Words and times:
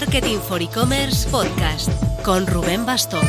Marketing 0.00 0.38
for 0.38 0.62
E-Commerce 0.62 1.28
Podcast 1.28 1.90
con 2.22 2.46
Rubén 2.46 2.86
Bastón. 2.86 3.26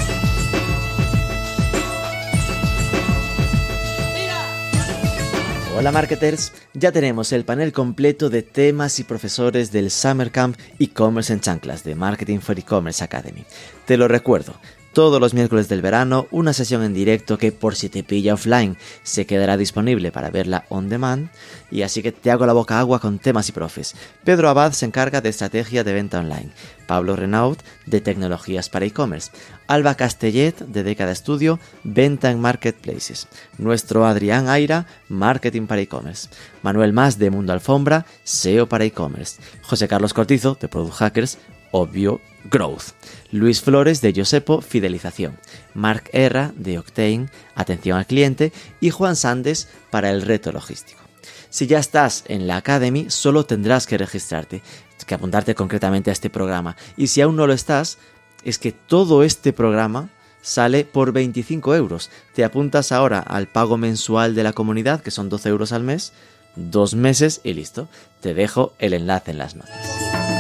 Hola 5.76 5.92
marketers, 5.92 6.54
ya 6.76 6.92
tenemos 6.92 7.32
el 7.32 7.44
panel 7.44 7.74
completo 7.74 8.30
de 8.30 8.44
temas 8.44 9.00
y 9.00 9.04
profesores 9.04 9.72
del 9.72 9.90
Summer 9.90 10.30
Camp 10.30 10.60
E-Commerce 10.78 11.34
en 11.34 11.40
Chanclas 11.40 11.84
de 11.84 11.96
Marketing 11.96 12.38
for 12.38 12.60
E-Commerce 12.60 13.04
Academy. 13.04 13.46
Te 13.88 13.98
lo 13.98 14.08
recuerdo, 14.08 14.54
todos 14.94 15.22
los 15.22 15.34
miércoles 15.34 15.70
del 15.70 15.82
verano 15.82 16.28
una 16.32 16.54
sesión 16.54 16.84
en 16.84 16.94
directo 16.94 17.38
que 17.38 17.52
por 17.52 17.76
si 17.76 17.90
te 17.90 18.04
pilla 18.04 18.34
offline 18.34 18.78
se 19.04 19.26
quedará 19.26 19.58
disponible 19.58 20.12
para 20.12 20.30
verla 20.30 20.66
on 20.70 20.90
demand. 20.90 21.30
Y 21.72 21.84
así 21.84 22.02
que 22.02 22.12
te 22.12 22.32
hago 22.32 22.46
la 22.46 22.54
boca 22.54 22.80
agua 22.80 23.00
con 23.00 23.20
temas 23.20 23.50
y 23.50 23.52
profes. 23.52 23.96
Pedro 24.24 24.50
Abad 24.50 24.72
se 24.72 24.86
encarga 24.86 25.22
de 25.22 25.30
estrategia 25.30 25.84
de 25.84 25.94
venta 25.94 26.20
online, 26.20 26.50
Pablo 26.88 27.16
Renaud 27.16 27.58
de 27.86 28.02
tecnologías 28.02 28.70
para 28.70 28.86
e-commerce, 28.86 29.32
Alba 29.68 29.96
Castellet 29.96 30.58
de 30.60 30.84
Década 30.84 31.12
Estudio, 31.12 31.60
venta 31.84 32.32
en 32.32 32.40
marketplaces, 32.40 33.28
nuestro 33.58 34.06
Adrián 34.06 34.50
Aira, 34.50 34.88
marketing 35.10 35.68
para 35.68 35.82
e-commerce, 35.82 36.30
Manuel 36.64 36.94
Más 36.94 37.20
de 37.20 37.30
Mundo 37.30 37.54
Alfombra, 37.54 38.06
SEO 38.24 38.68
para 38.68 38.86
e-commerce, 38.86 39.40
José 39.62 39.88
Carlos 39.88 40.14
Cortizo 40.14 40.58
de 40.60 40.68
Product 40.68 40.96
Hackers, 40.96 41.38
obvio 41.72 42.22
Growth. 42.46 42.94
Luis 43.32 43.62
Flores 43.62 44.02
de 44.02 44.14
Josepo, 44.16 44.62
Fidelización. 44.62 45.38
Mark 45.74 46.10
Erra 46.14 46.52
de 46.56 46.80
Octane, 46.80 47.30
Atención 47.56 47.98
al 47.98 48.06
Cliente. 48.06 48.52
Y 48.80 48.90
Juan 48.90 49.16
Sandes 49.16 49.68
para 49.92 50.10
el 50.10 50.22
reto 50.22 50.52
logístico. 50.52 51.02
Si 51.50 51.68
ya 51.68 51.80
estás 51.80 52.24
en 52.28 52.48
la 52.48 52.58
Academy, 52.58 53.10
solo 53.10 53.46
tendrás 53.46 53.88
que 53.88 53.98
registrarte, 53.98 54.62
que 55.06 55.16
apuntarte 55.16 55.56
concretamente 55.56 56.12
a 56.12 56.14
este 56.14 56.30
programa. 56.30 56.76
Y 56.96 57.08
si 57.08 57.22
aún 57.22 57.36
no 57.36 57.48
lo 57.48 57.54
estás, 57.54 57.98
es 58.44 58.60
que 58.60 58.72
todo 58.72 59.24
este 59.24 59.54
programa 59.54 60.10
sale 60.42 60.86
por 60.86 61.12
25 61.12 61.76
euros. 61.76 62.12
Te 62.34 62.44
apuntas 62.44 62.92
ahora 62.92 63.20
al 63.20 63.48
pago 63.48 63.78
mensual 63.78 64.36
de 64.36 64.44
la 64.44 64.54
comunidad, 64.54 65.02
que 65.02 65.12
son 65.12 65.30
12 65.30 65.50
euros 65.50 65.72
al 65.72 65.84
mes, 65.84 66.14
dos 66.56 66.94
meses 66.94 67.42
y 67.44 67.54
listo. 67.54 67.90
Te 68.22 68.34
dejo 68.34 68.74
el 68.80 68.94
enlace 68.94 69.32
en 69.32 69.38
las 69.40 69.56
notas. 69.56 70.39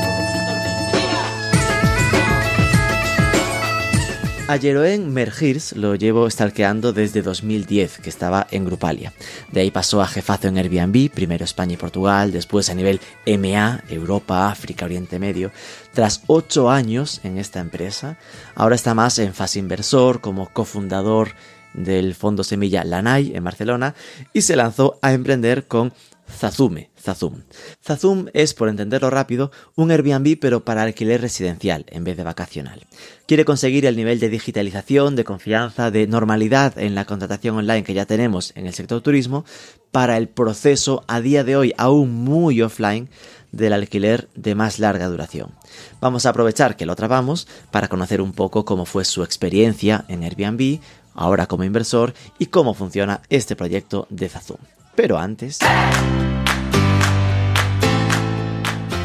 A 4.50 4.58
Jeroen 4.58 5.14
Mergirs 5.14 5.73
lo 5.73 5.94
llevo 5.94 6.28
stalkeando 6.28 6.92
desde 6.92 7.22
2010, 7.22 8.00
que 8.00 8.09
estaba 8.09 8.47
en 8.50 8.66
Grupalia. 8.66 9.14
De 9.52 9.61
ahí 9.61 9.69
pasó 9.69 10.02
a 10.02 10.08
jefazo 10.08 10.47
en 10.47 10.58
Airbnb, 10.58 11.11
primero 11.11 11.45
España 11.45 11.73
y 11.73 11.78
Portugal, 11.78 12.31
después 12.31 12.67
a 12.72 12.73
nivel 12.73 13.00
MA, 13.28 13.83
Europa, 13.89 14.50
África, 14.50 14.86
Oriente 14.86 15.19
Medio. 15.19 15.52
Tras 15.94 16.23
ocho 16.25 16.72
años 16.72 17.22
en 17.23 17.38
esta 17.38 17.59
empresa, 17.59 18.17
ahora 18.56 18.73
está 18.73 18.95
más 18.95 19.19
en 19.19 19.36
fase 19.36 19.59
inversor, 19.59 20.19
como 20.19 20.50
cofundador 20.50 21.36
del 21.73 22.16
fondo 22.16 22.44
semilla 22.44 22.84
Lanai 22.84 23.36
en 23.36 23.44
Barcelona 23.44 23.95
y 24.34 24.42
se 24.42 24.56
lanzó 24.56 24.98
a 25.02 25.14
emprender 25.14 25.67
con 25.67 25.94
Zazume, 26.30 26.92
Zazum. 27.00 27.42
Zazum 27.84 28.28
es, 28.34 28.53
por 28.53 28.70
entenderlo 28.70 29.09
rápido, 29.09 29.52
un 29.75 29.92
Airbnb 29.92 30.38
pero 30.40 30.64
para 30.64 30.84
alquiler 30.84 31.22
residencial 31.22 31.86
en 31.88 32.03
vez 32.03 32.17
de 32.17 32.23
vacacional. 32.23 32.86
Quiere 33.28 33.45
conseguir 33.45 33.86
el 33.86 33.95
nivel 33.95 34.20
de 34.20 34.30
digitalización, 34.30 35.16
de 35.16 35.23
confianza, 35.23 35.92
de 35.92 36.08
normalidad 36.08 36.78
en 36.78 36.95
la 36.95 37.06
contratación 37.06 37.58
online 37.58 37.84
que 37.84 37.94
ya 37.94 38.06
tenemos 38.06 38.53
en 38.56 38.67
el 38.67 38.73
sector 38.73 39.02
turismo 39.02 39.45
para 39.92 40.17
el 40.17 40.30
proceso 40.30 41.03
a 41.08 41.20
día 41.20 41.44
de 41.44 41.56
hoy 41.56 41.73
aún 41.78 42.14
muy 42.14 42.62
offline 42.62 43.09
del 43.52 43.73
alquiler 43.73 44.30
de 44.36 44.53
más 44.53 44.78
larga 44.78 45.08
duración. 45.08 45.52
Vamos 46.00 46.25
a 46.25 46.30
aprovechar 46.30 46.78
que 46.78 46.86
lo 46.86 46.95
trabamos 46.95 47.47
para 47.72 47.88
conocer 47.88 48.22
un 48.22 48.34
poco 48.34 48.64
cómo 48.64 48.86
fue 48.86 49.06
su 49.06 49.23
experiencia 49.23 50.06
en 50.08 50.23
Airbnb, 50.23 50.80
ahora 51.20 51.45
como 51.45 51.66
inversor 51.66 52.13
y 52.40 52.47
cómo 52.47 52.74
funciona 52.74 53.22
este 53.30 53.56
proyecto 53.56 54.07
de 54.09 54.30
Zazum. 54.30 54.57
Pero 54.96 55.18
antes... 55.18 55.59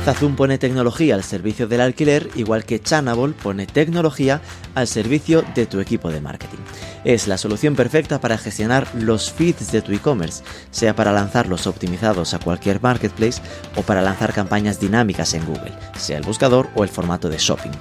Zazum 0.04 0.37
pone 0.37 0.59
tecnología 0.59 1.15
al 1.15 1.25
servicio 1.25 1.66
del 1.66 1.81
alquiler, 1.81 2.28
igual 2.34 2.66
que 2.66 2.78
Chanable 2.78 3.32
pone 3.32 3.66
tecnología 3.66 4.42
al 4.75 4.87
servicio 4.87 5.42
de 5.54 5.65
tu 5.65 5.81
equipo 5.81 6.10
de 6.10 6.20
marketing. 6.20 6.59
Es 7.04 7.26
la 7.26 7.38
solución 7.38 7.75
perfecta 7.75 8.20
para 8.20 8.37
gestionar 8.37 8.87
los 8.94 9.32
feeds 9.32 9.72
de 9.72 9.81
tu 9.81 9.93
e-commerce, 9.93 10.43
sea 10.70 10.94
para 10.94 11.10
lanzarlos 11.10 11.66
optimizados 11.66 12.34
a 12.34 12.38
cualquier 12.38 12.82
marketplace 12.82 13.41
o 13.76 13.82
para 13.82 14.03
lanzar 14.03 14.34
campañas 14.34 14.78
dinámicas 14.78 15.32
en 15.32 15.47
Google, 15.47 15.72
sea 15.97 16.19
el 16.19 16.25
buscador 16.25 16.69
o 16.75 16.82
el 16.82 16.91
formato 16.91 17.31
de 17.31 17.38
shopping. 17.38 17.72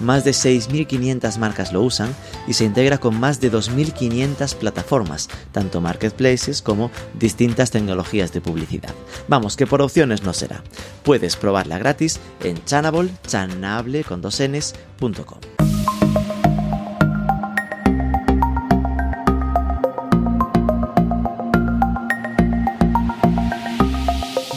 Más 0.00 0.24
de 0.24 0.32
6.500 0.32 1.38
marcas 1.38 1.72
lo 1.72 1.82
usan 1.82 2.12
y 2.48 2.54
se 2.54 2.64
integra 2.64 2.98
con 2.98 3.18
más 3.18 3.40
de 3.40 3.52
2.500 3.52 4.56
plataformas, 4.56 5.28
tanto 5.52 5.80
marketplaces 5.80 6.60
como 6.60 6.90
distintas 7.14 7.70
tecnologías 7.70 8.32
de 8.32 8.40
publicidad. 8.40 8.94
Vamos, 9.28 9.56
que 9.56 9.66
por 9.68 9.80
opciones 9.80 10.24
no 10.24 10.32
será. 10.32 10.62
Puedes 11.04 11.36
probarla 11.68 11.78
gratis 11.78 12.20
en 12.42 12.64
chanable, 12.64 13.10
chanable 13.26 14.04
con 14.04 14.20
dos 14.20 14.40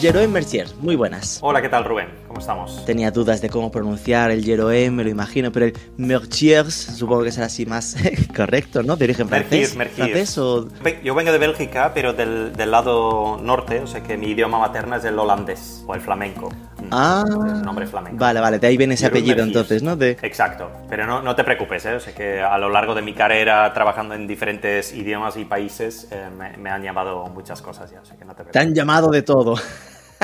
Jeroen 0.00 0.32
Mercier, 0.32 0.66
muy 0.80 0.96
buenas. 0.96 1.38
Hola, 1.42 1.62
¿qué 1.62 1.68
tal 1.68 1.84
Rubén? 1.84 2.21
¿Cómo 2.32 2.40
estamos? 2.40 2.82
Tenía 2.86 3.10
dudas 3.10 3.42
de 3.42 3.50
cómo 3.50 3.70
pronunciar 3.70 4.30
el 4.30 4.42
Jeroen, 4.42 4.96
me 4.96 5.04
lo 5.04 5.10
imagino, 5.10 5.52
pero 5.52 5.66
el 5.66 5.74
Merciers 5.98 6.72
supongo 6.72 7.24
que 7.24 7.30
será 7.30 7.44
así 7.44 7.66
más 7.66 7.94
correcto, 8.34 8.82
¿no? 8.82 8.96
De 8.96 9.04
origen 9.04 9.28
francés. 9.28 9.74
¿Francés 9.74 10.38
o...? 10.38 10.66
Yo 11.04 11.14
vengo 11.14 11.30
de 11.30 11.36
Bélgica, 11.36 11.92
pero 11.92 12.14
del, 12.14 12.54
del, 12.54 12.70
lado 12.70 13.36
norte, 13.36 13.80
o 13.80 13.86
sea 13.86 14.02
que 14.02 14.16
mi 14.16 14.28
idioma 14.28 14.58
materna 14.58 14.96
es 14.96 15.04
el 15.04 15.18
holandés 15.18 15.84
o 15.86 15.94
el 15.94 16.00
flamenco. 16.00 16.48
Ah, 16.90 17.22
el 17.28 17.60
nombre 17.60 17.86
flamenco. 17.86 18.16
Vale, 18.18 18.40
vale, 18.40 18.58
de 18.58 18.66
ahí 18.66 18.78
viene 18.78 18.94
ese 18.94 19.04
apellido 19.04 19.42
entonces, 19.42 19.82
¿no? 19.82 19.94
De... 19.94 20.12
Exacto, 20.22 20.70
pero 20.88 21.06
no, 21.06 21.20
no 21.20 21.36
te 21.36 21.44
preocupes, 21.44 21.84
¿eh? 21.84 21.96
o 21.96 22.00
sea 22.00 22.14
que 22.14 22.40
a 22.40 22.56
lo 22.56 22.70
largo 22.70 22.94
de 22.94 23.02
mi 23.02 23.12
carrera 23.12 23.70
trabajando 23.74 24.14
en 24.14 24.26
diferentes 24.26 24.94
idiomas 24.94 25.36
y 25.36 25.44
países 25.44 26.08
eh, 26.10 26.30
me, 26.34 26.56
me, 26.56 26.70
han 26.70 26.82
llamado 26.82 27.26
muchas 27.26 27.60
cosas 27.60 27.90
ya, 27.90 28.00
o 28.00 28.06
sea 28.06 28.16
que 28.16 28.24
no 28.24 28.30
te 28.30 28.36
preocupes. 28.36 28.52
Te 28.52 28.58
han 28.58 28.74
llamado 28.74 29.10
de 29.10 29.20
todo. 29.20 29.56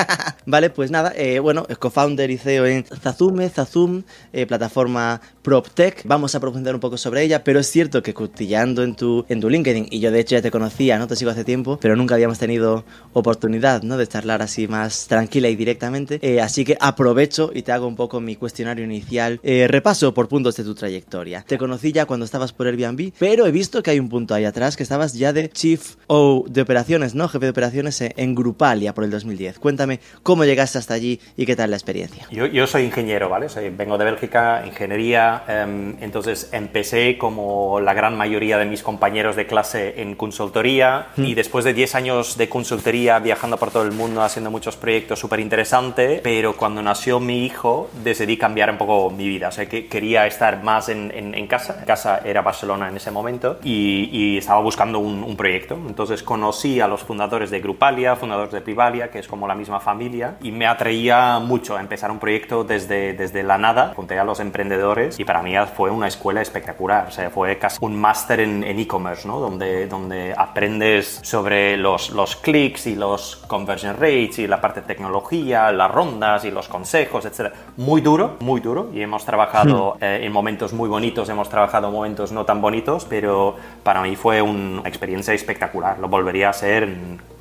vale, 0.47 0.71
pues 0.71 0.91
nada, 0.91 1.13
eh, 1.17 1.39
bueno, 1.39 1.67
co-founder 1.79 2.31
y 2.31 2.39
CEO 2.39 2.67
en 2.67 2.85
Zazume, 2.85 3.49
Zazum, 3.49 4.03
eh, 4.33 4.47
plataforma 4.47 5.21
PropTech. 5.43 6.03
Vamos 6.05 6.35
a 6.35 6.41
profundizar 6.41 6.75
un 6.75 6.81
poco 6.81 6.97
sobre 6.97 7.23
ella, 7.23 7.45
pero 7.45 7.61
es 7.61 7.71
cierto 7.71 8.03
que 8.03 8.15
cotillando 8.15 8.83
en 8.83 8.95
tu, 8.95 9.25
en 9.29 9.41
tu 9.41 9.49
LinkedIn, 9.49 9.89
y 9.91 10.01
yo 10.01 10.11
de 10.11 10.21
hecho 10.21 10.37
ya 10.37 10.43
te 10.43 10.51
conocía, 10.51 10.99
¿no? 10.99 11.07
Te 11.07 11.17
sigo 11.17 11.31
hace 11.31 11.45
tiempo, 11.45 11.79
pero 11.81 11.97
nunca 11.97 12.15
habíamos 12.15 12.39
tenido 12.39 12.85
oportunidad, 13.13 13.83
¿no? 13.83 13.97
De 13.97 14.07
charlar 14.07 14.43
así 14.43 14.69
más 14.69 15.07
tranquila 15.07 15.49
y 15.49 15.57
directamente. 15.57 16.19
Eh, 16.23 16.41
así 16.41 16.65
que 16.65 16.77
aprovecho 16.81 17.51
y 17.55 17.63
te 17.63 17.73
hago 17.73 17.87
un 17.87 17.97
poco 17.97 18.21
mi 18.21 18.37
cuestionario 18.37 18.85
inicial. 18.85 19.41
repaso 19.43 20.15
por 20.15 20.29
puntos 20.29 20.57
de 20.57 20.65
tu 20.65 20.75
trayectoria. 20.75 21.45
Te 21.47 21.59
conocí 21.59 21.93
ya 21.93 22.07
cuando 22.07 22.25
estabas 22.25 22.53
por 22.53 22.67
Airbnb, 22.67 23.13
pero 23.19 23.47
he 23.47 23.51
visto 23.51 23.83
que 23.83 23.91
hay 23.91 23.99
un 23.99 24.09
punto 24.09 24.35
ahí 24.35 24.45
atrás 24.45 24.77
que 24.77 24.83
estabas 24.83 25.15
ya 25.15 25.33
de 25.33 25.49
Chief 25.51 25.97
O 26.07 26.45
de 26.49 26.63
operaciones, 26.63 27.15
¿no? 27.15 27.29
Jefe 27.29 27.47
de 27.47 27.51
operaciones 27.51 28.01
en 28.01 28.35
Grupalia 28.35 28.95
por 28.95 29.05
el 29.05 29.11
2010. 29.11 29.59
Cuéntame 29.59 29.88
cómo 30.23 30.45
llegaste 30.45 30.79
hasta 30.79 30.95
allí 30.95 31.21
y 31.37 31.47
qué 31.47 31.57
tal 31.57 31.71
la 31.71 31.77
experiencia. 31.77 32.27
Yo, 32.31 32.67
soy 32.67 32.85
ingeniero, 32.85 33.29
¿vale? 33.29 33.49
Soy, 33.49 33.71
vengo 33.71 33.99
de 33.99 34.05
Bélgica, 34.05 34.63
ingeniería, 34.67 35.45
em, 35.49 35.97
entonces 36.01 36.51
empecé 36.53 37.19
como 37.19 37.81
la 37.81 37.95
gran 37.95 38.17
mayoría 38.17 38.59
de 38.59 38.67
mis 38.67 38.83
compañeros 38.83 39.37
de 39.37 39.47
clase 39.47 40.01
en 40.01 40.15
consultoría 40.15 41.09
mm. 41.17 41.25
y 41.25 41.35
después 41.35 41.65
de 41.65 41.75
10 41.75 41.95
años 41.95 42.37
de 42.37 42.49
consultoría 42.49 43.19
viajando 43.19 43.57
por 43.57 43.71
todo 43.71 43.83
el 43.83 43.93
mundo 43.93 44.23
haciendo 44.23 44.51
muchos 44.51 44.77
proyectos 44.77 45.19
súper 45.19 45.41
interesantes, 45.41 46.21
pero 46.23 46.57
cuando 46.57 46.83
nació 46.83 47.21
mi 47.21 47.45
hijo 47.45 47.91
decidí 48.03 48.37
cambiar 48.37 48.71
un 48.71 48.79
poco 48.79 49.11
mi 49.11 49.29
vida, 49.29 49.49
o 49.49 49.53
sea, 49.53 49.69
que 49.69 49.87
quería 49.87 50.27
estar 50.27 50.63
más 50.63 50.89
en, 50.89 51.13
en, 51.15 51.47
casa, 51.47 51.85
casa 51.85 52.21
era 52.25 52.43
Barcelona 52.43 52.89
en 52.89 52.97
ese 52.97 53.11
momento 53.11 53.59
y, 53.63 54.39
estaba 54.39 54.61
buscando 54.61 54.99
un, 54.99 55.25
un 55.25 55.37
proyecto, 55.37 55.75
entonces 55.75 56.23
conocí 56.23 56.81
a 56.81 56.89
los 56.89 57.03
fundadores 57.03 57.51
de 57.51 57.61
Grupalia, 57.61 58.17
fundadores 58.17 58.53
de 58.53 58.61
Privalia, 58.61 59.11
que 59.11 59.19
es 59.19 59.27
como 59.29 59.49
la 59.49 59.55
misma 59.55 59.78
familia 59.81 60.37
y 60.43 60.53
me 60.53 60.67
atraía 60.67 61.39
mucho 61.39 61.77
a 61.77 61.81
empezar 61.81 62.11
un 62.11 62.19
proyecto 62.19 62.65
desde, 62.65 63.13
desde 63.13 63.43
la 63.43 63.59
nada, 63.59 63.93
junté 63.95 64.19
a 64.19 64.25
los 64.25 64.41
emprendedores 64.41 65.19
y 65.19 65.25
para 65.25 65.43
mí 65.43 65.55
fue 65.75 65.91
una 65.91 66.09
escuela 66.09 66.41
espectacular, 66.41 67.07
o 67.09 67.11
sea, 67.11 67.31
fue 67.31 67.59
casi 67.59 67.79
un 67.81 67.99
máster 67.99 68.41
en 68.41 68.65
e-commerce, 68.65 69.27
¿no? 69.27 69.41
Donde, 69.41 69.87
donde 69.87 70.35
aprendes 70.37 71.21
sobre 71.23 71.77
los, 71.77 72.11
los 72.11 72.37
clics 72.37 72.87
y 72.87 72.95
los 72.95 73.37
conversion 73.37 73.95
rates 73.95 74.39
y 74.39 74.47
la 74.47 74.61
parte 74.61 74.81
de 74.81 74.87
tecnología, 74.87 75.73
las 75.73 75.91
rondas 75.91 76.45
y 76.45 76.51
los 76.51 76.69
consejos, 76.69 77.25
etc. 77.25 77.53
Muy 77.77 78.01
duro, 78.01 78.37
muy 78.41 78.61
duro 78.61 78.91
y 78.93 79.01
hemos 79.01 79.25
trabajado 79.25 79.95
hmm. 79.95 80.05
eh, 80.05 80.27
en 80.27 80.33
momentos 80.33 80.73
muy 80.73 80.89
bonitos, 80.89 81.29
hemos 81.29 81.49
trabajado 81.49 81.89
en 81.89 81.95
momentos 81.95 82.33
no 82.33 82.45
tan 82.45 82.61
bonitos, 82.61 83.05
pero 83.05 83.57
para 83.83 84.03
mí 84.03 84.17
fue 84.17 84.43
una 84.43 84.89
experiencia 84.89 85.35
espectacular, 85.35 85.99
lo 85.99 86.09
volvería 86.09 86.49
a 86.49 86.51
hacer 86.51 86.89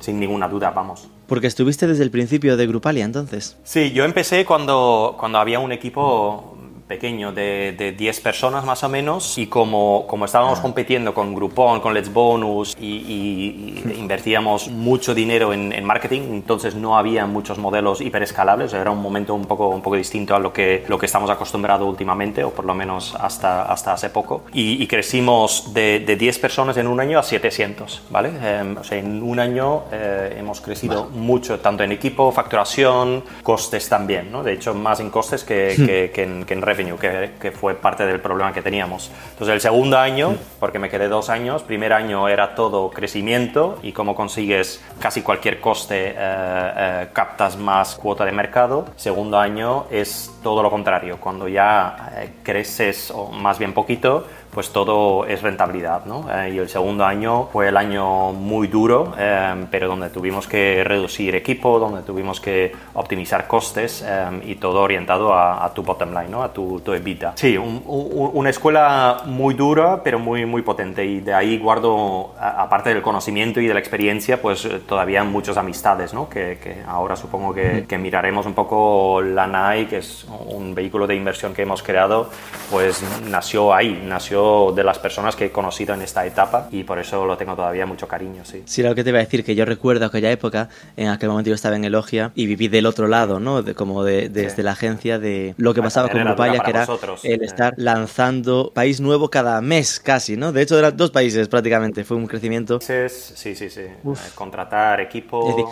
sin 0.00 0.20
ninguna 0.20 0.48
duda, 0.48 0.70
vamos. 0.70 1.08
Porque 1.28 1.46
estuviste 1.46 1.86
desde 1.86 2.02
el 2.02 2.10
principio 2.10 2.56
de 2.56 2.66
Grupalia 2.66 3.04
entonces. 3.04 3.56
Sí, 3.62 3.92
yo 3.92 4.04
empecé 4.04 4.44
cuando, 4.44 5.14
cuando 5.20 5.38
había 5.38 5.60
un 5.60 5.70
equipo 5.70 6.57
pequeño 6.88 7.32
de, 7.32 7.74
de 7.76 7.92
10 7.92 8.20
personas 8.20 8.64
más 8.64 8.82
o 8.82 8.88
menos 8.88 9.36
y 9.38 9.46
como, 9.46 10.06
como 10.06 10.24
estábamos 10.24 10.58
compitiendo 10.60 11.12
con 11.14 11.34
Groupon, 11.34 11.80
con 11.80 11.94
Let's 11.94 12.12
Bonus 12.12 12.74
y, 12.80 12.86
y- 12.86 13.82
y 13.94 13.98
invertíamos 13.98 14.68
mucho 14.68 15.14
dinero 15.14 15.52
en, 15.52 15.72
en 15.72 15.84
marketing, 15.84 16.22
entonces 16.30 16.74
no 16.74 16.96
había 16.98 17.26
muchos 17.26 17.58
modelos 17.58 18.00
hiperescalables, 18.00 18.72
era 18.72 18.90
un 18.90 19.02
momento 19.02 19.34
un 19.34 19.44
poco, 19.44 19.68
un 19.68 19.82
poco 19.82 19.96
distinto 19.96 20.34
a 20.34 20.38
lo 20.38 20.52
que, 20.52 20.84
lo 20.88 20.98
que 20.98 21.06
estamos 21.06 21.28
acostumbrados 21.30 21.86
últimamente 21.88 22.42
o 22.42 22.50
por 22.50 22.64
lo 22.64 22.74
menos 22.74 23.14
hasta, 23.20 23.62
hasta 23.64 23.92
hace 23.92 24.08
poco. 24.10 24.42
Y, 24.52 24.82
y 24.82 24.86
crecimos 24.86 25.74
de, 25.74 26.00
de 26.00 26.16
10 26.16 26.38
personas 26.38 26.76
en 26.78 26.86
un 26.86 27.00
año 27.00 27.18
a 27.18 27.22
700, 27.22 28.02
¿vale? 28.10 28.30
Eh, 28.40 28.74
o 28.80 28.84
sea, 28.84 28.98
en 28.98 29.22
un 29.22 29.38
año 29.38 29.82
eh, 29.92 30.36
hemos 30.38 30.60
crecido 30.62 31.04
mucho, 31.12 31.60
tanto 31.60 31.84
en 31.84 31.92
equipo, 31.92 32.32
facturación, 32.32 33.22
costes 33.42 33.88
también, 33.88 34.32
¿no? 34.32 34.42
De 34.42 34.52
hecho, 34.54 34.74
más 34.74 35.00
en 35.00 35.10
costes 35.10 35.44
que, 35.44 35.74
que- 35.76 36.10
que 36.14 36.22
en, 36.22 36.44
que 36.44 36.54
en 36.54 36.62
revenue, 36.62 36.77
que, 36.98 37.32
que 37.40 37.50
fue 37.50 37.74
parte 37.74 38.06
del 38.06 38.20
problema 38.20 38.52
que 38.52 38.62
teníamos. 38.62 39.10
Entonces, 39.30 39.54
el 39.54 39.60
segundo 39.60 39.98
año, 39.98 40.36
porque 40.60 40.78
me 40.78 40.88
quedé 40.88 41.08
dos 41.08 41.28
años, 41.30 41.62
primer 41.62 41.92
año 41.92 42.28
era 42.28 42.54
todo 42.54 42.90
crecimiento 42.90 43.78
y 43.82 43.92
cómo 43.92 44.14
consigues 44.14 44.82
casi 45.00 45.22
cualquier 45.22 45.60
coste, 45.60 46.10
eh, 46.10 46.14
eh, 46.16 47.08
captas 47.12 47.56
más 47.56 47.94
cuota 47.96 48.24
de 48.24 48.32
mercado. 48.32 48.86
Segundo 48.96 49.38
año 49.38 49.86
es 49.90 50.30
todo 50.42 50.62
lo 50.62 50.70
contrario, 50.70 51.18
cuando 51.20 51.48
ya 51.48 52.12
eh, 52.16 52.30
creces, 52.42 53.10
o 53.10 53.30
más 53.30 53.58
bien 53.58 53.74
poquito, 53.74 54.26
pues 54.58 54.72
todo 54.72 55.24
es 55.24 55.40
rentabilidad, 55.40 56.04
¿no? 56.04 56.26
Eh, 56.34 56.50
y 56.54 56.58
el 56.58 56.68
segundo 56.68 57.04
año 57.04 57.44
fue 57.52 57.68
el 57.68 57.76
año 57.76 58.32
muy 58.32 58.66
duro, 58.66 59.12
eh, 59.16 59.54
pero 59.70 59.86
donde 59.86 60.10
tuvimos 60.10 60.48
que 60.48 60.82
reducir 60.82 61.36
equipo, 61.36 61.78
donde 61.78 62.02
tuvimos 62.02 62.40
que 62.40 62.72
optimizar 62.94 63.46
costes 63.46 64.04
eh, 64.04 64.40
y 64.46 64.56
todo 64.56 64.82
orientado 64.82 65.32
a, 65.32 65.64
a 65.64 65.72
tu 65.72 65.84
bottom 65.84 66.08
line, 66.10 66.28
¿no? 66.28 66.42
A 66.42 66.52
tu, 66.52 66.80
tu 66.80 66.92
EBITDA. 66.92 67.34
Sí, 67.36 67.56
un- 67.56 67.84
un- 67.86 68.30
una 68.34 68.50
escuela 68.50 69.18
muy 69.26 69.54
dura, 69.54 70.02
pero 70.02 70.18
muy, 70.18 70.44
muy 70.44 70.62
potente 70.62 71.04
y 71.04 71.20
de 71.20 71.34
ahí 71.34 71.56
guardo, 71.58 72.34
aparte 72.40 72.88
del 72.92 73.00
conocimiento 73.00 73.60
y 73.60 73.68
de 73.68 73.74
la 73.74 73.78
experiencia, 73.78 74.42
pues 74.42 74.64
eh, 74.64 74.80
todavía 74.88 75.22
muchas 75.22 75.56
amistades, 75.56 76.12
¿no? 76.12 76.28
Que, 76.28 76.58
que 76.60 76.82
ahora 76.84 77.14
supongo 77.14 77.54
que, 77.54 77.84
que 77.88 77.96
miraremos 77.96 78.44
un 78.44 78.54
poco 78.54 79.22
la 79.22 79.46
NAI, 79.46 79.86
que 79.86 79.98
es 79.98 80.26
un 80.48 80.74
vehículo 80.74 81.06
de 81.06 81.14
inversión 81.14 81.54
que 81.54 81.62
hemos 81.62 81.80
creado, 81.84 82.28
pues 82.72 83.04
nació 83.30 83.72
ahí, 83.72 84.02
nació 84.04 84.47
de 84.74 84.84
las 84.84 84.98
personas 84.98 85.36
que 85.36 85.46
he 85.46 85.50
conocido 85.52 85.94
en 85.94 86.02
esta 86.02 86.24
etapa 86.26 86.68
y 86.70 86.84
por 86.84 86.98
eso 86.98 87.24
lo 87.26 87.36
tengo 87.36 87.54
todavía 87.56 87.86
mucho 87.86 88.06
cariño, 88.08 88.44
sí. 88.44 88.62
Sí, 88.66 88.82
lo 88.82 88.94
que 88.94 89.02
te 89.04 89.10
iba 89.10 89.18
a 89.18 89.22
decir, 89.22 89.44
que 89.44 89.54
yo 89.54 89.64
recuerdo 89.64 90.06
aquella 90.06 90.30
época, 90.30 90.68
en 90.96 91.08
aquel 91.08 91.28
momento 91.28 91.48
yo 91.48 91.54
estaba 91.54 91.76
en 91.76 91.84
Elogia 91.84 92.32
y 92.34 92.46
viví 92.46 92.68
del 92.68 92.86
otro 92.86 93.06
lado, 93.08 93.40
¿no? 93.40 93.62
De, 93.62 93.74
como 93.74 94.04
de, 94.04 94.28
desde 94.28 94.56
Sí. 94.56 94.62
la 94.62 94.72
agencia 94.72 95.18
de 95.18 95.54
lo 95.58 95.74
que 95.74 95.82
pasaba 95.82 96.08
con 96.08 96.22
para 96.36 96.58
que 96.60 96.70
era 96.70 96.80
vosotros. 96.80 97.24
el 97.24 97.40
Sí. 97.40 97.44
estar 97.44 97.74
lanzando 97.76 98.72
país 98.74 99.00
nuevo 99.00 99.30
cada 99.30 99.60
mes 99.60 100.00
casi, 100.00 100.36
¿no? 100.36 100.52
De 100.52 100.62
hecho, 100.62 100.78
eran 100.78 100.96
dos 100.96 101.10
países 101.10 101.48
prácticamente, 101.48 102.04
fue 102.04 102.16
un 102.16 102.26
crecimiento. 102.26 102.80
Sí, 102.80 103.54
sí, 103.54 103.54
sí. 103.54 103.80
Eh, 103.80 103.96
contratar 104.34 105.00
equipo. 105.00 105.46
Decir, 105.48 105.64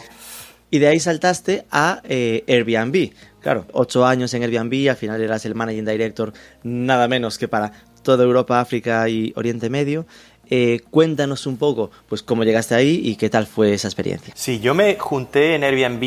Y 0.70 0.78
de 0.80 0.88
ahí 0.88 0.98
saltaste 0.98 1.64
a 1.70 2.00
eh, 2.04 2.42
Airbnb. 2.48 3.10
Claro, 3.40 3.66
ocho 3.72 4.04
años 4.04 4.34
en 4.34 4.42
Airbnb, 4.42 4.90
al 4.90 4.96
final 4.96 5.20
eras 5.22 5.44
el 5.46 5.54
managing 5.54 5.84
director, 5.84 6.32
nada 6.64 7.06
menos 7.06 7.38
que 7.38 7.46
para 7.46 7.70
toda 8.06 8.22
Europa, 8.24 8.60
África 8.60 9.06
y 9.08 9.32
Oriente 9.36 9.68
Medio. 9.68 10.06
Eh, 10.48 10.80
cuéntanos 10.90 11.44
un 11.46 11.56
poco, 11.56 11.90
pues 12.08 12.22
cómo 12.22 12.44
llegaste 12.44 12.76
ahí 12.76 13.00
y 13.04 13.16
qué 13.16 13.28
tal 13.28 13.46
fue 13.48 13.74
esa 13.74 13.88
experiencia. 13.88 14.32
Sí, 14.36 14.60
yo 14.60 14.74
me 14.74 14.96
junté 14.96 15.56
en 15.56 15.64
Airbnb 15.64 16.02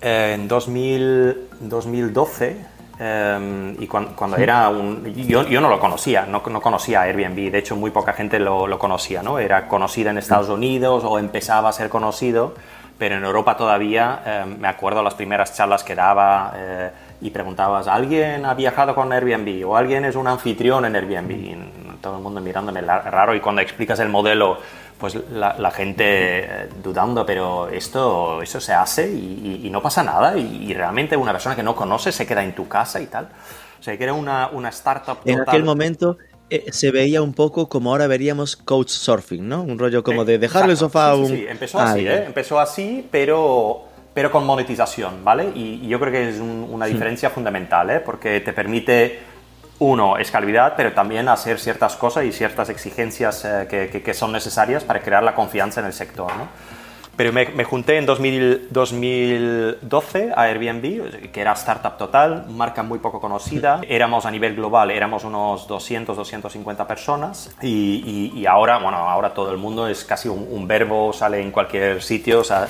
eh, 0.00 0.32
en 0.34 0.48
2000 0.48 1.36
2012 1.60 2.56
eh, 2.98 3.76
y 3.78 3.86
cuan- 3.86 4.14
cuando, 4.16 4.38
era 4.38 4.70
un... 4.70 5.04
Yo, 5.14 5.46
yo 5.46 5.60
no 5.60 5.68
lo 5.68 5.78
conocía, 5.78 6.24
no, 6.24 6.42
no 6.50 6.62
conocía 6.62 7.02
Airbnb, 7.02 7.50
de 7.52 7.58
hecho 7.58 7.76
muy 7.76 7.90
poca 7.90 8.14
gente 8.14 8.38
lo, 8.38 8.66
lo 8.66 8.78
conocía, 8.78 9.22
¿no? 9.22 9.38
Era 9.38 9.68
conocida 9.68 10.08
en 10.10 10.16
Estados 10.16 10.48
Unidos 10.48 11.04
o 11.04 11.18
empezaba 11.18 11.68
a 11.68 11.72
ser 11.72 11.90
conocido, 11.90 12.54
pero 12.98 13.16
en 13.16 13.24
Europa 13.24 13.58
todavía 13.58 14.22
eh, 14.24 14.44
me 14.58 14.68
acuerdo 14.68 15.02
las 15.02 15.12
primeras 15.12 15.54
charlas 15.54 15.84
que 15.84 15.94
daba 15.94 16.54
eh, 16.56 16.90
y 17.20 17.30
preguntabas, 17.30 17.88
¿alguien 17.88 18.44
ha 18.44 18.54
viajado 18.54 18.94
con 18.94 19.12
Airbnb 19.12 19.66
o 19.68 19.76
alguien 19.76 20.04
es 20.04 20.16
un 20.16 20.26
anfitrión 20.28 20.84
en 20.84 20.96
Airbnb? 20.96 21.30
Y 21.30 21.56
todo 22.00 22.16
el 22.16 22.22
mundo 22.22 22.40
mirándome 22.40 22.80
raro 22.82 23.34
y 23.34 23.40
cuando 23.40 23.62
explicas 23.62 23.98
el 24.00 24.08
modelo 24.08 24.58
pues 24.98 25.14
la, 25.30 25.54
la 25.58 25.70
gente 25.70 26.04
eh, 26.04 26.68
dudando, 26.82 27.26
pero 27.26 27.68
esto, 27.68 28.40
esto 28.40 28.60
se 28.60 28.72
hace 28.72 29.10
y, 29.12 29.60
y- 29.62 29.66
y 29.66 29.70
no 29.70 29.82
pasa 29.82 30.02
nada 30.02 30.38
y, 30.38 30.70
y 30.70 30.74
realmente 30.74 31.16
una 31.16 31.32
persona 31.32 31.54
que 31.54 31.62
no 31.62 31.74
conoce 31.76 32.12
se 32.12 32.26
queda 32.26 32.42
en 32.42 32.54
tu 32.54 32.66
casa 32.68 33.00
y 33.00 33.06
tal. 33.06 33.28
O 33.78 33.82
sea, 33.82 33.96
que 33.98 34.04
era 34.04 34.14
una, 34.14 34.48
una 34.48 34.70
startup 34.70 35.18
En 35.24 35.36
total. 35.38 35.42
aquel 35.42 35.64
momento 35.64 36.18
eh, 36.48 36.72
se 36.72 36.90
veía 36.90 37.20
un 37.22 37.34
poco 37.34 37.68
como 37.68 37.90
ahora 37.90 38.06
veríamos 38.06 38.56
coach 38.56 38.88
surfing, 38.90 39.46
¿no? 39.48 39.62
Un 39.62 39.78
rollo 39.78 40.02
como 40.02 40.24
de 40.24 40.38
dejarle 40.38 40.72
el 40.72 40.78
sofá 40.78 41.10
a 41.10 41.16
un... 41.16 41.26
sí, 41.26 41.36
sí, 41.38 41.46
empezó 41.48 41.80
así. 41.80 42.06
¿eh? 42.06 42.24
Empezó 42.26 42.60
así, 42.60 43.06
pero, 43.10 43.85
pero 44.16 44.30
con 44.32 44.46
monetización, 44.46 45.22
¿vale? 45.22 45.50
Y, 45.54 45.80
y 45.84 45.88
yo 45.88 46.00
creo 46.00 46.10
que 46.10 46.30
es 46.30 46.40
un- 46.40 46.66
una 46.72 46.86
diferencia 46.86 47.28
fundamental, 47.28 47.90
¿eh? 47.90 48.00
Porque 48.00 48.40
te 48.40 48.54
permite, 48.54 49.20
uno, 49.78 50.16
escalabilidad, 50.16 50.72
pero 50.74 50.92
también 50.94 51.28
hacer 51.28 51.58
ciertas 51.60 51.96
cosas 51.96 52.24
y 52.24 52.32
ciertas 52.32 52.70
exigencias 52.70 53.44
eh, 53.44 53.66
que, 53.68 53.90
que- 53.90 54.02
que 54.02 54.14
son 54.14 54.32
necesarias 54.32 54.84
para 54.84 55.00
crear 55.02 55.22
la 55.22 55.34
confianza 55.34 55.80
en 55.80 55.86
el 55.86 55.92
sector, 55.92 56.34
¿no? 56.34 56.48
Pero 57.14 57.30
me, 57.32 57.46
me 57.46 57.64
junté 57.64 57.98
en 57.98 58.06
2000 58.06 58.68
2012 58.70 60.32
a 60.34 60.42
Airbnb, 60.44 61.30
que 61.32 61.40
era 61.40 61.52
startup 61.52 61.96
total, 61.98 62.46
marca 62.48 62.82
muy 62.82 62.98
poco 62.98 63.20
conocida. 63.20 63.80
Éramos 63.88 64.24
a 64.26 64.30
nivel 64.30 64.54
global, 64.54 64.90
éramos 64.90 65.24
unos 65.24 65.66
200, 65.66 66.16
250 66.16 66.86
personas. 66.86 67.54
Y, 67.62 68.32
y- 68.34 68.38
y 68.40 68.46
ahora, 68.46 68.78
bueno, 68.78 68.96
ahora 68.98 69.34
todo 69.34 69.50
el 69.50 69.58
mundo 69.58 69.88
es 69.88 70.04
casi 70.04 70.28
un, 70.28 70.46
un 70.50 70.66
verbo, 70.66 71.12
sale 71.12 71.40
en 71.40 71.50
cualquier 71.50 72.02
sitio. 72.02 72.40
O 72.40 72.44
sea, 72.44 72.66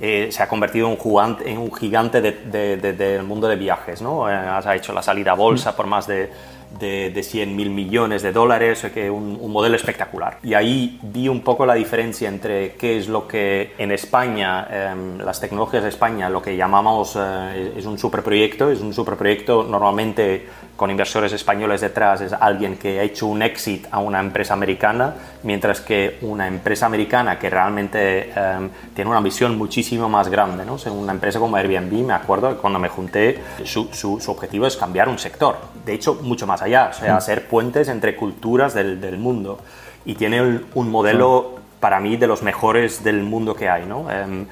eh, 0.00 0.28
se 0.30 0.42
ha 0.42 0.48
convertido 0.48 0.88
en 0.88 1.58
un, 1.58 1.72
gigante 1.74 2.20
de- 2.20 2.32
de- 2.32 2.76
de- 2.76 2.92
del 2.94 3.22
mundo 3.24 3.46
de 3.48 3.56
viajes, 3.56 4.00
¿no? 4.00 4.28
Eh, 4.30 4.32
ha 4.34 4.74
hecho 4.76 4.92
la 4.92 5.02
salida 5.02 5.32
a 5.32 5.34
bolsa 5.34 5.76
por 5.76 5.86
más 5.86 6.06
de, 6.06 6.30
de, 6.78 7.10
de 7.10 7.22
100 7.22 7.54
mil 7.56 7.68
millones 7.70 8.22
de 8.22 8.32
dólares, 8.32 8.86
que 8.94 9.10
un, 9.10 9.36
un 9.40 9.50
modelo 9.52 9.76
espectacular. 9.76 10.38
Y 10.42 10.54
ahí 10.54 10.98
vi 11.02 11.28
un 11.28 11.40
poco 11.42 11.66
la 11.66 11.74
diferencia 11.74 12.28
entre 12.28 12.72
qué 12.76 12.96
es 12.96 13.08
lo 13.08 13.26
que 13.26 13.72
en 13.76 13.90
España, 13.92 14.66
em, 14.70 15.18
las 15.18 15.40
tecnologías 15.40 15.82
de 15.82 15.88
España, 15.88 16.30
lo 16.30 16.40
que 16.40 16.56
llamamos 16.56 17.16
eh, 17.20 17.72
es 17.76 17.84
un 17.86 17.98
superproyecto, 17.98 18.70
es 18.70 18.80
un 18.80 18.94
superproyecto 18.94 19.64
normalmente 19.64 20.46
con 20.80 20.90
inversores 20.90 21.30
españoles 21.34 21.82
detrás, 21.82 22.22
es 22.22 22.32
alguien 22.32 22.78
que 22.78 23.00
ha 23.00 23.02
hecho 23.02 23.26
un 23.26 23.42
exit 23.42 23.86
a 23.90 23.98
una 23.98 24.18
empresa 24.18 24.54
americana, 24.54 25.12
mientras 25.42 25.82
que 25.82 26.16
una 26.22 26.48
empresa 26.48 26.86
americana 26.86 27.38
que 27.38 27.50
realmente 27.50 28.30
em, 28.34 28.70
tiene 28.94 29.10
una 29.10 29.20
visión 29.20 29.58
muchísimo 29.58 30.08
más 30.08 30.30
grande, 30.30 30.64
¿no? 30.64 30.76
O 30.76 30.78
sea, 30.78 30.90
una 30.90 31.12
empresa 31.12 31.38
como 31.38 31.56
Airbnb, 31.56 31.92
me 32.06 32.14
acuerdo 32.14 32.56
cuando 32.56 32.78
me 32.78 32.88
junté, 32.88 33.38
su, 33.62 33.90
su- 33.92 34.20
su 34.20 34.30
objetivo 34.30 34.66
es 34.66 34.78
cambiar 34.78 35.10
un 35.10 35.18
sector, 35.18 35.58
de 35.84 35.92
hecho, 35.92 36.14
mucho 36.22 36.46
más 36.46 36.62
allá, 36.62 36.88
o 36.92 36.94
sea, 36.94 37.14
hacer 37.18 37.46
puentes 37.46 37.86
entre 37.88 38.16
culturas 38.16 38.72
del, 38.72 39.02
del 39.02 39.18
mundo. 39.18 39.58
Y 40.06 40.14
tiene 40.14 40.60
un, 40.72 40.90
modelo, 40.90 41.56
para 41.78 42.00
mí, 42.00 42.16
de 42.16 42.26
los 42.26 42.42
mejores 42.42 43.04
del 43.04 43.22
mundo 43.22 43.54
que 43.54 43.68
hay, 43.68 43.84
¿no? 43.84 44.10
Em, 44.10 44.46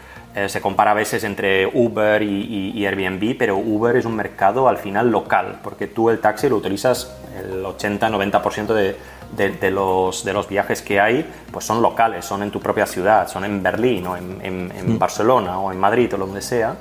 eh, 0.45 0.49
se 0.49 0.61
compara 0.61 0.90
a 0.92 0.95
veces 0.95 1.25
entre 1.25 1.66
Uber 1.66 2.23
y, 2.23 2.26
y- 2.26 2.71
y 2.78 2.87
Airbnb, 2.87 3.37
pero 3.38 3.57
Uber 3.57 3.97
es 3.97 4.04
un 4.04 4.14
mercado 4.16 4.68
al 4.68 4.78
final 4.78 5.11
local, 5.11 5.59
porque 5.62 5.87
tú 5.87 6.11
el 6.11 6.21
taxi 6.21 6.49
lo 6.49 6.57
utilizas 6.57 7.14
el 7.38 7.64
80-90% 7.64 8.66
de, 8.75 8.97
de- 9.37 9.50
de 9.50 9.71
los, 9.71 10.25
de 10.25 10.33
los 10.33 10.49
viajes 10.49 10.83
que 10.83 11.00
hay, 11.00 11.26
pues 11.52 11.64
son 11.64 11.83
locales, 11.83 12.25
son 12.25 12.42
en 12.42 12.50
tu 12.50 12.61
propia 12.61 12.87
ciudad, 12.87 13.28
son 13.28 13.45
en 13.45 13.62
Berlín 13.62 14.07
o 14.07 14.16
en, 14.16 14.38
en- 14.42 14.73
en 14.76 14.99
Barcelona 14.99 15.59
o 15.61 15.73
en 15.73 15.78
Madrid 15.80 16.12
o 16.14 16.18
donde 16.18 16.40
sea. 16.42 16.76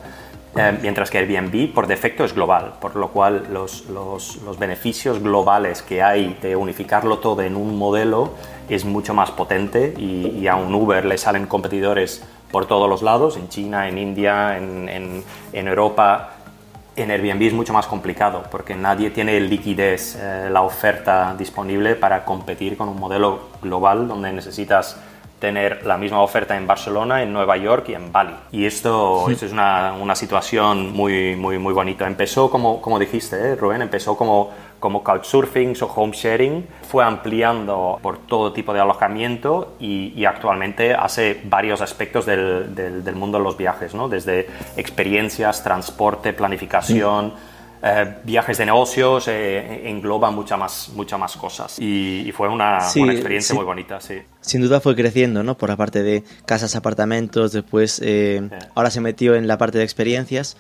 Eh, 0.55 0.75
mientras 0.81 1.11
que 1.11 1.19
Airbnb 1.19 1.71
por 1.71 1.85
defecto 1.85 2.23
es 2.23 2.33
global, 2.33 2.73
por 2.81 2.95
lo 2.95 3.09
cual 3.09 3.43
los, 3.51 3.85
los- 3.89 4.37
los 4.43 4.57
beneficios 4.57 5.19
globales 5.21 5.83
que 5.83 6.01
hay 6.01 6.35
de 6.41 6.55
unificarlo 6.55 7.19
todo 7.19 7.43
en 7.43 7.55
un 7.55 7.77
modelo 7.77 8.31
es 8.67 8.83
mucho 8.83 9.13
más 9.13 9.29
potente 9.31 9.93
y, 9.97 10.29
y 10.39 10.47
a 10.47 10.55
un 10.55 10.73
Uber 10.73 11.05
le 11.05 11.17
salen 11.19 11.45
competidores 11.45 12.23
por 12.51 12.65
todos 12.65 12.89
los 12.89 13.01
lados, 13.01 13.37
en 13.37 13.49
China, 13.49 13.87
en 13.87 13.97
India, 13.97 14.57
en, 14.57 14.89
en- 14.89 15.23
en 15.53 15.67
Europa. 15.67 16.31
En 16.95 17.11
Airbnb 17.11 17.43
es 17.43 17.53
mucho 17.53 17.73
más 17.73 17.85
complicado 17.85 18.43
porque 18.49 18.73
nadie 18.73 19.11
tiene 19.11 19.39
liquidez, 19.39 20.15
eh, 20.19 20.49
la 20.51 20.63
oferta 20.63 21.35
disponible 21.37 21.95
para 21.95 22.25
competir 22.25 22.75
con 22.75 22.89
un 22.89 22.99
modelo 22.99 23.49
global 23.61 24.07
donde 24.07 24.33
necesitas 24.33 24.99
tener 25.39 25.85
la 25.85 25.97
misma 25.97 26.21
oferta 26.21 26.57
en 26.57 26.65
Barcelona, 26.65 27.21
en 27.21 27.31
Nueva 27.31 27.55
York 27.57 27.89
y 27.89 27.93
en 27.93 28.11
Bali. 28.11 28.33
Y 28.51 28.65
esto, 28.65 29.29
esto 29.29 29.45
es 29.45 29.51
una, 29.51 29.93
una 30.01 30.15
situación 30.15 30.91
muy, 30.93 31.35
muy, 31.35 31.59
muy 31.59 31.73
bonita. 31.75 32.07
Empezó, 32.07 32.49
como, 32.49 32.81
como 32.81 32.97
dijiste, 32.97 33.35
¿eh, 33.51 33.55
Rubén, 33.55 33.83
empezó 33.83 34.17
como, 34.17 34.49
como 34.79 35.03
couchsurfing 35.03 35.73
o 35.81 35.85
home 35.85 36.13
sharing, 36.13 36.67
fue 36.89 37.03
ampliando 37.03 37.99
por 38.01 38.19
todo 38.19 38.53
tipo 38.53 38.73
de 38.73 38.79
alojamiento 38.79 39.75
y, 39.79 40.13
y 40.15 40.25
actualmente 40.25 40.93
hace 40.93 41.41
varios 41.45 41.81
aspectos 41.81 42.25
del, 42.25 42.73
del, 42.75 43.03
del 43.03 43.15
mundo 43.15 43.37
de 43.37 43.43
los 43.43 43.57
viajes, 43.57 43.93
¿no? 43.95 44.07
desde 44.09 44.47
experiencias, 44.77 45.63
transporte, 45.63 46.33
planificación. 46.33 47.33
eh, 47.83 48.15
viajes 48.23 48.57
de 48.57 48.65
negocios, 48.65 49.27
eh, 49.27 49.87
engloba 49.89 50.31
muchas 50.31 50.57
más, 50.57 50.89
mucha 50.95 51.17
más 51.17 51.37
cosas. 51.37 51.77
Y, 51.79 52.31
fue 52.35 52.47
una, 52.49 52.79
una 52.95 53.13
experiencia 53.13 53.53
muy 53.55 53.65
bonita, 53.65 53.99
sí. 54.01 54.15
Sin 54.41 54.61
duda 54.61 54.79
fue 54.79 54.95
creciendo, 54.95 55.43
¿no? 55.43 55.55
Por 55.55 55.69
la 55.69 55.75
parte 55.75 56.01
de 56.01 56.23
casas, 56.45 56.75
apartamentos, 56.75 57.51
después 57.51 58.01
eh, 58.03 58.49
ahora 58.75 58.89
se 58.89 58.99
metió 59.01 59.35
en 59.35 59.47
la 59.47 59.57
parte 59.57 59.77
de 59.77 59.83
experiencias 59.83 60.57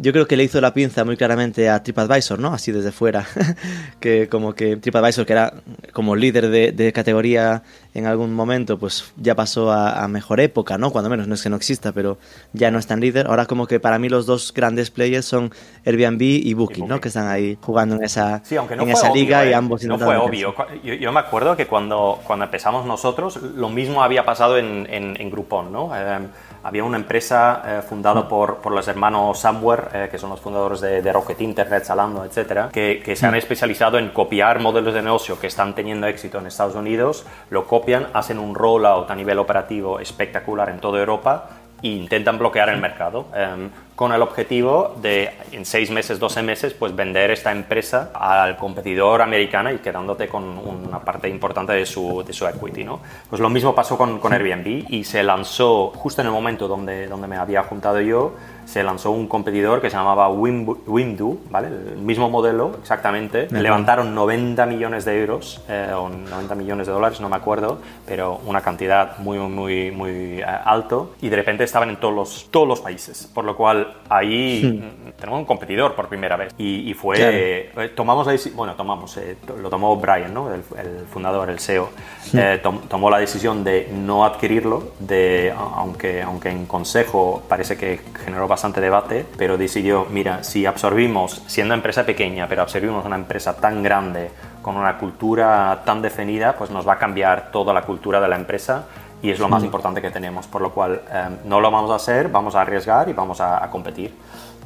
yo 0.00 0.12
creo 0.12 0.26
que 0.26 0.36
le 0.36 0.44
hizo 0.44 0.62
la 0.62 0.72
pinza 0.72 1.04
muy 1.04 1.18
claramente 1.18 1.68
a 1.68 1.82
TripAdvisor, 1.82 2.38
¿no? 2.38 2.54
Así 2.54 2.72
desde 2.72 2.90
fuera. 2.90 3.26
que 4.00 4.30
como 4.30 4.54
que 4.54 4.76
TripAdvisor, 4.76 5.26
que 5.26 5.34
era 5.34 5.52
como 5.92 6.16
líder 6.16 6.48
de, 6.48 6.92
categoría 6.94 7.62
en 7.92 8.06
algún 8.06 8.32
momento, 8.32 8.78
pues 8.78 9.12
ya 9.16 9.34
pasó 9.34 9.70
a, 9.70 10.08
mejor 10.08 10.40
época, 10.40 10.78
¿no? 10.78 10.90
Cuando 10.90 11.10
menos, 11.10 11.28
no 11.28 11.34
es 11.34 11.42
que 11.42 11.50
no 11.50 11.56
exista, 11.56 11.92
pero 11.92 12.16
ya 12.54 12.70
no 12.70 12.78
es 12.78 12.86
tan 12.86 13.00
líder. 13.00 13.26
Ahora 13.26 13.44
como 13.44 13.66
que 13.66 13.78
para 13.78 13.98
mí 13.98 14.08
los 14.08 14.24
dos 14.24 14.54
grandes 14.54 14.90
players 14.90 15.26
son 15.26 15.52
Airbnb 15.84 16.22
y 16.22 16.54
Booking, 16.54 16.88
¿no? 16.88 16.98
Que 16.98 17.08
están 17.08 17.28
ahí 17.28 17.58
jugando 17.60 17.96
en 17.96 18.04
esa, 18.04 18.42
en 18.50 18.88
esa 18.88 19.12
liga 19.12 19.44
y 19.44 19.50
¿eh? 19.50 19.54
ambos... 19.54 19.84
No 19.84 19.98
fue 19.98 20.16
obvio. 20.16 20.54
Yo, 20.82 21.12
me 21.12 21.20
acuerdo 21.20 21.56
que 21.56 21.66
cuando, 21.66 22.20
cuando 22.26 22.46
empezamos 22.46 22.86
nosotros, 22.86 23.36
lo 23.36 23.68
mismo 23.68 24.02
había 24.02 24.24
pasado 24.24 24.56
en, 24.56 24.86
en, 24.88 25.30
Groupon, 25.30 25.70
¿no? 25.70 25.94
Eh, 25.94 26.20
había 26.62 26.84
una 26.84 26.96
empresa 26.96 27.62
eh, 27.64 27.82
fundada 27.82 28.28
por, 28.28 28.56
por, 28.56 28.72
los 28.72 28.86
hermanos 28.88 29.38
Samware, 29.38 29.88
eh, 29.92 30.08
que 30.10 30.18
son 30.18 30.30
los 30.30 30.40
fundadores 30.40 30.80
de, 30.80 31.12
Rocket 31.12 31.40
Internet, 31.40 31.84
Salando, 31.84 32.24
etcétera, 32.24 32.70
que, 32.72 33.02
que, 33.04 33.16
se 33.16 33.26
han 33.26 33.32
mm. 33.32 33.36
especializado 33.36 33.98
en 33.98 34.10
copiar 34.10 34.60
modelos 34.60 34.94
de 34.94 35.02
negocio 35.02 35.38
que 35.38 35.46
están 35.46 35.74
teniendo 35.74 36.06
éxito 36.06 36.38
en 36.38 36.46
Estados 36.46 36.74
Unidos, 36.74 37.24
lo 37.50 37.66
copian, 37.66 38.08
hacen 38.12 38.38
un 38.38 38.54
rollout 38.54 39.10
a 39.10 39.14
nivel 39.14 39.38
operativo 39.38 40.00
espectacular 40.00 40.68
en 40.70 40.80
toda 40.80 41.00
Europa 41.00 41.59
e 41.82 41.88
intentan 41.88 42.38
bloquear 42.38 42.68
el 42.68 42.80
mercado. 42.80 43.26
Em, 43.34 43.70
con 44.00 44.12
el 44.12 44.22
objetivo 44.22 44.96
de 45.02 45.30
en 45.52 45.66
seis 45.66 45.90
meses, 45.90 46.18
12 46.18 46.42
meses, 46.42 46.72
pues 46.72 46.96
vender 46.96 47.30
esta 47.32 47.52
empresa 47.52 48.10
al 48.14 48.56
competidor 48.56 49.20
americano 49.20 49.70
y 49.70 49.76
quedándote 49.76 50.26
con 50.26 50.42
una 50.42 51.00
parte 51.00 51.28
importante 51.28 51.74
de 51.74 51.84
su, 51.84 52.24
de 52.26 52.32
su 52.32 52.46
equity, 52.46 52.82
¿no? 52.82 53.00
Pues 53.28 53.42
lo 53.42 53.50
mismo 53.50 53.74
pasó 53.74 53.98
con, 53.98 54.18
con 54.18 54.32
Airbnb 54.32 54.86
y 54.88 55.04
se 55.04 55.22
lanzó 55.22 55.88
justo 55.88 56.22
en 56.22 56.28
el 56.28 56.32
momento 56.32 56.66
donde, 56.66 57.08
donde 57.08 57.28
me 57.28 57.36
había 57.36 57.62
juntado 57.62 58.00
yo, 58.00 58.32
se 58.70 58.84
lanzó 58.84 59.10
un 59.10 59.26
competidor 59.26 59.80
que 59.80 59.90
se 59.90 59.96
llamaba 59.96 60.28
Wimdu, 60.28 61.40
¿vale? 61.50 61.68
El 61.68 61.96
mismo 61.98 62.30
modelo, 62.30 62.76
exactamente. 62.80 63.48
Levantaron 63.50 64.14
90 64.14 64.64
millones 64.66 65.04
de 65.04 65.20
euros, 65.20 65.60
eh, 65.68 65.92
o 65.92 66.08
90 66.08 66.54
millones 66.54 66.86
de 66.86 66.92
dólares, 66.92 67.20
no 67.20 67.28
me 67.28 67.34
acuerdo, 67.34 67.80
pero 68.06 68.40
una 68.46 68.60
cantidad 68.60 69.18
muy, 69.18 69.38
muy, 69.38 69.90
muy 69.90 70.40
eh, 70.40 70.44
alto. 70.44 71.14
Y 71.20 71.28
de 71.28 71.36
repente 71.36 71.64
estaban 71.64 71.90
en 71.90 71.96
todos 71.96 72.14
los, 72.14 72.48
todos 72.52 72.68
los 72.68 72.80
países, 72.80 73.28
por 73.34 73.44
lo 73.44 73.56
cual 73.56 73.92
ahí 74.08 74.62
hmm. 74.62 75.18
tenemos 75.18 75.40
un 75.40 75.46
competidor 75.46 75.96
por 75.96 76.08
primera 76.08 76.36
vez. 76.36 76.54
Y, 76.56 76.94
fue, 76.94 77.16
eh, 77.18 77.92
tomamos 77.96 78.26
la 78.26 78.36
bueno, 78.54 78.74
tomamos, 78.74 79.16
eh, 79.16 79.36
lo 79.60 79.68
tomó 79.68 79.96
Brian, 79.96 80.32
¿no? 80.32 80.54
el, 80.54 80.62
fundador, 81.10 81.50
el 81.50 81.58
CEO, 81.58 81.90
hmm. 82.32 82.38
eh, 82.38 82.62
tomó 82.88 83.10
la 83.10 83.18
decisión 83.18 83.64
de 83.64 83.88
no 83.92 84.24
adquirirlo, 84.24 84.92
de, 85.00 85.52
aunque, 85.56 86.22
aunque 86.22 86.50
en 86.50 86.66
consejo 86.66 87.42
parece 87.48 87.76
que 87.76 88.00
generó 88.24 88.46
bastante 88.46 88.59
debate, 88.80 89.26
pero 89.36 89.56
decidió, 89.56 90.06
mira, 90.10 90.44
si 90.44 90.66
absorbimos, 90.66 91.42
siendo 91.46 91.74
empresa 91.74 92.04
pequeña, 92.04 92.46
pero 92.48 92.62
absorbimos 92.62 93.04
una 93.04 93.16
empresa 93.16 93.56
tan 93.56 93.82
grande, 93.82 94.30
con 94.62 94.76
una 94.76 94.98
cultura 94.98 95.82
tan 95.84 96.02
definida, 96.02 96.54
pues 96.56 96.70
nos 96.70 96.86
va 96.86 96.94
a 96.94 96.98
cambiar 96.98 97.50
toda 97.50 97.72
la 97.72 97.82
cultura 97.82 98.20
de 98.20 98.28
la 98.28 98.36
empresa 98.36 98.84
y 99.22 99.30
es 99.30 99.38
lo 99.38 99.48
más 99.48 99.64
importante 99.64 100.00
que 100.00 100.10
tenemos, 100.10 100.46
por 100.46 100.62
lo 100.62 100.70
cual 100.70 101.02
em, 101.12 101.36
no 101.44 101.60
lo 101.60 101.70
vamos 101.70 101.90
a 101.90 101.96
hacer, 101.96 102.28
vamos 102.28 102.54
a 102.54 102.62
arriesgar 102.62 103.08
y 103.08 103.12
vamos 103.12 103.40
a, 103.40 103.68
competir. 103.70 104.14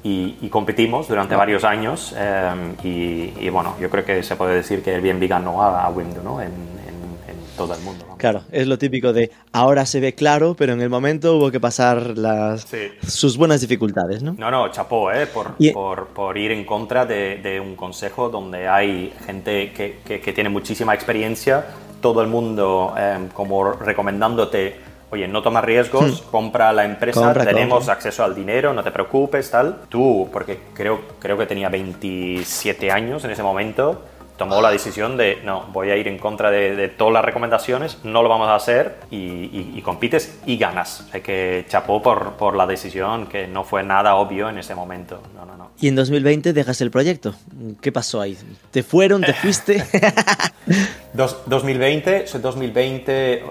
Y, 0.02 0.48
competimos 0.50 1.08
durante 1.08 1.34
varios 1.34 1.64
años 1.64 2.14
em, 2.16 2.74
y, 2.82 3.48
bueno, 3.48 3.74
yo 3.80 3.88
creo 3.88 4.04
que 4.04 4.22
se 4.22 4.36
puede 4.36 4.56
decir 4.56 4.82
que 4.82 4.94
el 4.94 5.00
bien 5.00 5.18
ganó 5.26 5.62
a, 5.62 5.84
a 5.84 5.88
Windows 5.90 6.24
¿no? 6.24 6.40
en, 6.40 6.52
todo 7.56 7.74
el 7.74 7.80
mundo. 7.80 8.04
Claro, 8.18 8.42
es 8.50 8.66
lo 8.66 8.78
típico 8.78 9.12
de 9.12 9.30
ahora 9.52 9.86
se 9.86 10.00
ve 10.00 10.14
claro, 10.14 10.54
pero 10.54 10.72
en 10.72 10.80
el 10.80 10.90
momento 10.90 11.36
hubo 11.36 11.50
que 11.50 11.60
pasar 11.60 12.16
las, 12.16 12.66
sus 13.06 13.36
buenas 13.36 13.60
dificultades, 13.60 14.22
¿no? 14.22 14.34
No, 14.38 14.50
no, 14.50 14.68
chapó, 14.70 15.12
¿eh? 15.12 15.26
Por, 15.26 15.54
por, 15.72 16.08
por, 16.08 16.38
ir 16.38 16.52
en 16.52 16.64
contra 16.64 17.06
de, 17.06 17.38
de, 17.38 17.60
un 17.60 17.76
consejo 17.76 18.28
donde 18.28 18.68
hay 18.68 19.12
gente 19.26 19.72
que, 19.72 20.00
que, 20.04 20.20
que 20.20 20.32
tiene 20.32 20.50
muchísima 20.50 20.94
experiencia 20.94 21.64
todo 22.04 22.20
el 22.20 22.28
mundo 22.28 22.92
em, 22.98 23.28
como 23.28 23.72
recomendándote, 23.72 24.76
oye, 25.10 25.26
no 25.26 25.40
tomas 25.40 25.64
riesgos, 25.64 26.20
hmm. 26.20 26.30
compra 26.30 26.70
la 26.70 26.84
empresa, 26.84 27.32
tenemos 27.32 27.88
acceso 27.88 28.22
al 28.22 28.34
dinero, 28.34 28.74
no 28.74 28.82
te 28.82 28.90
preocupes, 28.90 29.50
tal. 29.50 29.78
Tú, 29.88 30.28
porque 30.30 30.58
creo, 30.74 31.00
creo 31.18 31.38
que 31.38 31.46
tenía 31.46 31.70
27 31.70 32.90
años 32.90 33.24
en 33.24 33.30
ese 33.30 33.42
momento, 33.42 34.02
tomó 34.36 34.60
la 34.60 34.70
decisión 34.70 35.16
de, 35.16 35.40
no, 35.44 35.66
voy 35.72 35.90
a 35.90 35.96
ir 35.96 36.08
en 36.08 36.18
contra 36.18 36.50
de, 36.50 36.88
todas 36.88 37.14
las 37.14 37.24
recomendaciones, 37.24 37.98
no 38.04 38.22
lo 38.22 38.28
vamos 38.28 38.48
a 38.48 38.54
hacer 38.54 38.96
y, 39.10 39.80
compites 39.82 40.38
y 40.46 40.56
ganas. 40.56 41.06
O 41.14 41.22
que 41.22 41.64
chapó 41.68 42.02
por, 42.02 42.32
por, 42.32 42.56
la 42.56 42.66
decisión, 42.66 43.26
que 43.26 43.46
no 43.46 43.64
fue 43.64 43.82
nada 43.82 44.14
obvio 44.16 44.48
en 44.48 44.58
ese 44.58 44.74
momento. 44.74 45.22
No, 45.34 45.44
no, 45.44 45.56
no. 45.56 45.70
Y 45.80 45.88
en 45.88 45.96
2020 45.96 46.52
dejas 46.52 46.80
el 46.80 46.90
proyecto. 46.90 47.34
¿Qué 47.80 47.92
pasó 47.92 48.20
ahí? 48.20 48.38
¿Te 48.70 48.82
fueron? 48.82 49.22
¿Te 49.22 49.34
fuiste? 49.34 49.84
Dos, 51.12 51.42
2020, 51.46 52.24
2020 52.40 53.42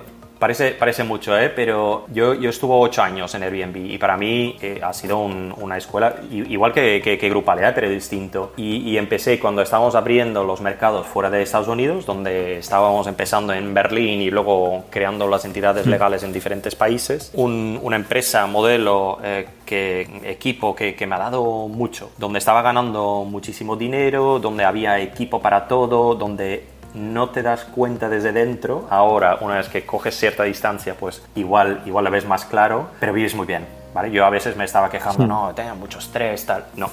Parece, 0.44 0.72
parece 0.72 1.06
mucho, 1.06 1.40
¿eh? 1.40 1.50
pero 1.56 2.06
yo, 2.12 2.34
yo 2.34 2.50
estuve 2.50 2.74
ocho 2.76 3.02
años 3.02 3.34
en 3.34 3.44
Airbnb 3.44 3.78
y 3.78 3.98
para 3.98 4.18
mí 4.18 4.58
eh, 4.62 4.82
ha 4.84 4.92
sido 4.92 5.20
una 5.20 5.78
escuela 5.78 6.18
igual 6.30 6.74
que, 6.74 7.02
que, 7.02 7.18
que 7.18 7.28
¿eh? 7.28 7.72
pero 7.74 7.90
distinto. 7.90 8.52
Y, 8.58 8.92
y, 8.92 8.98
empecé 8.98 9.40
cuando 9.40 9.62
estábamos 9.62 9.96
abriendo 9.96 10.44
los 10.44 10.60
mercados 10.60 11.08
fuera 11.08 11.30
de 11.30 11.42
Estados 11.44 11.70
Unidos, 11.70 12.06
donde 12.06 12.58
estábamos 12.58 13.08
empezando 13.08 13.54
en 13.54 13.74
Berlín 13.74 14.20
y 14.22 14.32
luego 14.32 14.84
creando 14.90 15.30
las 15.30 15.46
entidades 15.46 15.86
mm. 15.86 15.90
legales 15.90 16.24
en 16.24 16.34
diferentes 16.34 16.76
países. 16.76 17.32
una 17.36 17.96
empresa, 17.96 18.46
modelo, 18.46 19.20
eh, 19.24 19.48
que, 19.66 20.02
equipo 20.26 20.76
que, 20.76 20.94
que 20.94 21.08
me 21.08 21.16
ha 21.16 21.20
dado 21.20 21.70
mucho, 21.70 22.12
donde 22.18 22.40
estaba 22.40 22.62
ganando 22.62 23.24
muchísimo 23.26 23.78
dinero, 23.78 24.40
donde 24.40 24.66
había 24.66 25.00
equipo 25.00 25.42
para 25.42 25.70
todo, 25.70 26.16
donde 26.16 26.73
no 26.94 27.30
te 27.30 27.42
das 27.42 27.66
cuenta 27.66 28.10
desde 28.10 28.32
dentro. 28.32 28.88
Ahora, 28.90 29.38
una 29.42 29.56
vez 29.56 29.70
que 29.70 29.86
coges 29.86 30.18
cierta 30.18 30.44
distancia, 30.44 30.96
pues 31.00 31.22
igual, 31.36 31.82
igual 31.86 32.04
la 32.04 32.10
ves 32.10 32.26
más 32.26 32.46
claro, 32.46 32.90
pero 33.00 33.14
vives 33.14 33.36
muy 33.36 33.46
bien. 33.46 33.66
¿vale? 33.94 34.12
Yo 34.12 34.26
a 34.26 34.30
veces 34.30 34.56
me 34.56 34.66
estaba 34.66 34.90
quejando, 34.90 35.26
no, 35.26 35.54
tengo 35.56 35.76
mucho 35.76 36.00
estrés, 36.00 36.46
tal. 36.46 36.66
No, 36.76 36.90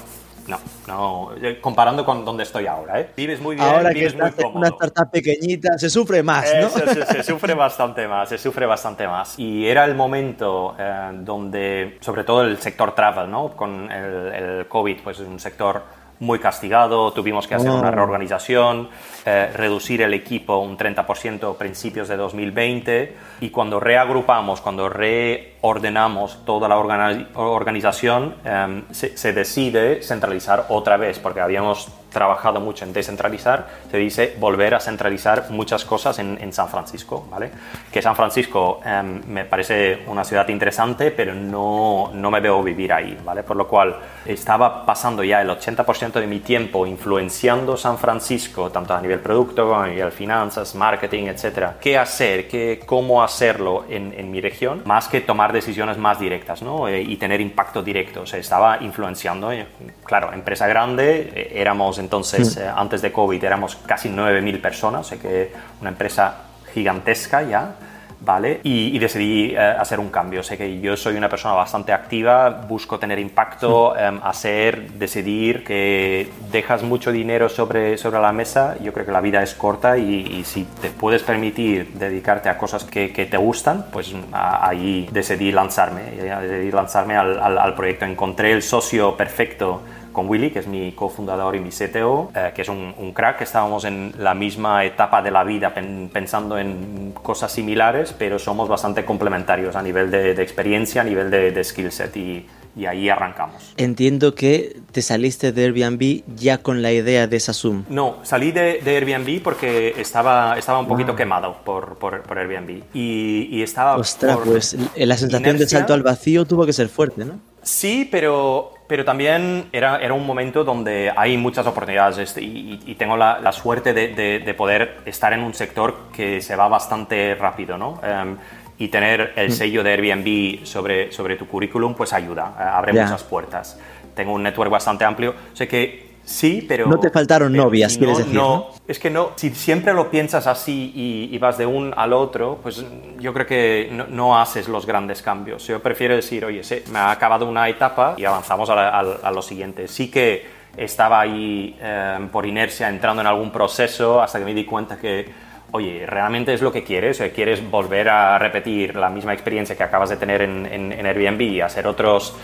no, 0.47 0.59
no, 0.87 1.29
eh, 1.41 1.59
comparando 1.61 2.05
con 2.05 2.25
donde 2.25 2.43
estoy 2.43 2.67
ahora, 2.67 2.99
¿eh? 2.99 3.09
Vives 3.15 3.39
muy 3.39 3.55
bien, 3.55 3.67
ahora 3.67 3.89
vives 3.91 4.13
que 4.13 4.25
estás 4.25 4.45
en 4.45 4.55
una 4.55 4.67
startup 4.69 5.11
pequeñita, 5.11 5.77
se 5.77 5.89
sufre 5.89 6.23
más, 6.23 6.45
¿no? 6.59 6.69
se, 6.69 7.23
sufre 7.23 7.53
bastante 7.53 8.07
más, 8.07 8.29
se 8.29 8.37
sufre 8.37 8.65
bastante 8.65 9.07
más. 9.07 9.37
Y 9.37 9.67
era 9.67 9.85
el 9.85 9.95
momento 9.95 10.75
eh, 10.79 11.11
donde, 11.21 11.97
sobre 12.01 12.23
todo 12.23 12.43
el 12.43 12.57
sector 12.57 12.95
travel, 12.95 13.29
¿no? 13.29 13.49
Con 13.49 13.91
el, 13.91 14.33
el 14.33 14.67
COVID, 14.67 15.01
pues 15.03 15.19
es 15.19 15.27
un 15.27 15.39
sector 15.39 16.00
muy 16.21 16.37
castigado, 16.37 17.11
tuvimos 17.11 17.47
que 17.47 17.55
hacer 17.55 17.71
una 17.71 17.89
reorganización, 17.89 18.89
eh, 19.25 19.51
reducir 19.55 20.03
el 20.03 20.13
equipo 20.13 20.59
un 20.59 20.77
30% 20.77 21.51
a 21.51 21.57
principios 21.57 22.07
de 22.07 22.15
2020 22.15 23.17
y 23.41 23.49
cuando 23.49 23.79
reagrupamos, 23.79 24.61
cuando 24.61 24.87
reordenamos 24.87 26.45
toda 26.45 26.69
la 26.69 26.77
organización, 26.77 28.35
em, 28.45 28.83
se, 28.91 29.33
decide 29.33 30.03
centralizar 30.03 30.67
otra 30.69 30.95
vez, 30.95 31.17
porque 31.17 31.41
habíamos 31.41 31.89
trabajado 32.11 32.59
mucho 32.59 32.85
en 32.85 32.93
descentralizar, 32.93 33.67
se 33.89 33.97
dice 33.97 34.35
volver 34.39 34.75
a 34.75 34.79
centralizar 34.79 35.49
muchas 35.49 35.85
cosas 35.85 36.19
en, 36.19 36.51
San 36.51 36.67
Francisco, 36.67 37.25
¿vale? 37.29 37.49
Que 37.91 38.01
San 38.01 38.15
Francisco 38.15 38.81
em, 38.83 39.21
me 39.27 39.45
parece 39.45 40.03
una 40.07 40.23
ciudad 40.25 40.47
interesante, 40.49 41.11
pero 41.11 41.33
no, 41.33 42.11
no 42.13 42.29
me 42.29 42.41
veo 42.41 42.61
vivir 42.61 42.91
ahí, 42.91 43.17
¿vale? 43.23 43.43
Por 43.43 43.55
lo 43.55 43.67
cual 43.67 43.95
estaba 44.25 44.85
pasando 44.85 45.23
ya 45.23 45.41
el 45.41 45.49
80% 45.49 46.19
de 46.19 46.27
mi 46.27 46.39
tiempo 46.39 46.85
influenciando 46.85 47.77
San 47.77 47.97
Francisco, 47.97 48.69
tanto 48.69 48.93
a 48.93 49.01
nivel 49.01 49.19
producto, 49.19 49.73
a 49.73 49.87
nivel 49.87 50.11
finanzas, 50.11 50.75
marketing, 50.75 51.25
etcétera. 51.27 51.77
¿Qué 51.79 51.97
hacer? 51.97 52.47
Qué, 52.47 52.81
¿Cómo 52.85 53.23
hacerlo 53.23 53.85
en, 53.89 54.13
en, 54.17 54.29
mi 54.29 54.41
región? 54.41 54.81
Más 54.85 55.07
que 55.07 55.21
tomar 55.21 55.53
decisiones 55.53 55.97
más 55.97 56.19
directas, 56.19 56.61
¿no? 56.61 56.87
Eh, 56.87 57.01
y 57.01 57.15
tener 57.17 57.39
impacto 57.39 57.81
directo. 57.81 58.21
O 58.21 58.25
sea, 58.25 58.39
estaba 58.39 58.81
influenciando, 58.81 59.51
eh, 59.51 59.65
claro, 60.03 60.33
empresa 60.33 60.67
grande, 60.67 61.31
eh, 61.33 61.51
éramos 61.55 61.97
entonces, 62.01 62.57
eh, 62.57 62.69
antes 62.75 63.01
de 63.01 63.11
COVID, 63.11 63.43
éramos 63.43 63.77
casi 63.85 64.09
9.000 64.09 64.61
personas, 64.61 65.01
o 65.01 65.03
sea 65.09 65.17
que 65.17 65.53
una 65.79 65.91
empresa 65.91 66.35
gigantesca 66.73 67.43
ya. 67.43 67.75
¿vale? 68.21 68.59
Y, 68.63 68.97
decidí 68.99 69.51
eh, 69.51 69.57
hacer 69.57 69.99
un 69.99 70.09
cambio. 70.09 70.43
Sé 70.43 70.57
que 70.57 70.79
yo 70.79 70.95
soy 70.95 71.15
una 71.15 71.27
persona 71.27 71.55
bastante 71.55 71.91
activa, 71.91 72.49
busco 72.49 72.99
tener 72.99 73.19
impacto, 73.19 73.97
em, 73.97 74.19
hacer, 74.23 74.91
decidir, 74.91 75.63
que 75.63 76.29
dejas 76.51 76.83
mucho 76.83 77.11
dinero 77.11 77.49
sobre, 77.49 77.97
sobre 77.97 78.19
la 78.19 78.31
mesa. 78.31 78.75
Yo 78.81 78.93
creo 78.93 79.05
que 79.05 79.11
la 79.11 79.21
vida 79.21 79.41
es 79.41 79.55
corta 79.55 79.97
y, 79.97 80.43
si 80.45 80.65
te 80.81 80.89
puedes 80.89 81.23
permitir 81.23 81.93
dedicarte 81.93 82.49
a 82.49 82.57
cosas 82.57 82.83
que, 82.83 83.11
que 83.11 83.25
te 83.25 83.37
gustan, 83.37 83.85
pues 83.91 84.13
ahí 84.31 85.07
decidí 85.11 85.51
lanzarme, 85.51 86.03
decidí 86.11 86.71
lanzarme 86.71 87.15
al, 87.15 87.39
al, 87.39 87.57
al 87.57 87.73
proyecto. 87.73 88.05
Encontré 88.05 88.51
el 88.51 88.61
socio 88.61 89.15
perfecto 89.17 89.81
con 90.11 90.29
Willy, 90.29 90.51
que 90.51 90.59
es 90.59 90.67
mi 90.67 90.91
cofundador 90.93 91.55
y 91.55 91.59
mi 91.59 91.69
CTO, 91.69 92.31
eh, 92.35 92.51
que 92.53 92.61
es 92.61 92.69
un, 92.69 93.11
crack. 93.13 93.41
Estábamos 93.41 93.85
en 93.85 94.13
la 94.17 94.33
misma 94.33 94.85
etapa 94.85 95.21
de 95.21 95.31
la 95.31 95.43
vida 95.43 95.73
pensando 95.73 96.57
en 96.57 97.13
cosas 97.21 97.51
similares, 97.51 98.15
pero 98.17 98.39
somos 98.39 98.69
bastante 98.69 99.03
complementarios 99.03 99.75
a 99.75 99.81
nivel 99.81 100.09
de, 100.11 100.31
experiencia, 100.41 101.01
a 101.01 101.03
nivel 101.03 101.29
de, 101.29 101.51
de 101.51 101.63
skill 101.63 101.91
set 101.91 102.15
y, 102.15 102.45
y 102.75 102.85
ahí 102.85 103.09
arrancamos. 103.09 103.73
Entiendo 103.77 104.33
que 104.35 104.79
te 104.91 105.01
saliste 105.01 105.51
de 105.51 105.65
Airbnb 105.65 106.23
ya 106.35 106.59
con 106.59 106.81
la 106.81 106.91
idea 106.91 107.27
de 107.27 107.39
Sasum. 107.39 107.83
No, 107.89 108.17
salí 108.23 108.51
de, 108.51 108.81
Airbnb 108.85 109.41
porque 109.41 109.95
estaba, 109.97 110.57
estaba 110.57 110.79
un 110.79 110.87
poquito 110.87 111.13
ah. 111.13 111.15
quemado 111.15 111.57
por, 111.63 111.97
por, 111.97 112.37
Airbnb. 112.37 112.83
Y, 112.93 113.49
y 113.51 113.61
estaba... 113.61 113.97
Ostras, 113.97 114.39
pues 114.45 114.77
la 114.95 115.17
sensación 115.17 115.57
de 115.57 115.67
salto 115.67 115.93
al 115.93 116.03
vacío 116.03 116.45
tuvo 116.45 116.65
que 116.65 116.73
ser 116.73 116.89
fuerte, 116.89 117.25
¿no? 117.25 117.39
Sí, 117.63 118.07
pero, 118.09 118.73
pero 118.91 119.05
también 119.05 119.69
era, 119.71 119.99
era 119.99 120.13
un 120.13 120.25
momento 120.25 120.65
donde 120.65 121.13
hay 121.15 121.37
muchas 121.37 121.65
oportunidades 121.65 122.17
este, 122.17 122.41
y, 122.41 122.93
tengo 122.99 123.15
la, 123.15 123.49
suerte 123.53 123.93
de, 123.93 124.09
de, 124.43 124.53
poder 124.53 124.97
estar 125.05 125.31
en 125.31 125.43
un 125.43 125.53
sector 125.53 126.09
que 126.11 126.41
se 126.41 126.57
va 126.57 126.67
bastante 126.67 127.33
rápido, 127.35 127.77
¿no? 127.77 128.01
Em, 128.03 128.35
y 128.77 128.89
tener 128.89 129.31
el 129.37 129.47
mm. 129.47 129.51
sello 129.53 129.81
de 129.81 129.91
Airbnb 129.93 130.65
sobre, 130.65 131.09
sobre 131.13 131.37
tu 131.37 131.47
currículum, 131.47 131.95
pues 131.95 132.11
ayuda, 132.11 132.53
eh, 132.59 132.63
abre 132.63 132.91
muchas 132.91 133.23
puertas. 133.23 133.79
Tengo 134.13 134.33
un 134.33 134.43
network 134.43 134.69
bastante 134.69 135.05
amplio. 135.05 135.35
Sé 135.53 135.69
que 135.69 136.10
sí, 136.31 136.65
pero... 136.67 136.87
No 136.87 136.99
te 136.99 137.09
faltaron 137.09 137.53
novias, 137.53 137.97
quieres 137.97 138.19
decir. 138.19 138.33
No, 138.33 138.69
es 138.87 138.99
que 138.99 139.09
no, 139.09 139.31
si 139.35 139.51
siempre 139.51 139.93
lo 139.93 140.09
piensas 140.09 140.47
así 140.47 140.91
y, 140.95 141.37
vas 141.37 141.57
de 141.57 141.65
un 141.65 141.93
al 141.95 142.13
otro, 142.13 142.59
pues 142.61 142.85
yo 143.19 143.33
creo 143.33 143.45
que 143.45 144.05
no, 144.09 144.39
haces 144.39 144.67
los 144.67 144.85
grandes 144.85 145.21
cambios. 145.21 145.65
Yo 145.67 145.81
prefiero 145.81 146.15
decir, 146.15 146.45
oye, 146.45 146.63
sí, 146.63 146.83
me 146.91 146.99
ha 146.99 147.11
acabado 147.11 147.47
una 147.47 147.67
etapa 147.67 148.15
y 148.17 148.25
avanzamos 148.25 148.69
a, 148.69 149.31
lo 149.31 149.41
siguiente. 149.41 149.87
Sí 149.87 150.09
que 150.09 150.61
estaba 150.77 151.19
ahí 151.19 151.77
eh, 151.81 152.27
por 152.31 152.45
inercia 152.45 152.87
entrando 152.89 153.21
en 153.21 153.27
algún 153.27 153.51
proceso 153.51 154.21
hasta 154.21 154.39
que 154.39 154.45
me 154.45 154.53
di 154.53 154.65
cuenta 154.65 154.97
que 154.97 155.51
oye, 155.71 156.05
¿realmente 156.05 156.53
es 156.53 156.61
lo 156.61 156.71
que 156.71 156.83
quieres? 156.83 157.21
¿Quieres 157.33 157.69
volver 157.69 158.09
a 158.09 158.37
repetir 158.37 158.95
la 158.95 159.09
misma 159.09 159.33
experiencia 159.33 159.75
que 159.75 159.83
acabas 159.83 160.09
de 160.09 160.17
tener 160.17 160.41
en, 160.41 160.65
en, 160.65 161.05
Airbnb 161.05 161.41
y 161.41 161.61
hacer 161.61 161.87
otros, 161.87 162.35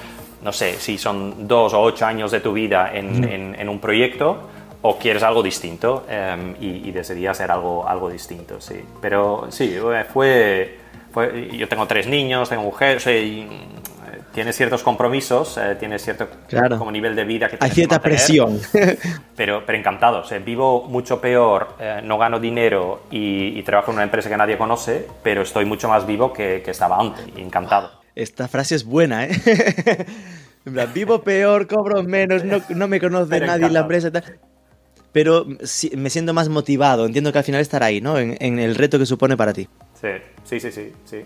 no 0.41 0.51
sé, 0.51 0.73
si 0.73 0.97
son 0.97 1.47
dos 1.47 1.73
o 1.73 1.81
ocho 1.81 2.05
años 2.05 2.31
de 2.31 2.39
tu 2.39 2.53
vida 2.53 2.91
en, 2.93 3.55
en 3.57 3.69
un 3.69 3.79
proyecto? 3.79 4.39
¿O 4.81 4.97
quieres 4.97 5.23
algo 5.23 5.41
distinto? 5.41 6.05
Em, 6.07 6.55
y, 6.61 6.91
decidí 6.91 7.25
hacer 7.25 7.49
algo, 7.51 7.87
algo 7.87 8.09
distinto, 8.09 8.61
sí. 8.61 8.75
Pero 9.01 9.47
sí, 9.49 9.75
fue, 10.13 10.77
fue 11.11 11.49
yo 11.51 11.67
tengo 11.67 11.87
tres 11.87 12.07
niños, 12.07 12.49
tengo 12.49 12.63
mujer, 12.63 13.01
soy 13.01 13.47
tienes 14.33 14.55
ciertos 14.55 14.83
compromisos, 14.83 15.57
eh, 15.57 15.75
tienes 15.79 16.03
cierto 16.03 16.27
como 16.77 16.91
nivel 16.91 17.15
de 17.15 17.23
vida 17.23 17.49
que 17.49 17.57
Hay 17.59 17.71
cierta 17.71 17.99
presión. 17.99 18.59
pero, 19.35 19.63
pero 19.65 19.77
encantado. 19.77 20.23
vivo 20.45 20.83
mucho 20.83 21.19
peor, 21.19 21.69
eh, 21.79 22.01
no 22.03 22.19
gano 22.19 22.39
dinero 22.39 23.01
y, 23.09 23.61
trabajo 23.63 23.91
en 23.91 23.95
una 23.95 24.03
empresa 24.03 24.29
que 24.29 24.37
nadie 24.37 24.57
conoce, 24.57 25.07
pero 25.23 25.41
estoy 25.41 25.65
mucho 25.65 25.89
más 25.89 26.05
vivo 26.05 26.31
que, 26.31 26.61
que 26.63 26.71
estaba 26.71 26.97
antes. 26.99 27.25
Encantado. 27.35 27.89
Esta 28.17 28.47
frase 28.47 28.73
es 28.73 28.83
buena, 28.83 29.25
¿eh? 29.25 29.31
vivo 30.93 31.21
peor, 31.21 31.67
cobro 31.67 32.01
menos, 32.01 32.43
no, 32.43 32.63
no 32.69 32.87
me 32.87 32.99
conoce 32.99 33.39
nadie 33.39 33.67
en 33.67 33.73
la 33.73 33.81
empresa. 33.81 34.11
Pero 35.11 35.45
me 35.95 36.09
siento 36.09 36.33
más 36.33 36.49
motivado. 36.49 37.05
Entiendo 37.05 37.31
que 37.31 37.37
al 37.37 37.43
final 37.43 37.61
estará 37.61 37.85
ahí, 37.85 38.01
¿no? 38.01 38.17
En, 38.17 38.35
en 38.39 38.57
el 38.57 38.73
reto 38.73 38.97
que 38.97 39.05
supone 39.05 39.37
para 39.37 39.53
ti. 39.53 39.69
Sí, 40.01 40.09
sí, 40.43 40.59
sí, 40.59 40.71
sí. 40.71 40.91
sí 41.05 41.23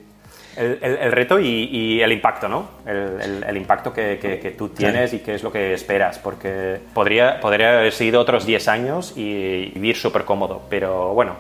el, 0.56 1.12
reto 1.12 1.40
y, 1.40 2.02
el 2.02 2.12
impacto, 2.12 2.48
¿no? 2.50 2.68
El, 2.86 3.58
impacto 3.58 3.94
que, 3.94 4.56
tú 4.58 4.70
tienes 4.70 5.14
y 5.14 5.20
qué 5.20 5.36
es 5.36 5.44
lo 5.44 5.52
que 5.52 5.74
esperas, 5.74 6.20
porque 6.20 6.80
podría, 6.94 7.40
podría 7.40 7.80
haber 7.80 7.94
sido 7.94 8.20
otros 8.20 8.46
10 8.46 8.68
años 8.68 9.14
y 9.16 9.72
vivir 9.72 9.96
súper 9.96 10.26
cómodo, 10.26 10.62
pero 10.70 11.14
bueno, 11.14 11.38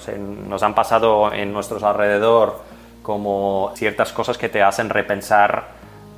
nos 0.47 0.63
han 0.63 0.75
pasado 0.75 1.33
en 1.33 1.51
nuestros 1.51 1.83
alrededor 1.83 2.59
como 3.01 3.71
ciertas 3.75 4.11
cosas 4.11 4.37
que 4.37 4.49
te 4.49 4.61
hacen 4.61 4.89
repensar 4.89 5.69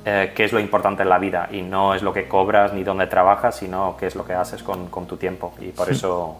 eh, 0.04 0.32
qué 0.34 0.44
es 0.44 0.52
lo 0.52 0.60
importante 0.60 1.02
en 1.02 1.08
la 1.08 1.18
vida 1.18 1.48
y 1.50 1.62
no 1.62 1.94
es 1.94 2.02
lo 2.02 2.12
que 2.12 2.28
cobras 2.28 2.72
ni 2.72 2.84
dónde 2.84 3.06
trabajas, 3.06 3.56
sino 3.56 3.96
qué 3.98 4.06
es 4.06 4.14
lo 4.14 4.24
que 4.24 4.34
haces 4.34 4.62
con, 4.62 4.88
con 4.88 5.06
tu 5.06 5.16
tiempo 5.16 5.54
y 5.60 5.68
por 5.68 5.90
eso 5.90 6.38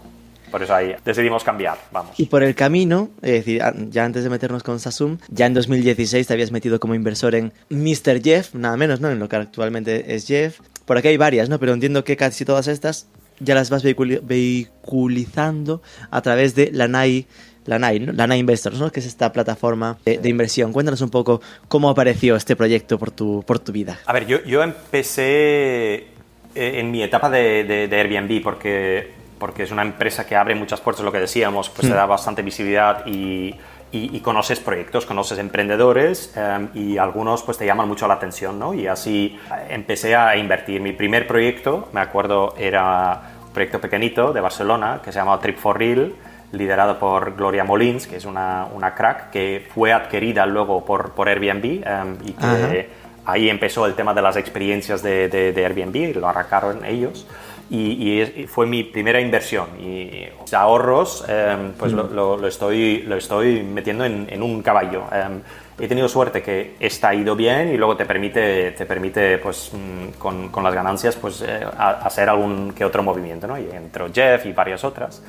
por 0.54 0.62
eso 0.62 0.72
ahí 0.72 0.94
decidimos 1.04 1.42
cambiar, 1.42 1.76
vamos. 1.90 2.14
Y 2.16 2.26
por 2.26 2.44
el 2.44 2.54
camino, 2.54 3.08
es 3.22 3.32
decir, 3.32 3.60
ya 3.90 4.04
antes 4.04 4.22
de 4.22 4.30
meternos 4.30 4.62
con 4.62 4.78
Sasum, 4.78 5.18
ya 5.28 5.46
en 5.46 5.54
2016 5.54 6.28
te 6.28 6.32
habías 6.32 6.52
metido 6.52 6.78
como 6.78 6.94
inversor 6.94 7.34
en 7.34 7.52
Mr. 7.70 8.22
Jeff, 8.22 8.54
nada 8.54 8.76
menos, 8.76 9.00
¿no? 9.00 9.10
En 9.10 9.18
lo 9.18 9.28
que 9.28 9.34
actualmente 9.34 10.14
es 10.14 10.28
Jeff. 10.28 10.60
Por 10.84 10.96
aquí 10.96 11.08
hay 11.08 11.16
varias, 11.16 11.48
¿no? 11.48 11.58
Pero 11.58 11.72
entiendo 11.72 12.04
que 12.04 12.16
casi 12.16 12.44
todas 12.44 12.68
estas 12.68 13.08
ya 13.40 13.56
las 13.56 13.68
vas 13.68 13.82
vehiculizando 13.82 15.82
a 16.12 16.22
través 16.22 16.54
de 16.54 16.70
la 16.70 16.86
NAI 16.86 17.26
la 17.66 17.78
NAI, 17.78 18.00
la 18.00 18.36
Investors, 18.36 18.78
¿no? 18.78 18.90
que 18.90 19.00
es 19.00 19.06
esta 19.06 19.32
plataforma 19.32 19.98
de, 20.04 20.28
inversión. 20.28 20.72
Cuéntanos 20.72 21.00
un 21.00 21.10
poco 21.10 21.40
cómo 21.68 21.88
apareció 21.88 22.36
este 22.36 22.56
proyecto 22.56 22.98
por 22.98 23.10
tu, 23.10 23.42
por 23.46 23.58
tu 23.58 23.72
vida. 23.72 23.98
A 24.06 24.12
ver, 24.12 24.26
yo, 24.26 24.42
yo 24.44 24.62
empecé 24.62 25.94
eh, 25.94 26.06
en 26.54 26.90
mi 26.90 27.02
etapa 27.02 27.30
de, 27.30 27.88
de 27.88 28.00
Airbnb 28.00 28.42
porque 28.42 29.24
porque 29.38 29.64
es 29.64 29.70
una 29.70 29.82
empresa 29.82 30.26
que 30.26 30.36
abre 30.36 30.54
muchas 30.54 30.80
puertas, 30.80 31.04
lo 31.04 31.12
que 31.12 31.20
decíamos, 31.20 31.68
pues 31.68 31.86
te 31.86 31.92
hmm. 31.92 31.96
da 31.96 32.06
bastante 32.06 32.40
visibilidad 32.40 33.04
y, 33.06 33.54
y, 33.92 34.20
conoces 34.20 34.58
proyectos, 34.58 35.06
conoces 35.06 35.38
emprendedores 35.38 36.34
em, 36.36 36.68
y 36.74 36.98
algunos 36.98 37.42
pues 37.42 37.58
te 37.58 37.66
llaman 37.66 37.86
mucho 37.86 38.08
la 38.08 38.14
atención, 38.14 38.58
¿no? 38.58 38.74
Y 38.74 38.86
así 38.86 39.38
empecé 39.68 40.16
a 40.16 40.36
invertir. 40.36 40.80
Mi 40.80 40.92
primer 40.92 41.26
proyecto, 41.26 41.88
me 41.92 42.00
acuerdo, 42.00 42.54
era 42.58 43.20
un 43.46 43.52
proyecto 43.52 43.80
pequeñito 43.80 44.32
de 44.32 44.40
Barcelona 44.40 45.00
que 45.04 45.12
se 45.12 45.18
llamaba 45.18 45.40
Trip 45.40 45.58
for 45.58 45.78
Real, 45.78 46.12
liderado 46.56 46.98
por 46.98 47.36
Gloria 47.36 47.64
Molins, 47.64 48.06
que 48.06 48.16
es 48.16 48.24
una, 48.24 48.66
una 48.72 48.94
crack, 48.94 49.30
que 49.30 49.66
fue 49.74 49.92
adquirida 49.92 50.46
luego 50.46 50.84
por, 50.84 51.12
por 51.12 51.28
Airbnb 51.28 51.64
em, 51.64 52.16
y 52.24 52.32
que 52.32 52.88
ahí 53.26 53.48
empezó 53.48 53.86
el 53.86 53.94
tema 53.94 54.14
de 54.14 54.22
las 54.22 54.36
experiencias 54.36 55.02
de, 55.02 55.28
de, 55.28 55.52
de 55.52 55.64
Airbnb, 55.66 56.16
lo 56.16 56.28
arrancaron 56.28 56.84
ellos 56.84 57.26
y, 57.70 58.46
fue 58.46 58.66
mi 58.66 58.84
primera 58.84 59.20
inversión. 59.20 59.66
Y 59.80 60.26
ahorros, 60.52 61.24
em, 61.28 61.72
pues 61.72 61.92
mm. 61.92 62.14
lo, 62.14 62.46
estoy, 62.46 63.02
lo 63.02 63.16
estoy 63.16 63.62
metiendo 63.62 64.04
en, 64.04 64.42
un 64.42 64.62
caballo. 64.62 65.04
Em, 65.12 65.40
he 65.78 65.88
tenido 65.88 66.08
suerte 66.08 66.42
que 66.42 66.76
está 66.78 67.14
ido 67.14 67.34
bien 67.34 67.72
y 67.72 67.76
luego 67.76 67.96
te 67.96 68.04
permite, 68.04 68.72
te 68.72 68.86
permite 68.86 69.38
pues, 69.38 69.72
mm, 69.72 70.18
con, 70.18 70.48
con 70.50 70.62
las 70.62 70.74
ganancias, 70.74 71.16
pues, 71.16 71.42
eh, 71.42 71.66
hacer 71.78 72.28
algún 72.28 72.72
que 72.72 72.84
otro 72.84 73.02
movimiento. 73.02 73.46
¿no? 73.46 73.58
Y 73.58 73.68
entró 73.72 74.08
Jeff 74.12 74.46
y 74.46 74.52
varias 74.52 74.84
otras 74.84 75.22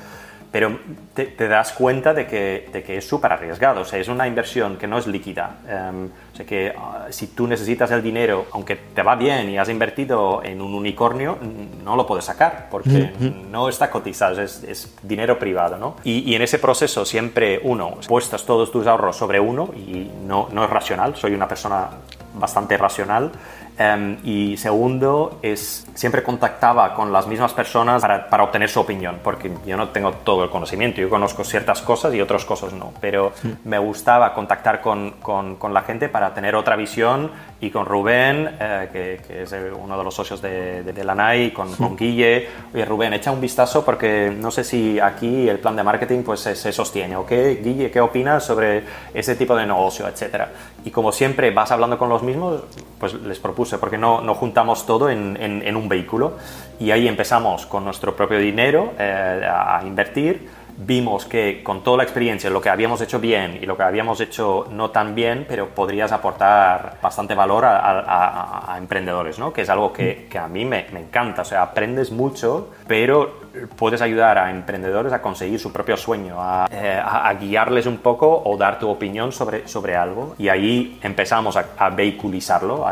pero 0.56 0.78
te, 1.12 1.48
das 1.48 1.72
cuenta 1.72 2.14
de 2.14 2.26
que, 2.26 2.70
de 2.72 2.82
que 2.82 2.96
es 2.96 3.06
súper 3.06 3.30
arriesgado, 3.30 3.82
o 3.82 3.84
sea, 3.84 3.98
es 3.98 4.08
una 4.08 4.26
inversión 4.26 4.78
que 4.78 4.86
no 4.86 4.96
es 4.96 5.06
líquida. 5.06 5.58
Em, 5.68 6.06
o 6.06 6.34
sea, 6.34 6.46
que 6.46 6.72
ah, 6.74 7.08
si 7.10 7.26
tú 7.26 7.46
necesitas 7.46 7.90
el 7.90 8.02
dinero, 8.02 8.46
aunque 8.52 8.74
te 8.74 9.02
va 9.02 9.16
bien 9.16 9.50
y 9.50 9.58
has 9.58 9.68
invertido 9.68 10.42
en 10.42 10.62
un 10.62 10.72
unicornio, 10.72 11.36
no 11.84 11.94
lo 11.94 12.06
puedes 12.06 12.24
sacar 12.24 12.68
porque 12.70 13.12
no 13.50 13.68
está 13.68 13.90
cotizado, 13.90 14.40
es, 14.40 14.62
es 14.62 14.96
dinero 15.02 15.38
privado, 15.38 15.76
¿no? 15.76 15.96
Y, 16.04 16.20
y, 16.20 16.34
en 16.34 16.40
ese 16.40 16.58
proceso 16.58 17.04
siempre 17.04 17.60
uno, 17.62 17.98
puestas 18.08 18.46
todos 18.46 18.72
tus 18.72 18.86
ahorros 18.86 19.14
sobre 19.14 19.38
uno 19.38 19.68
y 19.76 20.10
no, 20.26 20.48
no 20.52 20.64
es 20.64 20.70
racional, 20.70 21.16
soy 21.16 21.34
una 21.34 21.46
persona 21.46 21.90
bastante 22.32 22.78
racional, 22.78 23.30
Em, 23.78 24.16
y 24.24 24.56
segundo, 24.56 25.38
es 25.42 25.86
siempre 25.94 26.22
contactaba 26.22 26.94
con 26.94 27.12
las 27.12 27.26
mismas 27.26 27.52
personas 27.52 28.00
para, 28.00 28.26
para, 28.28 28.44
obtener 28.44 28.70
su 28.70 28.80
opinión, 28.80 29.18
porque 29.22 29.50
yo 29.66 29.76
no 29.76 29.90
tengo 29.90 30.12
todo 30.12 30.44
el 30.44 30.50
conocimiento, 30.50 31.02
yo 31.02 31.10
conozco 31.10 31.44
ciertas 31.44 31.82
cosas 31.82 32.14
y 32.14 32.20
otras 32.22 32.46
cosas 32.46 32.72
no, 32.72 32.94
pero 33.02 33.32
me 33.64 33.78
gustaba 33.78 34.32
contactar 34.32 34.80
con, 34.80 35.12
con, 35.22 35.56
con, 35.56 35.74
la 35.74 35.82
gente 35.82 36.08
para 36.08 36.32
tener 36.32 36.54
otra 36.54 36.74
visión 36.74 37.30
y 37.60 37.70
con 37.70 37.84
Rubén, 37.84 38.56
eh, 38.58 38.88
que, 38.92 39.20
que, 39.26 39.42
es 39.42 39.54
uno 39.78 39.98
de 39.98 40.04
los 40.04 40.14
socios 40.14 40.40
de, 40.40 40.82
de, 40.82 41.04
la 41.04 41.14
NAI, 41.14 41.50
con, 41.50 41.74
con, 41.74 41.96
Guille, 41.96 42.48
oye 42.72 42.84
Rubén, 42.84 43.12
echa 43.12 43.30
un 43.30 43.42
vistazo 43.42 43.84
porque 43.84 44.34
no 44.34 44.50
sé 44.50 44.64
si 44.64 44.98
aquí 44.98 45.48
el 45.48 45.58
plan 45.58 45.76
de 45.76 45.82
marketing 45.82 46.22
pues 46.22 46.40
se, 46.40 46.54
se 46.54 46.72
sostiene, 46.72 47.16
¿ok? 47.16 47.30
Guille, 47.62 47.90
¿qué 47.90 48.00
opinas 48.00 48.44
sobre 48.44 48.84
ese 49.12 49.36
tipo 49.36 49.54
de 49.54 49.66
negocio, 49.66 50.08
etcétera? 50.08 50.50
Y 50.84 50.90
como 50.90 51.10
siempre 51.10 51.50
vas 51.50 51.72
hablando 51.72 51.98
con 51.98 52.08
los 52.08 52.22
mismos, 52.22 52.62
pues 53.00 53.12
les 53.14 53.38
propuse, 53.40 53.65
porque 53.78 53.98
no, 53.98 54.20
no 54.20 54.34
juntamos 54.34 54.86
todo 54.86 55.10
en, 55.10 55.36
en, 55.40 55.76
un 55.76 55.88
vehículo? 55.88 56.36
Y 56.78 56.90
ahí 56.90 57.08
empezamos 57.08 57.66
con 57.66 57.84
nuestro 57.84 58.14
propio 58.14 58.38
dinero 58.38 58.92
eh, 58.98 59.46
a 59.48 59.82
invertir 59.84 60.48
vimos 60.76 61.24
que 61.24 61.62
con 61.62 61.82
toda 61.82 61.98
la 61.98 62.02
experiencia, 62.02 62.50
lo 62.50 62.60
que 62.60 62.68
habíamos 62.68 63.00
hecho 63.00 63.18
bien 63.18 63.58
y 63.60 63.66
lo 63.66 63.76
que 63.76 63.82
habíamos 63.82 64.20
hecho 64.20 64.66
no 64.70 64.90
tan 64.90 65.14
bien, 65.14 65.46
pero 65.48 65.68
podrías 65.68 66.12
aportar 66.12 66.98
bastante 67.00 67.34
valor 67.34 67.64
a, 67.66 68.74
emprendedores, 68.78 69.38
¿no? 69.38 69.52
que 69.52 69.62
es 69.62 69.70
algo 69.70 69.92
que, 69.92 70.26
que 70.30 70.38
a 70.38 70.48
mí 70.48 70.64
me, 70.64 70.86
me, 70.92 71.00
encanta. 71.00 71.42
O 71.42 71.44
sea, 71.44 71.62
aprendes 71.62 72.10
mucho, 72.10 72.70
pero 72.86 73.46
puedes 73.76 74.02
ayudar 74.02 74.38
a 74.38 74.50
emprendedores 74.50 75.12
a 75.12 75.22
conseguir 75.22 75.58
su 75.58 75.72
propio 75.72 75.96
sueño, 75.96 76.36
a, 76.38 76.68
eh, 76.70 77.02
guiarles 77.40 77.86
un 77.86 77.98
poco 77.98 78.42
o 78.44 78.56
dar 78.56 78.78
tu 78.78 78.88
opinión 78.88 79.32
sobre, 79.32 79.66
sobre 79.66 79.96
algo. 79.96 80.34
Y 80.38 80.48
ahí 80.48 80.98
empezamos 81.02 81.56
a, 81.56 81.90
vehiculizarlo, 81.90 82.86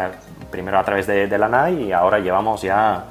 primero 0.54 0.78
a 0.78 0.84
través 0.84 1.08
de, 1.08 1.26
de 1.26 1.36
la 1.36 1.48
NAI 1.48 1.88
y 1.88 1.92
ahora 1.92 2.20
llevamos 2.20 2.62
ya 2.62 3.04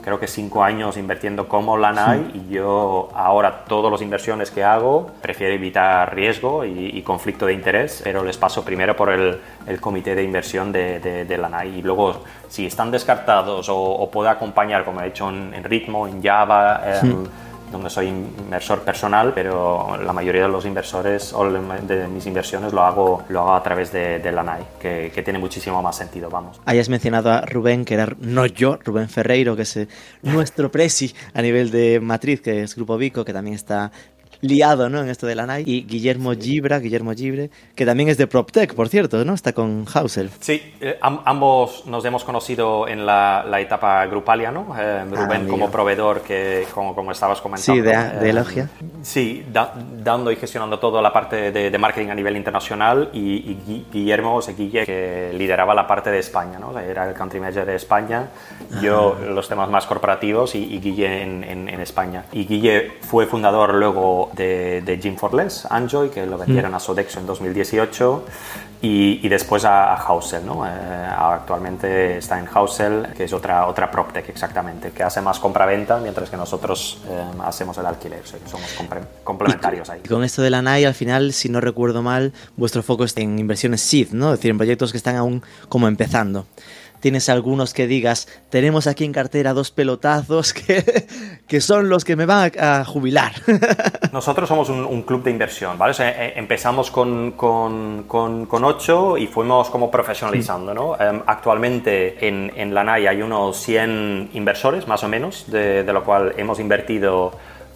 creo 0.00 0.18
que 0.18 0.26
cinco 0.26 0.62
años 0.62 0.96
invirtiendo 0.96 1.48
como 1.48 1.76
Lanai 1.76 2.30
y 2.34 2.52
yo 2.52 3.08
ahora 3.14 3.64
todas 3.66 3.90
las 3.90 4.02
inversiones 4.02 4.50
que 4.50 4.64
hago 4.64 5.10
prefiero 5.22 5.54
evitar 5.54 6.14
riesgo 6.14 6.64
y, 6.64 7.00
conflicto 7.02 7.46
de 7.46 7.54
interés, 7.54 8.02
pero 8.04 8.22
les 8.22 8.36
paso 8.36 8.64
primero 8.64 8.94
por 8.94 9.10
el, 9.10 9.40
el 9.66 9.80
comité 9.80 10.14
de 10.14 10.22
inversión 10.22 10.70
de, 10.70 11.00
de, 11.00 11.38
Lanai 11.38 11.78
y 11.78 11.82
luego 11.82 12.22
si 12.48 12.66
están 12.66 12.90
descartados 12.90 13.68
o, 13.70 14.08
puedo 14.12 14.28
acompañar 14.28 14.84
como 14.84 15.00
he 15.00 15.08
hecho 15.08 15.28
en, 15.28 15.64
Ritmo, 15.64 16.06
en 16.06 16.22
Java, 16.22 16.82
donde 17.70 17.90
soy 17.90 18.08
inversor 18.08 18.80
personal, 18.80 19.32
pero 19.34 19.96
la 20.02 20.12
mayoría 20.12 20.42
de 20.42 20.48
los 20.48 20.64
inversores 20.66 21.32
o 21.32 21.50
de 21.50 22.08
mis 22.08 22.26
inversiones 22.26 22.72
lo 22.72 22.82
hago, 22.82 23.24
lo 23.28 23.40
hago 23.40 23.54
a 23.54 23.62
través 23.62 23.92
de, 23.92 24.30
la 24.30 24.42
NAI, 24.42 24.62
que, 24.80 25.10
que, 25.14 25.22
tiene 25.22 25.38
muchísimo 25.38 25.82
más 25.82 25.96
sentido, 25.96 26.30
vamos. 26.30 26.60
Hayas 26.66 26.88
mencionado 26.88 27.30
a 27.30 27.42
Rubén, 27.42 27.84
que 27.84 27.94
era 27.94 28.14
no 28.20 28.46
yo, 28.46 28.78
Rubén 28.84 29.08
Ferreiro, 29.08 29.56
que 29.56 29.62
es 29.62 29.76
eh, 29.76 29.88
nuestro 30.22 30.70
presi 30.70 31.14
a 31.34 31.42
nivel 31.42 31.70
de 31.70 32.00
matriz, 32.00 32.40
que 32.40 32.62
es 32.62 32.74
Grupo 32.76 32.96
Vico, 32.96 33.24
que 33.24 33.32
también 33.32 33.54
está 33.54 33.90
liado 34.40 34.88
¿no? 34.88 35.00
en 35.00 35.08
esto 35.08 35.26
de 35.26 35.34
la 35.34 35.46
NAI. 35.46 35.64
Y 35.66 35.82
Guillermo 35.82 36.32
Gibra, 36.34 36.78
Guillermo 36.78 37.12
Gibre, 37.12 37.50
que 37.74 37.86
también 37.86 38.08
es 38.08 38.16
de 38.18 38.26
PropTech, 38.26 38.74
por 38.74 38.88
cierto, 38.88 39.24
¿no? 39.24 39.34
Está 39.34 39.52
con 39.52 39.84
Hausel. 39.92 40.30
Sí, 40.40 40.74
eh, 40.80 40.98
ambos 41.00 41.86
nos 41.86 42.04
hemos 42.04 42.24
conocido 42.24 42.88
en 42.88 43.06
la, 43.06 43.44
la 43.48 43.60
etapa 43.60 44.06
grupalia, 44.06 44.50
¿no? 44.50 44.74
Eh, 44.78 45.02
ah, 45.02 45.06
Rubén 45.10 45.48
como 45.48 45.70
proveedor, 45.70 46.22
que 46.22 46.66
como, 46.74 46.94
como 46.94 47.12
estabas 47.12 47.40
comentando. 47.40 47.74
Sí, 47.74 47.80
de, 47.80 47.96
de 48.20 48.26
eh, 48.26 48.30
Elogia. 48.30 48.68
Sí, 49.02 49.44
dando 50.02 50.30
y 50.30 50.36
gestionando 50.36 50.78
toda 50.78 51.02
la 51.02 51.12
parte 51.12 51.52
de, 51.52 51.70
de 51.70 51.78
marketing 51.78 52.08
a 52.08 52.14
nivel 52.14 52.36
internacional 52.36 53.10
y, 53.12 53.84
Guillermo, 53.92 54.36
o 54.36 54.42
sea, 54.42 54.54
Guille, 54.54 54.84
que 54.84 55.32
lideraba 55.34 55.74
la 55.74 55.86
parte 55.86 56.10
de 56.10 56.18
España, 56.18 56.58
¿no? 56.58 56.78
Era 56.78 57.08
el 57.08 57.14
country 57.14 57.40
manager 57.40 57.66
de 57.66 57.76
España, 57.76 58.28
yo 58.82 59.16
ah. 59.18 59.24
los 59.26 59.48
temas 59.48 59.68
más 59.68 59.86
corporativos 59.86 60.54
y, 60.54 60.80
Guille 60.80 61.22
en, 61.22 61.44
en, 61.44 61.68
en 61.68 61.80
España. 61.80 62.24
Y 62.32 62.46
Guille 62.46 62.92
fue 63.02 63.26
fundador 63.26 63.74
luego 63.74 64.29
de, 64.32 64.82
de 64.82 64.98
Jim 64.98 65.16
Forless, 65.16 65.66
Anjoy, 65.70 66.10
que 66.10 66.26
lo 66.26 66.38
vendieron 66.38 66.72
mm. 66.72 66.74
a 66.74 66.80
Sodexo 66.80 67.20
en 67.20 67.26
2018, 67.26 68.24
y, 68.82 69.28
después 69.28 69.66
a, 69.66 69.94
Hausel, 69.94 70.46
¿no? 70.46 70.66
Eh, 70.66 70.70
actualmente 70.70 72.16
está 72.16 72.38
en 72.38 72.46
Hausel, 72.52 73.08
que 73.14 73.24
es 73.24 73.32
otra, 73.34 73.66
otra 73.66 73.90
PropTech 73.90 74.26
exactamente, 74.30 74.90
que 74.92 75.02
hace 75.02 75.20
más 75.20 75.38
compra-venta, 75.38 75.98
mientras 75.98 76.30
que 76.30 76.38
nosotros 76.38 76.98
eh, 77.06 77.22
hacemos 77.44 77.76
el 77.76 77.84
alquiler, 77.84 78.22
somos 78.24 78.74
complementarios 79.22 79.90
ahí. 79.90 80.00
Y 80.02 80.08
con 80.08 80.24
esto 80.24 80.40
de 80.40 80.48
la 80.48 80.62
NAI, 80.62 80.86
al 80.86 80.94
final, 80.94 81.34
si 81.34 81.50
no 81.50 81.60
recuerdo 81.60 82.02
mal, 82.02 82.32
vuestro 82.56 82.82
foco 82.82 83.04
está 83.04 83.20
en 83.20 83.38
inversiones 83.38 83.82
SEED, 83.82 84.12
¿no? 84.12 84.32
Es 84.32 84.38
decir, 84.38 84.50
en 84.50 84.56
proyectos 84.56 84.92
que 84.92 84.96
están 84.96 85.16
aún 85.16 85.42
como 85.68 85.86
empezando 85.86 86.46
tienes 87.00 87.28
algunos 87.28 87.74
que 87.74 87.86
digas, 87.86 88.28
tenemos 88.50 88.86
aquí 88.86 89.04
en 89.04 89.12
cartera 89.12 89.52
dos 89.52 89.70
pelotazos 89.70 90.52
que, 90.54 91.06
que 91.48 91.60
son 91.60 91.88
los 91.88 92.04
que 92.04 92.16
me 92.16 92.26
van 92.26 92.52
a, 92.58 92.84
jubilar. 92.84 93.32
Nosotros 94.12 94.48
somos 94.48 94.68
un, 94.68 95.02
club 95.02 95.24
de 95.24 95.30
inversión, 95.30 95.78
¿vale? 95.78 95.94
Eh, 95.98 96.34
empezamos 96.36 96.90
con, 96.90 97.32
con, 97.32 98.04
con, 98.04 98.64
ocho 98.64 99.16
y 99.16 99.26
fuimos 99.26 99.70
como 99.70 99.90
profesionalizando, 99.90 100.74
¿no? 100.74 101.00
Em, 101.00 101.22
actualmente 101.26 102.26
en, 102.26 102.52
en 102.54 102.74
la 102.74 102.84
NAI 102.84 103.06
hay 103.06 103.22
unos 103.22 103.56
100 103.56 104.30
inversores, 104.34 104.86
más 104.86 105.02
o 105.02 105.08
menos, 105.08 105.50
de, 105.50 105.82
de 105.82 105.92
lo 105.92 106.04
cual 106.04 106.34
hemos 106.36 106.60
invertido 106.60 107.32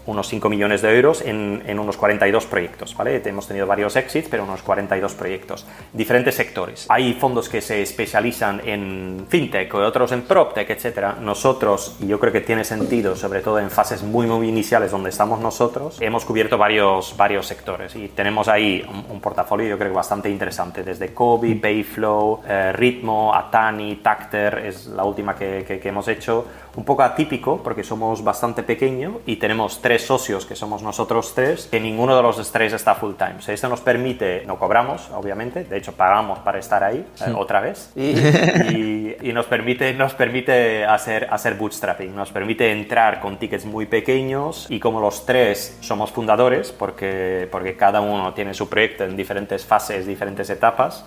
unos 0.06 0.28
5 0.28 0.48
millones 0.48 0.82
de 0.82 0.94
euros 0.96 1.22
en, 1.22 1.62
en, 1.66 1.78
unos 1.78 1.96
42 1.96 2.46
proyectos, 2.46 2.96
¿vale? 2.96 3.22
Hemos 3.24 3.48
tenido 3.48 3.66
varios 3.66 3.96
exits, 3.96 4.28
pero 4.28 4.44
unos 4.44 4.62
42 4.62 5.14
proyectos. 5.14 5.66
Diferentes 5.92 6.34
sectores. 6.34 6.86
Hay 6.88 7.14
fondos 7.14 7.48
que 7.48 7.60
se 7.60 7.82
especializan 7.82 8.60
en 8.64 9.26
fintech 9.28 9.74
otros 9.74 10.12
en 10.12 10.22
proptech, 10.22 10.70
etc. 10.70 11.18
Nosotros, 11.20 11.96
y 12.00 12.06
yo 12.06 12.18
creo 12.18 12.32
que 12.32 12.40
tiene 12.40 12.64
sentido, 12.64 13.16
sobre 13.16 13.40
todo 13.40 13.58
en 13.58 13.70
fases 13.70 14.02
muy, 14.02 14.26
muy 14.26 14.48
iniciales 14.48 14.90
donde 14.90 15.10
estamos 15.10 15.40
nosotros, 15.40 15.98
hemos 16.00 16.24
cubierto 16.24 16.58
varios, 16.58 17.16
varios 17.16 17.46
sectores 17.46 17.94
y 17.96 18.08
tenemos 18.08 18.48
ahí 18.48 18.84
un, 19.10 19.20
portafolio 19.20 19.68
yo 19.68 19.78
creo 19.78 19.90
que 19.90 19.96
bastante 19.96 20.28
interesante, 20.28 20.82
desde 20.82 21.14
Kobe, 21.14 21.56
Payflow, 21.56 22.42
eh, 22.46 22.72
Ritmo, 22.72 23.34
Atani, 23.34 23.96
Tacter, 23.96 24.58
es 24.66 24.86
la 24.86 25.04
última 25.04 25.34
que, 25.34 25.64
que, 25.66 25.80
que 25.80 25.88
hemos 25.88 26.06
hecho, 26.08 26.46
un 26.76 26.84
poco 26.84 27.02
atípico 27.02 27.62
porque 27.62 27.84
somos 27.84 28.22
bastante 28.22 28.62
pequeños 28.62 29.16
y 29.26 29.36
tenemos 29.36 29.80
tres 29.80 30.06
socios, 30.06 30.46
que 30.46 30.56
somos 30.56 30.82
nosotros 30.82 31.32
tres, 31.34 31.68
que 31.70 31.80
ninguno 31.80 32.16
de 32.16 32.22
los 32.22 32.50
tres 32.52 32.72
está 32.72 32.94
full 32.94 33.14
time. 33.14 33.36
O 33.46 33.52
esto 33.52 33.68
nos 33.68 33.80
permite, 33.80 34.44
no 34.46 34.58
cobramos, 34.58 35.10
obviamente, 35.10 35.64
de 35.64 35.76
hecho 35.76 35.92
pagamos 35.92 36.38
para 36.40 36.58
estar 36.58 36.82
ahí 36.82 37.06
eh, 37.26 37.32
otra 37.36 37.60
vez, 37.60 37.92
y, 37.96 39.28
y, 39.28 39.32
nos 39.32 39.46
permite, 39.46 39.92
nos 39.94 40.14
permite 40.14 40.84
hacer, 40.84 41.28
hacer 41.30 41.54
bootstrapping, 41.54 42.14
nos 42.14 42.30
permite 42.32 42.70
entrar 42.70 43.20
con 43.20 43.38
tickets 43.38 43.64
muy 43.64 43.86
pequeños 43.86 44.66
y 44.68 44.80
como 44.80 45.00
los 45.00 45.26
tres 45.26 45.78
somos 45.80 46.10
fundadores, 46.10 46.72
porque, 46.72 47.48
porque 47.50 47.76
cada 47.76 48.00
uno 48.00 48.34
tiene 48.34 48.54
su 48.54 48.68
proyecto 48.68 49.04
en 49.04 49.16
diferentes 49.16 49.64
fases, 49.64 50.06
diferentes 50.06 50.50
etapas, 50.50 51.04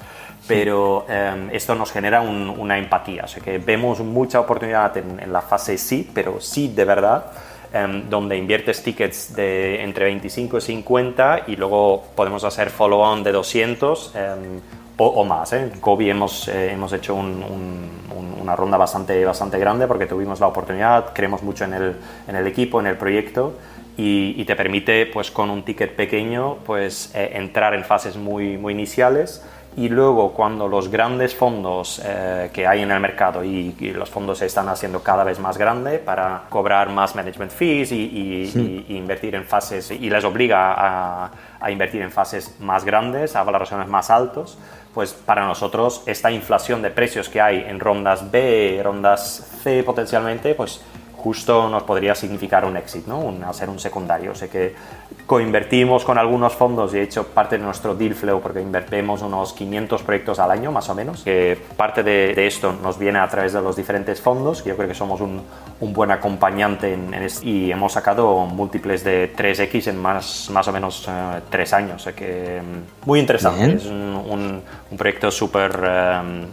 pero 0.48 1.06
em, 1.10 1.50
esto 1.52 1.76
nos 1.76 1.92
genera 1.92 2.22
una 2.22 2.78
empatía, 2.78 3.26
o 3.26 3.28
sea 3.28 3.44
que 3.44 3.58
vemos 3.58 4.00
mucha 4.00 4.40
oportunidad 4.40 4.96
en, 4.98 5.20
en 5.20 5.34
la 5.34 5.42
fase 5.42 5.78
sí, 5.78 6.10
pero 6.14 6.40
sí 6.40 6.70
de 6.70 6.86
verdad 6.86 7.26
Em, 7.74 8.10
donde 8.10 8.38
inviertes 8.38 8.82
tickets 8.82 9.36
de 9.36 9.84
entre 9.84 10.06
25 10.06 10.58
y 10.58 10.62
50 10.62 11.44
y 11.48 11.58
luego 11.58 12.02
podemos 12.16 12.46
hacer 12.46 12.70
follow-on 12.70 13.24
de 13.24 13.34
200 13.34 14.16
em, 14.16 14.62
o, 14.96 15.26
más. 15.26 15.52
¿eh? 15.52 15.64
En 15.64 15.80
Kobe 15.82 16.10
hemos, 16.10 16.48
eh, 16.48 16.72
hemos 16.72 16.94
hecho 16.94 17.14
una 17.14 18.56
ronda 18.56 18.78
bastante, 18.78 19.24
bastante 19.26 19.60
grande 19.60 19.86
porque 19.86 20.06
tuvimos 20.06 20.40
la 20.40 20.48
oportunidad, 20.48 21.14
creemos 21.14 21.44
mucho 21.44 21.66
en 21.66 21.74
el, 21.74 21.96
en 22.28 22.36
el 22.38 22.48
equipo, 22.48 22.80
en 22.80 22.88
el 22.88 22.96
proyecto. 22.96 23.54
Y, 24.00 24.46
te 24.46 24.56
permite, 24.56 25.08
pues, 25.08 25.32
con 25.32 25.50
un 25.50 25.64
ticket 25.64 25.96
pequeño, 25.96 26.58
pues, 26.68 27.12
eh, 27.16 27.32
entrar 27.34 27.74
en 27.74 27.84
fases 27.84 28.16
muy, 28.16 28.56
muy 28.56 28.74
iniciales 28.74 29.44
y 29.78 29.90
luego 29.90 30.34
cuando 30.34 30.68
los 30.68 30.90
grandes 30.90 31.36
fondos 31.36 32.02
eh, 32.04 32.50
que 32.52 32.66
hay 32.66 32.82
en 32.82 32.90
el 32.90 33.00
mercado 33.00 33.44
y, 33.44 33.76
los 33.94 34.10
fondos 34.10 34.40
se 34.40 34.48
están 34.48 34.68
haciendo 34.70 35.04
cada 35.04 35.24
vez 35.24 35.40
más 35.40 35.58
grandes 35.58 36.00
para 36.00 36.44
cobrar 36.50 36.90
más 36.90 37.16
management 37.16 37.52
fees 37.52 37.92
y, 37.92 38.84
invertir 38.90 39.36
en 39.36 39.46
fases 39.46 39.92
y 39.92 40.10
les 40.10 40.24
obliga 40.24 40.74
a, 40.74 41.32
a, 41.60 41.72
invertir 41.72 42.02
en 42.02 42.12
fases 42.12 42.60
más 42.60 42.84
grandes, 42.84 43.36
a 43.36 43.44
valoraciones 43.44 43.88
más 43.88 44.10
altos, 44.10 44.58
pues 44.96 45.14
para 45.14 45.46
nosotros 45.46 46.02
esta 46.08 46.32
inflación 46.32 46.82
de 46.82 46.90
precios 46.90 47.30
que 47.30 47.40
hay 47.40 47.64
en 47.68 47.80
rondas 47.80 48.32
B, 48.32 48.82
rondas 48.84 49.60
C 49.62 49.84
potencialmente, 49.84 50.56
pues 50.56 50.82
justo 51.28 51.68
nos 51.68 51.84
podría 51.84 52.16
significar 52.16 52.64
un 52.64 52.78
éxito, 52.78 53.10
¿no? 53.10 53.20
Un, 53.20 53.44
hacer 53.44 53.70
un 53.70 53.80
secundario. 53.80 54.34
Sea 54.34 54.48
que 54.48 54.74
coinvertimos 55.26 56.06
con 56.06 56.18
algunos 56.18 56.54
fondos 56.54 56.94
y 56.94 57.00
he 57.00 57.02
hecho 57.02 57.28
parte 57.28 57.58
de 57.58 57.66
nuestro 57.66 57.96
deal 57.96 58.14
flow 58.14 58.40
porque 58.40 58.62
invertimos 58.62 59.22
unos 59.22 59.52
500 59.52 60.04
proyectos 60.04 60.40
al 60.40 60.52
año 60.52 60.72
más 60.72 60.88
o 60.88 60.96
menos. 60.96 61.24
Que 61.24 61.58
parte 61.76 62.02
de, 62.02 62.48
esto 62.48 62.72
nos 62.82 62.98
viene 62.98 63.20
a 63.20 63.28
través 63.28 63.52
de 63.52 63.62
los 63.62 63.76
diferentes 63.76 64.22
fondos, 64.22 64.62
que 64.62 64.70
yo 64.70 64.78
creo 64.78 64.88
que 64.88 64.94
somos 64.94 65.20
un, 65.20 65.42
un 65.82 65.92
buen 65.92 66.12
acompañante 66.12 66.94
en, 66.94 67.14
y 67.44 67.72
hemos 67.72 67.92
sacado 67.92 68.46
múltiples 68.46 69.04
de 69.04 69.36
3X 69.36 69.88
en 69.90 69.98
más, 69.98 70.50
más 70.50 70.66
o 70.70 70.72
menos 70.72 71.10
3 71.50 71.72
eh, 71.72 71.76
años. 71.76 71.96
O 71.96 72.00
sea 72.00 72.14
que 72.14 72.62
mm, 72.62 73.06
muy 73.06 73.20
interesante, 73.20 73.76
es 73.76 73.86
un, 73.86 74.64
un, 74.92 74.98
proyecto 74.98 75.30
súper 75.30 75.72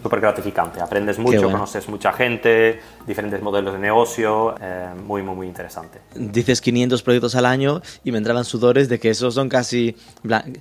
super 0.03 0.21
gratificante. 0.21 0.81
Aprendes 0.81 1.21
mucho, 1.21 1.49
conoces 1.49 1.89
mucha 1.89 2.13
gente, 2.13 2.81
diferentes 3.07 3.41
modelos 3.41 3.75
de 3.75 3.79
negocio, 3.79 4.57
eh, 4.65 4.95
muy, 5.07 5.23
muy, 5.23 5.35
muy 5.35 5.47
interesante. 5.47 6.01
Dices 6.15 6.61
500 6.61 7.03
proyectos 7.03 7.35
al 7.35 7.45
año 7.45 7.83
y 8.03 8.13
me 8.13 8.19
entraban 8.19 8.45
sudores 8.45 8.89
de 8.89 8.99
que 8.99 9.11
esos 9.11 9.35
son 9.35 9.49
casi, 9.49 9.97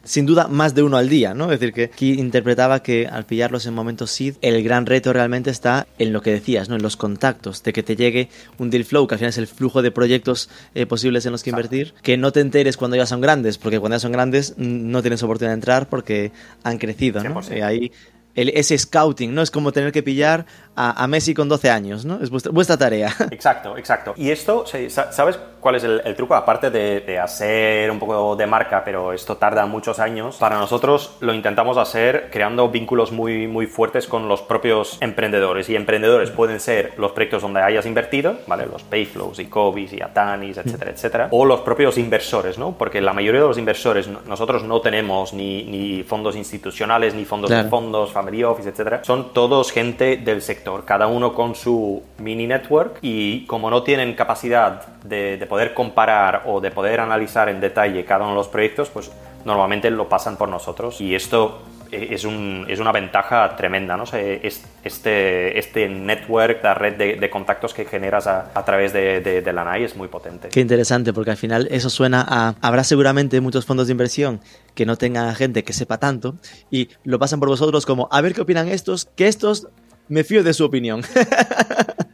sin 0.04 0.26
duda, 0.26 0.48
más 0.48 0.76
de 0.76 0.84
uno 0.84 0.98
al 0.98 1.08
día, 1.08 1.34
¿no? 1.34 1.46
Es 1.46 1.60
decir, 1.60 1.74
que 1.74 1.86
aquí 1.86 2.20
interpretaba 2.20 2.84
que 2.84 3.08
al 3.08 3.26
pillarlos 3.26 3.66
en 3.66 3.74
momentos 3.74 4.12
SID, 4.12 4.36
el 4.42 4.62
gran 4.64 4.86
reto 4.86 5.14
realmente 5.14 5.52
está 5.52 5.88
en 6.00 6.12
lo 6.12 6.22
que 6.22 6.32
decías, 6.32 6.68
¿no? 6.68 6.76
En 6.76 6.82
los 6.82 6.98
contactos, 6.98 7.64
de 7.64 7.72
que 7.72 7.84
te 7.84 7.96
llegue 7.96 8.30
un 8.58 8.70
deal 8.70 8.84
flow, 8.84 9.08
que 9.08 9.16
al 9.16 9.20
final 9.20 9.30
es 9.30 9.38
el 9.38 9.48
flujo 9.48 9.82
de 9.82 9.92
proyectos 9.92 10.50
eh, 10.76 10.86
posibles 10.86 11.26
en 11.26 11.32
los 11.32 11.44
que 11.44 11.52
invertir, 11.52 11.94
que 12.02 12.18
no 12.18 12.32
te 12.32 12.42
enteres 12.42 12.76
cuando 12.76 12.98
ya 12.98 13.06
son 13.06 13.22
grandes, 13.22 13.58
porque 13.58 13.80
cuando 13.80 13.96
ya 13.96 14.00
son 14.00 14.12
grandes 14.12 14.56
no 14.58 15.02
tienes 15.02 15.24
oportunidad 15.24 15.52
de 15.52 15.56
entrar 15.56 15.88
porque 15.88 16.32
han 16.64 16.78
crecido, 16.78 17.24
¿no? 17.24 17.42
Y 17.56 17.62
ahí 17.62 17.92
el, 18.36 18.50
ese 18.50 18.78
scouting, 18.78 19.34
¿no? 19.34 19.42
Es 19.42 19.52
como 19.52 19.72
tener 19.72 19.92
que 19.92 20.04
pillar 20.04 20.46
a, 20.76 21.08
Messi 21.08 21.34
con 21.34 21.48
12 21.50 21.70
años, 21.70 22.06
¿no? 22.06 22.20
Es 22.22 22.30
vuestra, 22.30 22.78
tarea. 22.78 23.14
Exacto, 23.32 23.78
exacto. 23.78 24.14
Y 24.18 24.32
esto, 24.32 24.66
¿sabes 24.90 25.40
cuál 25.60 25.76
es 25.76 25.84
el, 25.84 26.16
truco? 26.16 26.36
Aparte 26.36 26.70
de, 26.70 27.20
hacer 27.20 27.92
un 27.92 28.00
poco 28.00 28.36
de 28.36 28.48
marca, 28.48 28.84
pero 28.84 29.14
esto 29.14 29.38
tarda 29.38 29.66
muchos 29.66 30.00
años, 30.00 30.38
para 30.38 30.58
nosotros 30.58 31.16
lo 31.20 31.34
intentamos 31.34 31.78
hacer 31.78 32.30
creando 32.32 32.70
vínculos 32.70 33.12
muy, 33.12 33.48
muy 33.48 33.68
fuertes 33.68 34.08
con 34.08 34.28
los 34.28 34.42
propios 34.42 34.98
emprendedores. 35.02 35.70
Y 35.70 35.76
emprendedores 35.76 36.32
pueden 36.32 36.60
ser 36.60 36.94
los 36.98 37.12
proyectos 37.12 37.42
donde 37.42 37.62
hayas 37.62 37.86
invertido, 37.86 38.38
¿vale? 38.48 38.66
Los 38.66 38.84
Payflows 38.84 39.40
y 39.40 39.46
Cobis 39.46 39.94
y 39.94 40.02
Atanis, 40.02 40.58
etcétera, 40.58 40.92
etcétera. 40.92 41.28
O 41.32 41.46
los 41.46 41.62
propios 41.62 41.98
inversores, 41.98 42.58
¿no? 42.58 42.76
Porque 42.78 43.02
la 43.02 43.14
mayoría 43.14 43.42
de 43.42 43.48
los 43.48 43.58
inversores, 43.58 44.08
nosotros 44.08 44.64
no 44.64 44.82
tenemos 44.82 45.34
ni, 45.34 45.64
ni 45.64 46.04
fondos 46.04 46.36
institucionales, 46.36 47.14
ni 47.14 47.26
fondos 47.26 47.52
de 47.52 47.64
fondos, 47.66 48.12
family 48.12 48.44
office, 48.44 48.70
etcétera. 48.70 49.04
Son 49.04 49.34
todos 49.34 49.72
gente 49.72 50.18
del 50.18 50.42
sector 50.42 50.63
sector, 50.64 50.86
cada 50.86 51.08
uno 51.08 51.34
con 51.34 51.56
su 51.56 52.02
mini 52.20 52.48
network 52.48 53.00
y 53.02 53.46
como 53.48 53.70
no 53.70 53.84
tienen 53.84 54.14
capacidad 54.14 54.88
de, 55.04 55.38
de 55.38 55.46
poder 55.46 55.74
comparar 55.74 56.44
o 56.46 56.62
de 56.62 56.72
poder 56.72 57.02
analizar 57.02 57.50
en 57.50 57.60
detalle 57.60 58.06
cada 58.06 58.22
uno 58.22 58.32
de 58.32 58.38
los 58.38 58.48
proyectos, 58.48 58.90
pues 58.90 59.12
normalmente 59.44 59.92
lo 59.92 60.08
pasan 60.08 60.38
por 60.38 60.48
nosotros 60.48 61.02
y 61.02 61.16
esto 61.16 61.62
eh, 61.94 62.08
es, 62.10 62.26
un, 62.26 62.66
es, 62.68 62.80
una 62.80 62.92
ventaja 62.92 63.56
tremenda, 63.56 63.96
¿no? 63.96 64.04
este, 64.04 65.60
este 65.60 65.88
network, 65.88 66.64
la 66.64 66.74
red 66.74 67.20
de, 67.20 67.30
contactos 67.30 67.74
que 67.76 67.86
generas 67.86 68.26
a, 68.26 68.52
a 68.56 68.66
través 68.66 68.94
de, 68.94 69.22
de, 69.22 69.54
la 69.54 69.64
NAI 69.64 69.84
es 69.84 69.96
muy 69.96 70.08
potente. 70.08 70.50
Qué 70.50 70.60
interesante, 70.60 71.14
porque 71.14 71.30
al 71.30 71.38
final 71.38 71.68
eso 71.70 71.92
suena 71.92 72.26
a... 72.28 72.56
Habrá 72.62 72.84
seguramente 72.84 73.40
muchos 73.42 73.66
fondos 73.66 73.88
de 73.88 73.92
inversión 73.92 74.42
que 74.74 74.88
no 74.88 74.98
tengan 74.98 75.36
gente 75.36 75.64
que 75.64 75.74
sepa 75.74 76.00
tanto 76.00 76.36
y 76.72 76.90
lo 77.04 77.20
pasan 77.20 77.40
por 77.40 77.50
vosotros 77.50 77.86
como, 77.86 78.08
a 78.12 78.22
ver 78.22 78.34
qué 78.34 78.42
opinan 78.42 78.70
estos, 78.70 79.06
que 79.16 79.28
estos 79.28 79.68
me 80.14 80.24
fío 80.24 80.44
de 80.44 80.54
su 80.54 80.64
opinión. 80.64 81.04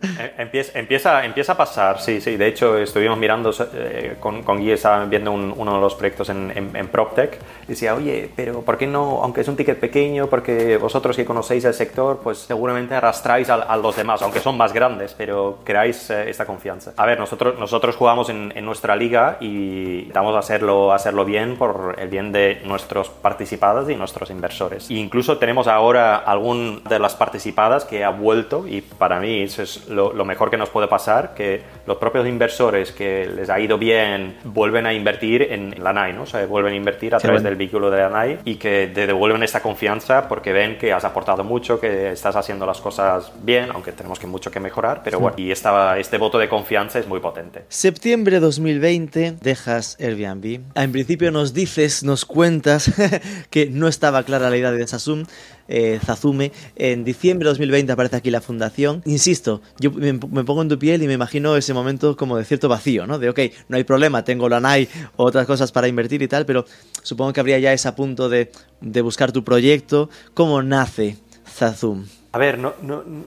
Eh, 0.01 0.33
empieza, 0.37 0.79
empieza, 0.79 1.25
empieza 1.25 1.51
a 1.53 1.57
pasar, 1.57 2.01
sí, 2.01 2.21
sí. 2.21 2.37
De 2.37 2.47
hecho, 2.47 2.77
estuvimos 2.77 3.17
mirando 3.17 3.53
eh, 3.73 4.15
con, 4.19 4.43
con 4.43 4.57
Guy, 4.57 4.75
viendo 5.09 5.31
uno 5.31 5.73
de 5.75 5.81
los 5.81 5.95
proyectos 5.95 6.29
en, 6.29 6.51
en, 6.55 6.87
PropTech. 6.87 7.37
Decía, 7.69 7.93
oye, 7.93 8.31
pero 8.35 8.61
¿por 8.61 8.79
qué 8.79 8.87
no, 8.87 9.21
aunque 9.21 9.41
es 9.41 9.47
un 9.47 9.55
ticket 9.55 9.79
pequeño, 9.79 10.25
porque 10.25 10.77
vosotros 10.77 11.15
que 11.15 11.23
conocéis 11.23 11.65
el 11.65 11.75
sector, 11.75 12.19
pues 12.23 12.39
seguramente 12.39 12.95
arrastráis 12.95 13.47
a, 13.49 13.77
los 13.77 13.95
demás, 13.95 14.23
aunque 14.23 14.39
son 14.39 14.57
más 14.57 14.73
grandes, 14.73 15.13
pero 15.15 15.59
creáis 15.63 16.09
eh, 16.09 16.31
esta 16.31 16.47
confianza? 16.47 16.93
A 16.97 17.05
ver, 17.05 17.19
nosotros, 17.19 17.59
nosotros 17.59 17.95
jugamos 17.95 18.29
en, 18.29 18.51
en, 18.55 18.65
nuestra 18.65 18.95
liga 18.95 19.37
y 19.39 20.11
vamos 20.11 20.35
a 20.35 20.39
hacerlo, 20.39 20.91
a 20.91 20.95
hacerlo 20.95 21.25
bien 21.25 21.57
por 21.57 21.95
el 21.99 22.07
bien 22.07 22.31
de 22.31 22.61
nuestros 22.65 23.09
participados 23.09 23.87
y 23.87 23.95
nuestros 23.95 24.31
inversores. 24.31 24.89
E 24.89 24.95
incluso 24.95 25.37
tenemos 25.37 25.67
ahora 25.67 26.17
algún 26.17 26.81
de 26.89 26.97
las 26.97 27.13
participadas 27.13 27.85
que 27.85 28.03
ha 28.03 28.09
vuelto 28.09 28.65
y 28.67 28.81
para 28.81 29.19
mí 29.19 29.43
eso 29.43 29.61
es 29.61 29.87
lo, 29.89 30.25
mejor 30.25 30.49
que 30.49 30.57
nos 30.57 30.69
puede 30.69 30.87
pasar, 30.87 31.33
que 31.35 31.61
los 31.85 31.97
propios 31.97 32.27
inversores 32.27 32.91
que 32.91 33.27
les 33.27 33.49
ha 33.49 33.59
ido 33.59 33.77
bien 33.77 34.37
vuelven 34.43 34.85
a 34.85 34.93
invertir 34.93 35.43
en 35.43 35.75
la 35.83 35.93
NAI, 35.93 36.13
¿no? 36.13 36.23
O 36.23 36.25
sea, 36.25 36.45
vuelven 36.47 36.73
a 36.73 36.75
invertir 36.75 37.13
a 37.13 37.19
través 37.19 37.43
del 37.43 37.55
vehículo 37.59 37.91
de 37.91 37.99
la 37.99 38.09
NAI 38.09 38.39
y 38.45 38.55
que 38.55 38.89
te 38.91 39.05
devuelven 39.05 39.43
esta 39.43 39.61
confianza 39.61 40.27
porque 40.27 40.51
ven 40.51 40.79
que 40.79 40.91
has 40.91 41.03
aportado 41.03 41.43
mucho, 41.43 41.79
que 41.79 42.11
estás 42.11 42.35
haciendo 42.35 42.65
las 42.65 42.81
cosas 42.81 43.31
bien, 43.43 43.69
aunque 43.71 43.91
tenemos 43.91 44.17
que 44.17 44.25
mucho 44.25 44.49
que 44.49 44.59
mejorar, 44.59 45.01
pero 45.03 45.19
bueno, 45.19 45.35
y 45.37 45.51
esta, 45.51 45.99
este 45.99 46.17
voto 46.17 46.39
de 46.39 46.49
confianza 46.49 46.97
es 46.97 47.07
muy 47.07 47.19
potente. 47.19 47.65
Septiembre 47.67 48.39
2020, 48.39 49.35
dejas 49.41 49.97
Airbnb. 49.99 50.61
En 50.73 50.91
principio 50.91 51.31
nos 51.31 51.53
dices, 51.53 52.03
nos 52.03 52.25
cuentas 52.25 52.91
que 53.51 53.67
no 53.67 53.87
estaba 53.87 54.23
clara 54.23 54.49
la 54.49 54.57
idea 54.57 54.71
de 54.71 54.87
Sasum, 54.87 55.25
eh, 55.69 55.99
Zazume. 56.03 56.51
En 56.75 57.05
diciembre 57.05 57.45
de 57.45 57.51
2020 57.51 57.91
aparece 57.93 58.17
aquí 58.17 58.31
la 58.31 58.41
fundación. 58.41 59.01
Insisto, 59.05 59.61
yo 59.79 59.91
me, 59.91 60.13
pongo 60.15 60.61
en 60.61 60.69
tu 60.69 60.77
piel 60.77 61.01
y 61.03 61.07
me 61.07 61.13
imagino 61.13 61.55
ese 61.55 61.73
momento 61.73 62.17
como 62.17 62.35
de 62.35 62.43
cierto 62.43 62.67
vacío, 62.67 63.07
¿no? 63.07 63.19
De, 63.19 63.29
ok, 63.29 63.39
no 63.69 63.77
hay 63.77 63.83
problema, 63.83 64.23
tengo 64.23 64.49
la 64.49 64.59
NAI 64.59 64.89
o 65.15 65.23
otras 65.23 65.45
cosas 65.45 65.71
para 65.71 65.87
invertir 65.87 66.21
y 66.21 66.27
tal, 66.27 66.45
pero 66.45 66.65
supongo 67.03 67.31
que 67.31 67.39
habría 67.39 67.59
ya 67.59 67.71
ese 67.71 67.89
punto 67.93 68.27
de, 68.27 68.51
de 68.81 69.01
buscar 69.01 69.31
tu 69.31 69.43
proyecto. 69.43 70.09
¿Cómo 70.33 70.61
nace 70.61 71.17
Zazum? 71.47 72.05
A 72.31 72.37
ver, 72.37 72.59
no, 72.59 72.73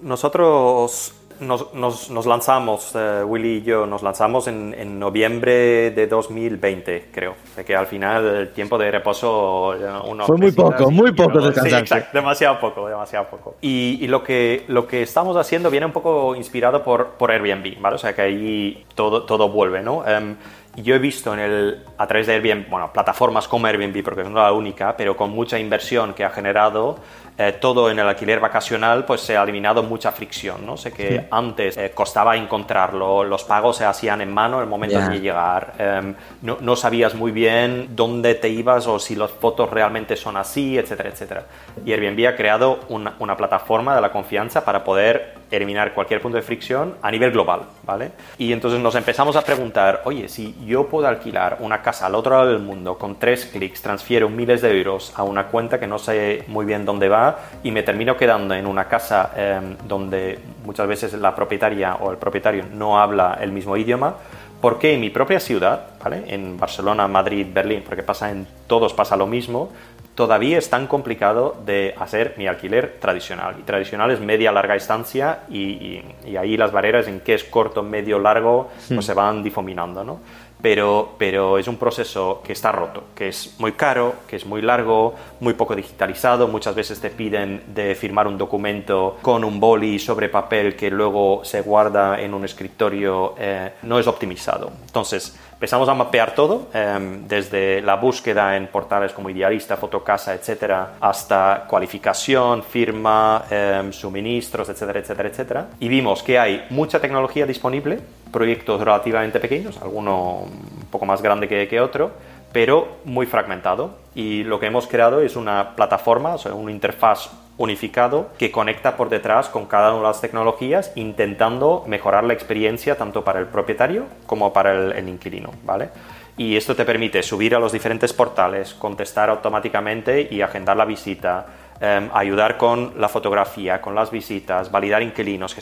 nosotros 0.03 1.13
nos, 1.43 2.11
nos, 2.11 2.27
lanzamos, 2.27 2.93
eh, 2.95 3.23
Willy 3.25 3.59
y 3.59 3.63
yo, 3.63 3.87
nos 3.87 4.03
lanzamos 4.03 4.47
en, 4.49 4.75
en, 4.75 4.99
noviembre 4.99 5.91
de 5.91 6.07
2020, 6.07 7.11
creo. 7.13 7.35
De 7.57 7.65
que 7.65 7.75
al 7.75 7.87
final 7.87 8.25
el 8.25 8.53
tiempo 8.53 8.79
de 8.79 8.91
reposo... 8.91 9.75
Uno 10.07 10.25
Fue 10.25 10.37
muy 10.37 10.53
poco, 10.53 10.91
muy 10.91 11.13
poco 11.13 11.41
de 11.41 11.53
sí, 11.53 11.75
exacto, 11.75 12.11
demasiado 12.13 12.59
poco, 12.59 12.89
demasiado 12.89 13.27
poco. 13.27 13.57
Y, 13.61 13.99
y, 14.01 14.07
lo, 14.09 14.23
que, 14.23 14.65
lo 14.69 14.87
que 14.87 15.03
estamos 15.03 15.37
haciendo 15.37 15.71
viene 15.71 15.87
un 15.87 15.93
poco 15.93 16.35
inspirado 16.35 16.83
por, 16.83 17.11
por 17.19 17.31
Airbnb, 17.31 17.81
¿vale? 17.81 17.97
O 17.97 17.99
sea 17.99 18.15
que 18.15 18.23
ahí 18.23 18.85
todo, 18.95 19.25
todo 19.25 19.49
vuelve, 19.49 19.83
¿no? 19.83 19.99
Um, 19.99 20.37
yo 20.77 20.95
he 20.95 20.99
visto 20.99 21.35
en 21.35 21.41
el, 21.41 21.85
a 21.99 22.07
través 22.07 22.27
de 22.27 22.35
Airbnb, 22.35 22.71
bueno, 22.71 22.91
plataformas 22.93 23.47
como 23.47 23.67
Airbnb, 23.67 24.03
porque 24.03 24.23
no 24.23 24.29
es 24.29 24.35
la 24.35 24.53
única, 24.53 24.95
pero 24.97 25.17
con 25.17 25.31
mucha 25.31 25.59
inversión 25.59 26.15
que 26.15 26.25
ha 26.25 26.31
generado, 26.31 26.97
eh, 27.39 27.57
todo 27.59 27.91
en 27.91 27.99
el 27.99 28.07
alquiler 28.07 28.41
vacacional, 28.41 29.07
pues 29.07 29.23
se 29.23 29.39
ha 29.39 29.43
eliminado 29.43 29.83
mucha 29.83 30.13
fricción, 30.13 30.67
¿no? 30.67 30.77
Sé 30.77 30.93
que 30.93 31.29
antes 31.31 31.79
eh, 31.79 31.91
costaba 31.95 32.37
encontrarlo, 32.37 33.25
los 33.25 33.45
pagos 33.45 33.79
se 33.79 33.87
hacían 33.87 34.21
en 34.21 34.33
mano 34.33 34.61
el 34.61 34.67
momento 34.67 35.01
de 35.01 35.19
llegar, 35.19 35.73
em, 35.79 36.15
no, 36.43 36.59
no, 36.61 36.77
sabías 36.77 37.15
muy 37.15 37.33
bien 37.33 37.97
dónde 37.97 38.35
te 38.35 38.51
ibas 38.51 38.87
o 38.87 38.99
si 38.99 39.17
las 39.17 39.31
fotos 39.31 39.71
realmente 39.71 40.15
son 40.15 40.37
así, 40.37 40.77
etcétera, 40.77 41.09
etcétera. 41.09 41.45
Y 41.87 41.93
Airbnb 41.93 42.29
ha 42.29 42.37
creado 42.37 42.81
una, 42.91 43.15
una 43.19 43.35
plataforma 43.35 43.95
de 43.95 44.03
la 44.03 44.13
confianza 44.13 44.63
para 44.63 44.85
poder 44.85 45.41
eliminar 45.51 45.95
cualquier 45.95 46.21
punto 46.21 46.37
de 46.37 46.43
fricción 46.43 46.97
a 47.03 47.11
nivel 47.11 47.31
global, 47.31 47.63
¿vale? 47.83 48.13
Y 48.39 48.53
entonces 48.53 48.81
nos 48.81 48.95
empezamos 48.95 49.37
a 49.37 49.43
preguntar, 49.43 50.03
oye, 50.05 50.29
si 50.29 50.55
yo 50.65 50.87
puedo 50.87 51.07
alquilar 51.07 51.59
una 51.61 51.83
casa 51.83 52.07
al 52.07 52.15
otro 52.15 52.33
lado 52.37 52.51
del 52.51 52.59
mundo 52.59 52.99
con 52.99 53.19
tres 53.19 53.47
clics, 53.47 53.83
transfiero 53.83 54.29
miles 54.29 54.63
de 54.63 54.77
euros 54.77 55.13
a 55.17 55.23
una 55.23 55.47
cuenta 55.47 55.79
que 55.79 55.87
no 55.87 55.99
sé 55.99 56.45
muy 56.49 56.65
bien 56.65 56.85
dónde 56.85 57.09
va 57.09 57.22
y 57.63 57.71
me 57.71 57.83
termino 57.83 58.17
quedando 58.17 58.55
en 58.55 58.67
una 58.67 58.85
casa 58.85 59.31
em, 59.37 59.77
donde 59.87 60.39
muchas 60.65 60.87
veces 60.87 61.13
la 61.15 61.35
propietaria 61.35 61.97
o 61.97 62.11
el 62.11 62.17
propietario 62.17 62.65
no 62.73 63.01
habla 63.01 63.39
el 63.41 63.53
mismo 63.53 63.77
idioma, 63.77 64.15
¿por 64.61 64.79
qué 64.79 64.95
en 64.95 65.01
mi 65.01 65.11
propia 65.11 65.41
ciudad, 65.41 65.87
¿vale? 66.03 66.25
en 66.29 66.57
Barcelona, 66.57 67.09
Madrid, 67.09 67.47
Berlín, 67.53 67.83
porque 67.85 68.03
pasa 68.03 68.31
en 68.31 68.47
todos 68.67 68.95
pasa 68.95 69.17
lo 69.17 69.27
mismo, 69.27 69.71
todavía 70.15 70.59
es 70.59 70.69
tan 70.69 70.87
complicado 70.87 71.57
de 71.65 71.95
hacer 71.99 72.35
mi 72.37 72.47
alquiler 72.47 72.99
tradicional. 73.01 73.57
Y 73.59 73.63
tradicional 73.63 74.11
es 74.11 74.21
media 74.21 74.53
larga 74.53 74.77
estancia 74.77 75.41
y, 75.51 76.03
ahí 76.39 76.57
las 76.57 76.73
barreras 76.73 77.09
en 77.09 77.21
qué 77.21 77.35
es 77.35 77.45
corto, 77.45 77.83
medio, 77.83 78.19
largo, 78.19 78.71
pues 78.89 79.01
hmm. 79.01 79.03
se 79.03 79.15
van 79.15 79.43
difuminando, 79.43 80.05
¿no? 80.05 80.21
Pero, 80.63 81.17
pero 81.19 81.59
es 81.59 81.67
un 81.67 81.77
proceso 81.77 82.41
que 82.45 82.53
está 82.53 82.71
roto, 82.71 83.05
que 83.15 83.29
es 83.29 83.57
muy 83.59 83.73
caro, 83.73 84.15
que 84.29 84.37
es 84.37 84.47
muy 84.47 84.63
largo, 84.63 85.15
muy 85.41 85.55
poco 85.55 85.75
digitalizado. 85.75 86.47
Muchas 86.47 86.75
veces 86.75 87.01
te 87.01 87.11
piden 87.11 87.75
de 87.75 87.97
firmar 87.97 88.29
un 88.29 88.39
documento 88.39 89.19
con 89.21 89.43
un 89.43 89.59
boli 89.59 89.99
sobre 89.99 90.29
papel 90.29 90.77
que 90.77 90.91
luego 90.91 91.45
se 91.45 91.63
guarda 91.63 92.21
en 92.21 92.33
un 92.33 92.45
escritorio. 92.45 93.35
Eh, 93.39 93.73
no 93.83 93.99
es 93.99 94.07
optimizado. 94.07 94.71
Entonces, 94.87 95.37
empezamos 95.63 95.89
a 95.89 95.95
mapear 95.95 96.35
todo, 96.35 96.69
em, 96.75 97.29
desde 97.29 97.81
la 97.83 97.95
búsqueda 97.95 98.57
en 98.57 98.67
portales 98.67 99.13
como 99.13 99.31
Idealista, 99.31 99.77
Fotocasa, 99.77 100.35
etcétera, 100.35 100.95
hasta 101.01 101.67
cualificación, 101.69 102.65
firma, 102.65 103.45
em, 103.49 103.93
suministros, 103.93 104.69
etcétera, 104.69 104.99
etcétera, 104.99 105.29
etcétera. 105.29 105.67
Y 105.79 105.89
vimos 105.89 106.23
que 106.25 106.37
hay 106.37 106.67
mucha 106.71 107.01
tecnología 107.01 107.47
disponible, 107.47 108.01
proyectos 108.33 108.81
relativamente 108.81 109.39
pequeños, 109.39 109.81
alguno 109.81 110.47
un 110.47 110.87
poco 110.91 111.07
más 111.07 111.23
grande 111.23 111.47
que, 111.47 111.81
otro, 111.81 112.11
pero 112.53 112.99
muy 113.05 113.27
fragmentado. 113.27 113.97
Y 114.15 114.43
lo 114.45 114.59
que 114.59 114.67
hemos 114.67 114.87
creado 114.87 115.21
es 115.21 115.37
una 115.37 115.77
plataforma, 115.77 116.35
o 116.35 116.39
sea, 116.39 116.55
una 116.55 116.73
interfaz 116.73 117.31
unificado 117.59 118.31
que 118.39 118.51
conecta 118.51 118.97
por 118.97 119.09
detrás 119.09 119.49
con 119.49 119.67
cada 119.67 119.91
una 119.91 120.03
de 120.03 120.09
las 120.09 120.21
tecnologías, 120.21 120.93
intentando 120.97 121.85
mejorar 121.87 122.25
la 122.25 122.33
experiencia 122.33 122.97
tanto 122.97 123.23
para 123.23 123.39
el 123.39 123.47
propietario 123.47 124.07
como 124.27 124.53
para 124.53 124.73
el, 124.73 125.09
inquilino, 125.09 125.51
¿vale? 125.65 125.91
Y 126.37 126.57
esto 126.57 126.75
te 126.75 126.87
permite 126.87 127.23
subir 127.23 127.55
a 127.55 127.59
los 127.59 127.73
diferentes 127.73 128.13
portales, 128.13 128.73
contestar 128.75 129.29
automáticamente 129.29 130.29
y 130.31 130.41
agendar 130.41 130.79
la 130.79 130.87
visita, 130.87 131.47
em, 131.83 132.09
ayudar 132.15 132.57
con 132.57 132.95
la 132.99 133.09
fotografía, 133.09 133.81
con 133.81 133.95
las 133.95 134.11
visitas, 134.11 134.71
validar 134.71 135.03
inquilinos, 135.03 135.55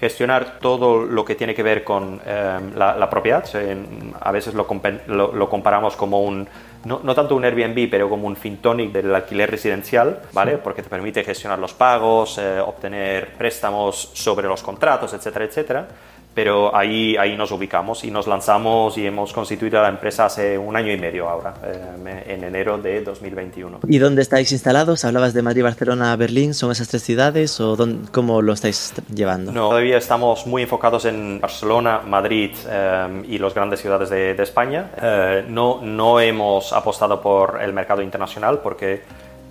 gestionar 0.00 0.58
todo 0.60 1.04
lo 1.04 1.24
que 1.24 1.34
tiene 1.34 1.54
que 1.54 1.62
ver 1.62 1.84
con 1.84 2.20
em, 2.24 2.74
la, 2.76 3.10
propiedad. 3.10 3.44
a 4.20 4.32
veces 4.32 4.54
lo, 4.54 5.32
lo 5.32 5.50
comparamos 5.50 5.96
como 5.96 6.22
un 6.22 6.48
no, 6.84 7.00
no, 7.02 7.12
tanto 7.12 7.34
un 7.34 7.44
Airbnb, 7.44 7.90
pero 7.90 8.08
como 8.08 8.28
un 8.28 8.36
FinTonic 8.36 8.92
del 8.92 9.12
alquiler 9.12 9.50
residencial, 9.50 10.20
¿vale? 10.32 10.58
Porque 10.58 10.82
te 10.82 10.88
permite 10.88 11.24
gestionar 11.24 11.58
los 11.58 11.74
pagos, 11.74 12.38
eh, 12.38 12.60
obtener 12.60 13.32
préstamos 13.36 14.10
sobre 14.14 14.46
los 14.46 14.62
contratos, 14.62 15.12
etcétera, 15.12 15.44
etcétera 15.44 15.88
pero 16.38 16.72
ahí, 16.72 17.16
ahí 17.16 17.36
nos 17.36 17.50
ubicamos 17.50 18.04
y 18.04 18.12
nos 18.12 18.28
lanzamos 18.28 18.96
y 18.96 19.04
hemos 19.04 19.32
constituido 19.32 19.82
la 19.82 19.88
empresa 19.88 20.26
hace 20.26 20.56
un 20.56 20.76
año 20.76 20.92
y 20.92 20.96
medio 20.96 21.28
ahora, 21.28 21.52
eh, 21.64 22.22
en 22.28 22.44
enero 22.44 22.78
de 22.78 23.02
2021. 23.02 23.80
¿Y 23.88 23.98
dónde 23.98 24.22
estáis 24.22 24.52
instalados? 24.52 25.04
¿Hablabas 25.04 25.34
de 25.34 25.42
Madrid, 25.42 25.64
Barcelona, 25.64 26.14
Berlín? 26.14 26.54
¿Son 26.54 26.70
esas 26.70 26.86
tres 26.86 27.02
ciudades 27.02 27.58
o 27.58 27.76
cómo 28.12 28.40
lo 28.40 28.52
estáis 28.52 28.94
llevando? 29.12 29.50
No, 29.50 29.70
todavía 29.70 29.98
estamos 29.98 30.46
muy 30.46 30.62
enfocados 30.62 31.06
en 31.06 31.40
Barcelona, 31.40 32.02
Madrid 32.06 32.52
eh, 32.68 33.22
y 33.26 33.38
las 33.38 33.52
grandes 33.52 33.80
ciudades 33.80 34.08
de, 34.08 34.34
de 34.34 34.42
España. 34.44 34.92
Eh, 35.02 35.44
no, 35.48 35.80
no 35.82 36.20
hemos 36.20 36.72
apostado 36.72 37.20
por 37.20 37.60
el 37.60 37.72
mercado 37.72 38.00
internacional 38.00 38.60
porque 38.62 39.02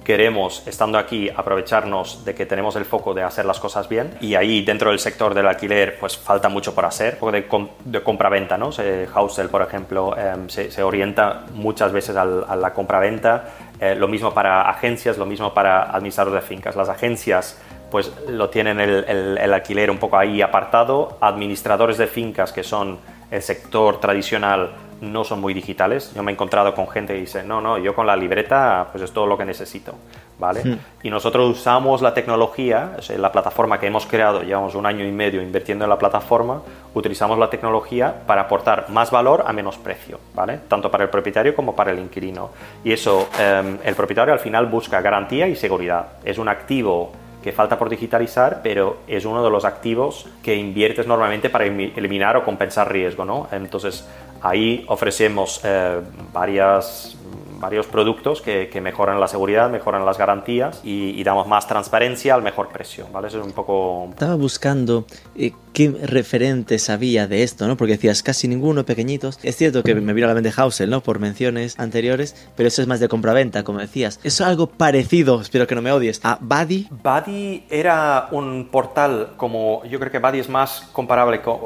queremos, 0.08 0.66
estando 0.66 0.98
aquí, 0.98 1.30
aprovecharnos 1.30 2.24
de 2.24 2.34
que 2.34 2.46
tenemos 2.46 2.78
el 2.78 2.86
foco 2.86 3.14
de 3.14 3.24
hacer 3.24 3.44
las 3.44 3.60
cosas 3.60 3.90
bien 3.90 4.18
y 4.22 4.36
ahí 4.36 4.64
dentro 4.64 4.92
del 4.92 5.00
sector 5.00 5.34
del 5.34 5.46
alquiler 5.46 6.00
pues 6.00 6.18
falta 6.18 6.48
mucho 6.48 6.74
por 6.74 6.86
hacer, 6.86 7.20
de, 7.20 7.68
de 7.84 8.04
compra-venta, 8.04 8.58
¿no? 8.58 8.70
Housel, 9.14 9.50
por 9.50 9.62
ejemplo, 9.64 10.16
em, 10.18 10.48
se, 10.48 10.82
orienta 10.82 11.44
muchas 11.56 11.92
veces 11.92 12.16
a 12.16 12.24
la 12.24 12.74
compra-venta, 12.74 13.50
eh, 13.82 13.96
lo 13.96 14.08
mismo 14.08 14.34
para 14.34 14.70
agencias, 14.70 15.18
lo 15.18 15.26
mismo 15.26 15.54
para 15.54 15.92
administradores 15.92 16.42
de 16.42 16.48
fincas. 16.48 16.78
Las 16.78 16.88
agencias 16.88 17.60
pues 17.92 18.10
lo 18.30 18.50
tienen 18.50 18.80
el, 18.80 19.38
el, 19.38 19.54
alquiler 19.54 19.92
un 19.92 19.98
poco 19.98 20.18
ahí 20.18 20.42
apartado. 20.42 21.18
Administradores 21.20 21.98
de 21.98 22.08
fincas, 22.08 22.54
que 22.54 22.64
son 22.64 22.98
el 23.30 23.42
sector 23.42 24.00
tradicional, 24.00 24.72
no 25.02 25.24
son 25.24 25.42
muy 25.42 25.54
digitales. 25.54 26.14
Yo 26.16 26.24
me 26.24 26.32
he 26.32 26.34
encontrado 26.34 26.74
con 26.74 26.88
gente 26.88 27.14
que 27.14 27.22
dice, 27.22 27.44
no, 27.44 27.62
no, 27.62 27.78
yo 27.78 27.94
con 27.96 28.08
la 28.08 28.16
libreta 28.16 28.88
pues 28.92 29.04
es 29.04 29.12
todo 29.12 29.28
lo 29.28 29.38
que 29.38 29.46
necesito. 29.46 29.94
¿Vale? 30.40 30.64
Hmm. 30.64 30.78
Y 31.02 31.10
nosotros 31.10 31.50
usamos 31.50 32.02
la 32.04 32.14
tecnología, 32.14 32.98
la 33.18 33.32
plataforma 33.32 33.80
que 33.80 33.88
hemos 33.88 34.06
creado, 34.06 34.44
llevamos 34.44 34.76
un 34.76 34.86
año 34.86 35.04
y 35.04 35.12
medio 35.12 35.42
invirtiendo 35.42 35.86
en 35.86 35.90
la 35.90 35.98
plataforma, 35.98 36.62
utilizamos 36.94 37.40
la 37.40 37.50
tecnología 37.50 38.14
para 38.28 38.42
aportar 38.42 38.90
más 38.90 39.10
valor 39.10 39.44
a 39.48 39.54
menos 39.54 39.78
precio, 39.78 40.20
¿vale? 40.36 40.60
Tanto 40.68 40.92
para 40.92 41.06
el 41.06 41.10
propietario 41.10 41.56
como 41.56 41.76
para 41.76 41.92
el 41.92 41.98
inquilino. 41.98 42.52
Y 42.84 42.92
eso, 42.92 43.30
em, 43.40 43.80
el 43.84 43.96
propietario 43.96 44.32
al 44.32 44.40
final 44.40 44.68
busca 44.68 45.02
garantía 45.02 45.48
y 45.48 45.56
seguridad. 45.56 46.08
Es 46.24 46.38
un 46.38 46.50
activo 46.50 47.12
que 47.48 47.54
falta 47.54 47.80
por 47.80 47.90
digitalizar, 47.90 48.60
pero 48.62 48.98
es 49.08 49.24
uno 49.24 49.42
de 49.42 49.50
los 49.50 49.64
activos 49.64 50.28
que 50.44 50.56
inviertes 50.56 51.08
normalmente 51.08 51.50
para 51.50 51.64
eliminar 51.64 52.36
o 52.36 52.44
compensar 52.44 52.92
riesgo, 52.92 53.24
¿no? 53.24 53.48
Entonces, 53.54 54.06
ahí 54.42 54.86
ofrecemos 54.88 55.62
eh, 55.64 56.02
varios 56.34 57.18
productos 57.92 58.42
que, 58.42 58.70
mejoran 58.82 59.20
la 59.20 59.28
seguridad, 59.28 59.70
mejoran 59.70 60.06
las 60.06 60.18
garantías 60.18 60.82
y, 60.84 61.24
damos 61.24 61.48
más 61.48 61.68
transparencia 61.68 62.36
al 62.36 62.42
mejor 62.42 62.70
precio, 62.70 63.08
¿vale? 63.12 63.28
Es 63.28 63.34
un 63.34 63.52
poco... 63.52 64.08
Estaba 64.12 64.36
buscando 64.36 65.06
eh, 65.36 65.52
qué 65.78 65.92
referentes 65.92 66.90
había 66.90 67.28
de 67.28 67.44
esto, 67.44 67.68
¿no? 67.68 67.78
Porque 67.78 67.94
decías 67.94 68.24
casi 68.24 68.48
ninguno, 68.48 68.84
pequeñitos. 68.84 69.38
Es 69.44 69.58
cierto 69.58 69.84
que 69.84 69.94
me 69.94 70.14
vino 70.14 70.26
a 70.26 70.30
la 70.30 70.34
mente 70.34 70.52
Hausel, 70.58 70.90
¿no? 70.90 71.02
Por 71.02 71.20
menciones 71.20 71.80
anteriores, 71.80 72.50
pero 72.56 72.68
eso 72.68 72.82
es 72.82 72.88
más 72.88 73.00
de 73.00 73.08
compraventa, 73.08 73.64
como 73.64 73.78
decías. 73.78 74.20
Eso 74.24 74.44
es 74.44 74.50
algo 74.50 74.66
parecido, 74.66 75.40
espero 75.40 75.68
que 75.68 75.76
no 75.76 75.84
me 75.84 75.92
odies, 75.92 76.20
a 76.24 76.40
Buddy. 76.42 76.88
Buddy 76.90 77.66
era 77.70 78.28
un 78.32 78.70
portal 78.72 79.34
como, 79.38 79.84
yo 79.86 80.00
creo 80.00 80.12
que 80.12 80.18
Buddy 80.18 80.40
es 80.40 80.50
más 80.50 80.90
comparable 80.94 81.44
con 81.44 81.60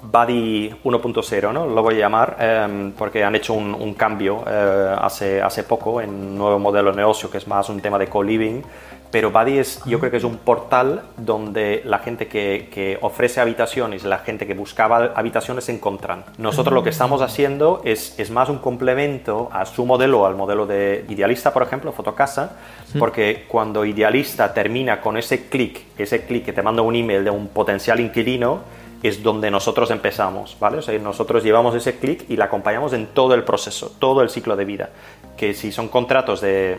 Buddy 0.00 0.70
1.0, 0.84 1.52
¿no? 1.52 1.66
Lo 1.66 1.82
voy 1.82 1.96
a 1.96 1.98
llamar, 1.98 2.38
em, 2.40 2.92
porque 2.92 3.22
han 3.22 3.34
hecho 3.34 3.52
un, 3.52 3.74
un 3.74 3.92
cambio 3.92 4.44
eh, 4.46 4.96
hace 4.98 5.42
hace, 5.42 5.62
poco 5.64 6.00
en 6.00 6.08
un 6.08 6.38
nuevo 6.38 6.58
modelo 6.58 6.90
de 6.90 6.96
negocio 6.96 7.30
que 7.30 7.36
es 7.36 7.46
más 7.46 7.68
un 7.68 7.80
tema 7.82 7.98
de 7.98 8.06
co-living. 8.06 8.62
Pero 9.10 9.30
Buddy 9.30 9.58
es, 9.58 9.80
yo 9.86 9.98
creo 9.98 10.10
que 10.10 10.18
es 10.18 10.24
un 10.24 10.36
portal 10.36 11.02
donde 11.16 11.82
la 11.84 11.98
gente 11.98 12.28
que, 12.28 12.68
que, 12.72 12.98
ofrece 13.00 13.40
habitaciones, 13.40 14.04
la 14.04 14.18
gente 14.18 14.46
que 14.46 14.54
buscaba 14.54 15.12
habitaciones 15.14 15.64
se 15.64 15.72
encuentran. 15.72 16.24
Nosotros 16.36 16.74
lo 16.74 16.82
que 16.82 16.90
estamos 16.90 17.22
haciendo 17.22 17.80
es, 17.84 18.18
es 18.18 18.30
más 18.30 18.48
un 18.48 18.58
complemento 18.58 19.48
a 19.52 19.64
su 19.64 19.86
modelo, 19.86 20.26
al 20.26 20.36
modelo 20.36 20.66
de 20.66 21.06
Idealista, 21.08 21.52
por 21.52 21.62
ejemplo, 21.62 21.92
Fotocasa, 21.92 22.56
porque 22.98 23.44
cuando 23.48 23.84
Idealista 23.84 24.52
termina 24.52 25.00
con 25.00 25.16
ese 25.16 25.48
clic, 25.48 25.80
ese 25.96 26.24
clic 26.24 26.44
que 26.44 26.52
te 26.52 26.62
manda 26.62 26.82
un 26.82 26.94
email 26.94 27.24
de 27.24 27.30
un 27.30 27.48
potencial 27.48 28.00
inquilino, 28.00 28.60
es 29.02 29.22
donde 29.22 29.50
nosotros 29.50 29.90
empezamos, 29.90 30.56
¿vale? 30.58 30.78
O 30.78 30.82
sea, 30.82 30.98
nosotros 30.98 31.44
llevamos 31.44 31.74
ese 31.74 31.98
clic 31.98 32.24
y 32.28 32.36
la 32.36 32.46
acompañamos 32.46 32.92
en 32.92 33.06
todo 33.06 33.34
el 33.34 33.44
proceso, 33.44 33.92
todo 33.98 34.22
el 34.22 34.28
ciclo 34.28 34.56
de 34.56 34.64
vida. 34.64 34.90
Que 35.38 35.54
si 35.54 35.72
son 35.72 35.88
contratos 35.88 36.42
de, 36.42 36.78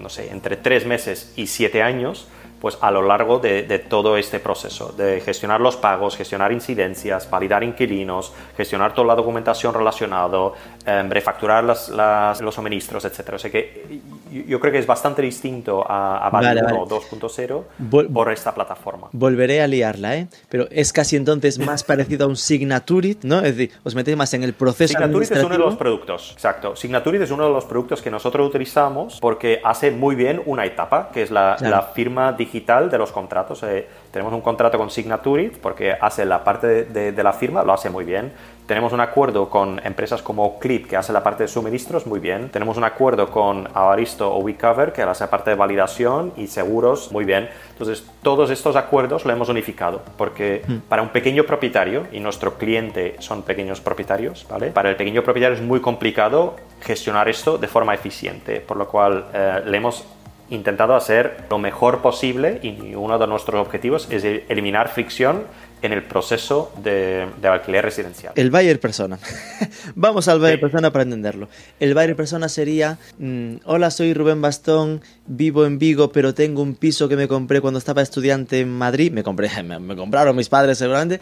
no 0.00 0.08
sé, 0.08 0.30
entre 0.30 0.56
tres 0.56 0.86
meses 0.86 1.32
y 1.36 1.48
siete 1.48 1.82
años, 1.82 2.28
pues 2.60 2.78
a 2.80 2.90
lo 2.90 3.02
largo 3.02 3.38
de, 3.38 3.62
todo 3.88 4.16
este 4.16 4.40
proceso, 4.40 4.92
de 4.96 5.20
gestionar 5.20 5.60
los 5.60 5.76
pagos, 5.76 6.16
gestionar 6.16 6.52
incidencias, 6.52 7.28
validar 7.28 7.62
inquilinos, 7.62 8.32
gestionar 8.56 8.94
toda 8.94 9.08
la 9.08 9.14
documentación 9.14 9.74
relacionada, 9.74 10.52
em, 10.86 11.10
refacturar 11.10 11.62
los 11.64 12.54
suministros, 12.54 13.04
etc. 13.04 13.34
O 13.34 13.38
sea 13.38 13.50
que 13.50 14.00
yo 14.46 14.58
creo 14.58 14.72
que 14.72 14.78
es 14.78 14.86
bastante 14.86 15.22
distinto 15.22 15.84
a, 15.86 16.26
a 16.26 16.30
2.0 16.30 18.08
por 18.12 18.32
esta 18.32 18.54
plataforma. 18.54 19.08
Volveré 19.12 19.62
a 19.62 19.66
liarla, 19.66 20.16
¿eh? 20.16 20.28
Pero 20.48 20.66
es 20.70 20.92
casi 20.92 21.16
entonces 21.16 21.58
más 21.58 21.84
parecido 21.84 22.24
a 22.24 22.28
un 22.28 22.36
Signaturit, 22.36 23.24
¿no? 23.24 23.38
Es 23.38 23.56
decir, 23.56 23.72
os 23.84 23.94
metéis 23.94 24.16
más 24.16 24.32
en 24.34 24.42
el 24.42 24.54
proceso 24.54 24.92
Signaturit 24.92 25.30
es 25.30 25.44
uno 25.44 25.54
de 25.54 25.58
los 25.58 25.76
productos, 25.76 26.32
exacto. 26.32 26.74
Signaturit 26.74 27.22
es 27.22 27.30
uno 27.30 27.46
de 27.46 27.52
los 27.52 27.64
productos 27.64 28.02
que 28.02 28.10
nosotros 28.10 28.48
utilizamos 28.48 29.18
porque 29.20 29.60
hace 29.62 29.90
muy 29.90 30.14
bien 30.14 30.42
una 30.46 30.64
etapa, 30.64 31.10
que 31.12 31.22
es 31.22 31.30
la, 31.30 31.56
la 31.60 31.82
firma 31.82 32.32
digital 32.32 32.45
digital 32.46 32.90
de 32.90 32.98
los 32.98 33.12
contratos. 33.12 33.62
Eh, 33.62 33.86
tenemos 34.10 34.32
un 34.32 34.40
contrato 34.40 34.78
con 34.78 34.90
Signaturit 34.90 35.58
porque 35.58 35.92
hace 35.92 36.24
la 36.24 36.42
parte 36.42 36.84
de, 36.84 37.22
la 37.22 37.32
firma, 37.32 37.62
lo 37.62 37.72
hace 37.72 37.90
muy 37.90 38.04
bien. 38.04 38.32
Tenemos 38.66 38.92
un 38.92 39.00
acuerdo 39.00 39.48
con 39.48 39.80
empresas 39.84 40.22
como 40.22 40.58
Clip 40.58 40.88
que 40.88 40.96
hace 40.96 41.12
la 41.12 41.22
parte 41.22 41.44
de 41.44 41.48
suministros 41.48 42.06
muy 42.06 42.18
bien. 42.18 42.48
Tenemos 42.50 42.76
un 42.76 42.84
acuerdo 42.84 43.30
con 43.30 43.68
Avaristo 43.74 44.32
o 44.32 44.38
WeCover 44.38 44.92
que 44.92 45.02
hace 45.02 45.24
la 45.24 45.30
parte 45.30 45.50
de 45.50 45.56
validación 45.56 46.32
y 46.36 46.48
seguros 46.48 47.12
muy 47.12 47.24
bien. 47.24 47.48
Entonces, 47.70 48.04
todos 48.22 48.50
estos 48.50 48.74
acuerdos 48.74 49.24
lo 49.24 49.32
hemos 49.32 49.48
unificado 49.48 50.02
porque 50.16 50.62
hmm. 50.66 50.88
para 50.88 51.02
un 51.02 51.10
pequeño 51.10 51.44
propietario, 51.44 52.06
y 52.12 52.20
nuestro 52.20 52.54
cliente 52.54 53.16
son 53.18 53.42
pequeños 53.42 53.80
propietarios, 53.80 54.46
¿vale? 54.48 54.70
Para 54.70 54.90
el 54.90 54.96
pequeño 54.96 55.22
propietario 55.22 55.56
es 55.56 55.62
muy 55.62 55.80
complicado 55.80 56.56
gestionar 56.80 57.28
esto 57.28 57.58
de 57.58 57.68
forma 57.68 57.94
eficiente, 57.94 58.60
por 58.60 58.76
lo 58.76 58.88
cual 58.88 59.26
eh, 59.32 59.62
le 59.64 59.76
hemos 59.76 60.04
intentado 60.50 60.94
hacer 60.94 61.44
lo 61.50 61.58
mejor 61.58 62.02
posible 62.02 62.60
y 62.62 62.94
uno 62.94 63.18
de 63.18 63.26
nuestros 63.26 63.60
objetivos 63.60 64.08
es 64.10 64.24
eliminar 64.48 64.88
fricción 64.88 65.44
en 65.82 65.92
el 65.92 66.02
proceso 66.02 66.72
de, 66.82 67.26
alquiler 67.42 67.84
residencial. 67.84 68.32
El 68.36 68.50
buyer 68.50 68.80
persona. 68.80 69.18
Vamos 69.94 70.26
al 70.28 70.40
buyer 70.40 70.60
persona 70.60 70.90
para 70.90 71.02
entenderlo. 71.02 71.48
El 71.78 71.94
buyer 71.94 72.16
persona 72.16 72.48
sería, 72.48 72.98
mm, 73.18 73.56
hola, 73.64 73.90
soy 73.90 74.14
Rubén 74.14 74.40
Bastón, 74.40 75.02
vivo 75.26 75.66
en 75.66 75.78
Vigo, 75.78 76.10
pero 76.12 76.34
tengo 76.34 76.62
un 76.62 76.74
piso 76.74 77.08
que 77.08 77.16
me 77.16 77.28
compré 77.28 77.60
cuando 77.60 77.78
estaba 77.78 78.02
estudiante 78.02 78.60
en 78.60 78.70
Madrid. 78.70 79.12
Me 79.12 79.22
compré, 79.22 79.50
me 79.62 79.96
compraron 79.96 80.34
mis 80.34 80.48
padres 80.48 80.78
seguramente. 80.78 81.20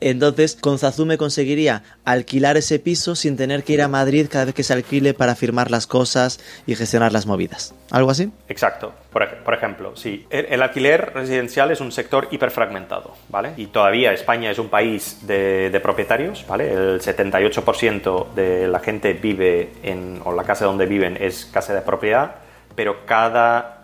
Entonces, 0.00 0.56
con 0.60 0.78
Zazume 0.78 1.16
conseguiría 1.16 1.82
alquilar 2.04 2.56
ese 2.56 2.78
piso 2.78 3.14
sin 3.14 3.36
tener 3.36 3.64
que 3.64 3.72
ir 3.72 3.82
a 3.82 3.88
Madrid 3.88 4.26
cada 4.30 4.46
vez 4.46 4.54
que 4.54 4.62
se 4.62 4.72
alquile 4.72 5.14
para 5.14 5.34
firmar 5.34 5.70
las 5.70 5.86
cosas 5.86 6.38
y 6.66 6.74
gestionar 6.74 7.12
las 7.12 7.26
movidas. 7.26 7.74
¿Algo 7.90 8.10
así? 8.10 8.30
Exacto. 8.48 8.92
Por, 9.10 9.54
ejemplo, 9.54 9.96
sí. 9.96 10.26
El, 10.28 10.60
alquiler 10.60 11.12
residencial 11.14 11.70
es 11.70 11.80
un 11.80 11.90
sector 11.90 12.28
hiperfragmentado, 12.30 13.14
¿vale? 13.30 13.52
Y 13.56 13.68
todavía 13.68 14.12
España 14.12 14.50
es 14.50 14.58
un 14.58 14.68
país 14.68 15.26
de, 15.26 15.80
propietarios, 15.82 16.44
¿vale? 16.46 16.70
El 16.70 17.00
78% 17.00 18.34
de 18.34 18.68
la 18.68 18.80
gente 18.80 19.14
vive 19.14 19.70
en, 19.82 20.20
o 20.22 20.34
la 20.34 20.44
casa 20.44 20.66
donde 20.66 20.84
viven 20.84 21.16
es 21.18 21.46
casa 21.46 21.72
de 21.72 21.80
propiedad, 21.80 22.34
pero 22.74 23.06
cada 23.06 23.75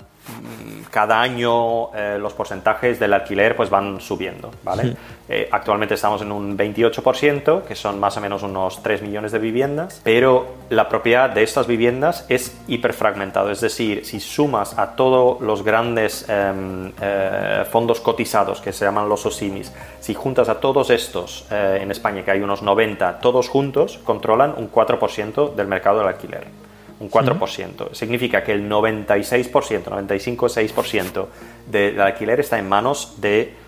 cada 0.90 1.20
año 1.20 1.92
eh, 1.94 2.18
los 2.20 2.34
porcentajes 2.34 3.00
del 3.00 3.14
alquiler 3.14 3.56
pues 3.56 3.70
van 3.70 4.00
subiendo, 4.00 4.50
¿vale? 4.62 4.94
Eh, 5.28 5.48
actualmente 5.50 5.94
estamos 5.94 6.20
en 6.20 6.30
un 6.30 6.56
28%, 6.56 7.62
que 7.62 7.74
son 7.74 7.98
más 7.98 8.16
o 8.18 8.20
menos 8.20 8.42
unos 8.42 8.82
3 8.82 9.02
millones 9.02 9.32
de 9.32 9.38
viviendas, 9.38 10.00
pero 10.04 10.46
la 10.68 10.88
propiedad 10.88 11.30
de 11.30 11.42
estas 11.42 11.66
viviendas 11.66 12.26
es 12.28 12.54
hiperfragmentado, 12.68 13.50
es 13.50 13.62
decir, 13.62 14.04
si 14.04 14.20
sumas 14.20 14.78
a 14.78 14.94
todos 14.94 15.40
los 15.40 15.64
grandes 15.64 16.28
em, 16.28 16.92
eh, 17.00 17.64
fondos 17.70 18.00
cotizados 18.00 18.60
que 18.60 18.72
se 18.72 18.84
llaman 18.84 19.08
los 19.08 19.24
OSIMIS, 19.24 19.72
si 20.00 20.12
juntas 20.12 20.48
a 20.48 20.60
todos 20.60 20.90
estos 20.90 21.46
en 21.50 21.90
España, 21.90 22.24
que 22.24 22.32
hay 22.32 22.40
unos 22.40 22.62
90, 22.62 23.20
todos 23.20 23.48
juntos 23.48 23.98
controlan 24.04 24.54
un 24.56 24.70
4% 24.70 25.54
del 25.54 25.66
mercado 25.68 25.98
del 25.98 26.08
alquiler 26.08 26.61
un 27.02 27.10
4%. 27.10 27.92
Significa 27.92 28.42
que 28.42 28.52
el 28.52 28.68
96%, 28.68 29.84
95-6% 29.84 31.26
del 31.66 32.00
alquiler 32.00 32.40
está 32.40 32.58
en 32.58 32.68
manos 32.68 33.20
de 33.20 33.62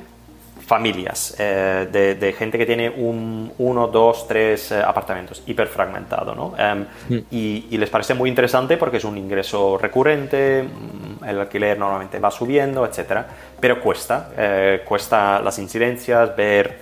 familias, 0.66 1.36
eh, 1.38 2.16
de, 2.18 2.32
gente 2.32 2.56
que 2.56 2.64
tiene 2.64 2.88
un, 2.88 3.52
uno, 3.58 3.88
dos, 3.88 4.26
tres 4.26 4.72
eh, 4.72 4.82
apartamentos, 4.82 5.42
hiperfragmentado, 5.46 6.34
¿no? 6.34 6.54
Em, 6.56 6.86
y, 7.30 7.76
les 7.76 7.90
parece 7.90 8.14
muy 8.14 8.30
interesante 8.30 8.76
porque 8.78 8.96
es 8.96 9.04
un 9.04 9.18
ingreso 9.18 9.76
recurrente, 9.76 10.62
mm, 10.62 11.24
el 11.24 11.40
alquiler 11.40 11.78
normalmente 11.78 12.18
va 12.18 12.30
subiendo, 12.30 12.86
etcétera, 12.86 13.26
pero 13.60 13.80
cuesta, 13.80 14.30
eh, 14.36 14.82
cuesta 14.86 15.40
las 15.40 15.58
incidencias, 15.58 16.34
ver 16.34 16.78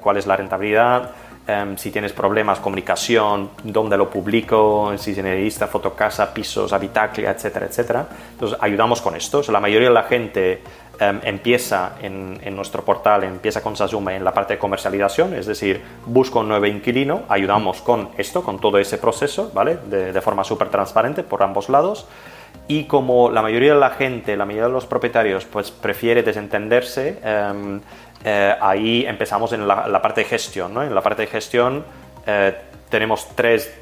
cuál 0.00 0.16
es 0.16 0.26
la 0.26 0.36
rentabilidad, 0.36 1.10
Em, 1.48 1.78
si 1.78 1.90
tienes 1.90 2.12
problemas, 2.12 2.60
comunicación, 2.60 3.52
dónde 3.64 3.96
lo 3.96 4.10
publico, 4.10 4.92
si 4.98 5.14
se 5.14 5.22
necesita 5.22 5.66
fotocasa, 5.66 6.34
pisos, 6.34 6.74
habitaclia, 6.74 7.30
etcétera, 7.30 7.64
etcétera. 7.64 8.06
Entonces 8.32 8.58
ayudamos 8.60 9.00
con 9.00 9.16
esto. 9.16 9.40
la 9.50 9.58
mayoría 9.58 9.88
de 9.88 9.94
la 9.94 10.02
gente 10.02 10.60
em, 11.00 11.20
empieza 11.22 11.92
en, 12.02 12.54
nuestro 12.54 12.84
portal, 12.84 13.24
empieza 13.24 13.62
con 13.62 13.76
Sasume 13.76 14.16
en 14.16 14.24
la 14.24 14.34
parte 14.34 14.54
de 14.54 14.58
comercialización, 14.58 15.32
es 15.32 15.46
decir, 15.46 15.80
busco 16.04 16.40
un 16.40 16.48
nuevo 16.48 16.66
inquilino, 16.66 17.22
ayudamos 17.30 17.80
con 17.80 18.10
esto, 18.18 18.42
con 18.42 18.60
todo 18.60 18.76
ese 18.76 18.98
proceso, 18.98 19.50
¿vale? 19.54 19.78
De, 19.88 20.20
forma 20.20 20.44
súper 20.44 20.68
transparente 20.68 21.22
por 21.22 21.42
ambos 21.42 21.70
lados. 21.70 22.06
Y 22.66 22.84
como 22.84 23.30
la 23.30 23.40
mayoría 23.40 23.72
de 23.72 23.80
la 23.80 23.90
gente, 23.90 24.36
la 24.36 24.44
mayoría 24.44 24.66
de 24.66 24.72
los 24.72 24.84
propietarios, 24.84 25.46
pues 25.46 25.70
prefiere 25.70 26.22
desentenderse, 26.22 27.18
em, 27.24 27.80
eh, 28.30 28.54
ahí 28.60 29.06
empezamos 29.06 29.54
en 29.54 29.66
la, 29.66 30.02
parte 30.02 30.20
de 30.20 30.26
gestión. 30.26 30.74
¿no? 30.74 30.82
En 30.82 30.94
la 30.94 31.00
parte 31.00 31.22
de 31.22 31.28
gestión 31.28 31.82
eh, 32.26 32.54
tenemos 32.90 33.26
tres 33.34 33.72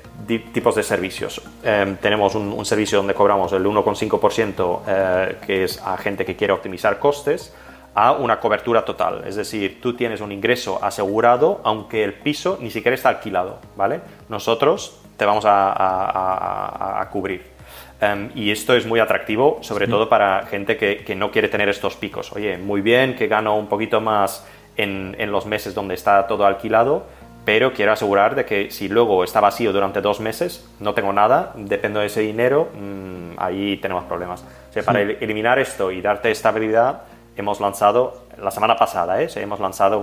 tipos 0.52 0.76
de 0.76 0.84
servicios. 0.84 1.42
Eh, 1.64 1.96
tenemos 2.00 2.36
un, 2.36 2.64
servicio 2.64 2.98
donde 2.98 3.12
cobramos 3.12 3.52
el 3.52 3.64
1,5%, 3.64 5.40
que 5.44 5.64
es 5.64 5.82
a 5.82 5.96
gente 5.96 6.24
que 6.24 6.36
quiere 6.36 6.52
optimizar 6.52 7.00
costes. 7.00 7.52
a 7.98 8.12
una 8.12 8.38
cobertura 8.38 8.84
total. 8.84 9.24
Es 9.26 9.36
decir, 9.36 9.80
tú 9.80 9.96
tienes 9.96 10.20
un 10.20 10.30
ingreso 10.30 10.78
asegurado 10.84 11.62
aunque 11.64 12.04
el 12.04 12.12
piso 12.12 12.58
ni 12.60 12.70
siquiera 12.70 12.94
está 12.94 13.08
alquilado, 13.08 13.58
¿vale? 13.74 14.02
Nosotros 14.28 14.98
te 15.16 15.24
vamos 15.24 15.44
a, 15.46 17.08
cubrir. 17.10 17.55
Em, 18.00 18.30
y 18.34 18.50
esto 18.50 18.74
es 18.74 18.86
muy 18.86 19.00
atractivo, 19.00 19.58
sobre 19.62 19.88
todo 19.88 20.08
para 20.08 20.46
gente 20.46 20.76
que, 20.76 21.14
no 21.14 21.30
quiere 21.30 21.48
tener 21.48 21.68
estos 21.68 21.96
picos. 21.96 22.32
Oye, 22.32 22.58
muy 22.58 22.82
bien 22.82 23.16
que 23.16 23.26
gano 23.26 23.56
un 23.56 23.68
poquito 23.68 24.00
más 24.00 24.46
en, 24.76 25.14
los 25.30 25.46
meses 25.46 25.74
donde 25.74 25.94
está 25.94 26.26
todo 26.26 26.44
alquilado, 26.44 27.04
pero 27.46 27.72
quiero 27.72 27.92
asegurar 27.92 28.34
de 28.34 28.44
que 28.44 28.70
si 28.70 28.88
luego 28.88 29.24
está 29.24 29.40
vacío 29.40 29.72
durante 29.72 30.00
dos 30.00 30.20
meses, 30.20 30.68
no 30.80 30.92
tengo 30.92 31.12
nada, 31.12 31.52
dependo 31.54 32.00
de 32.00 32.06
ese 32.06 32.20
dinero, 32.20 32.68
mm, 32.74 33.38
ahí 33.38 33.78
tenemos 33.78 34.04
problemas. 34.04 34.44
O 34.68 34.72
sea, 34.72 34.82
para 34.82 35.00
eliminar 35.00 35.58
esto 35.58 35.90
y 35.90 36.02
darte 36.02 36.30
estabilidad, 36.30 37.02
hemos 37.36 37.60
lanzado, 37.60 38.24
la 38.36 38.50
semana 38.50 38.76
pasada, 38.76 39.22
¿eh? 39.22 39.28
hemos 39.36 39.60
lanzado 39.60 40.00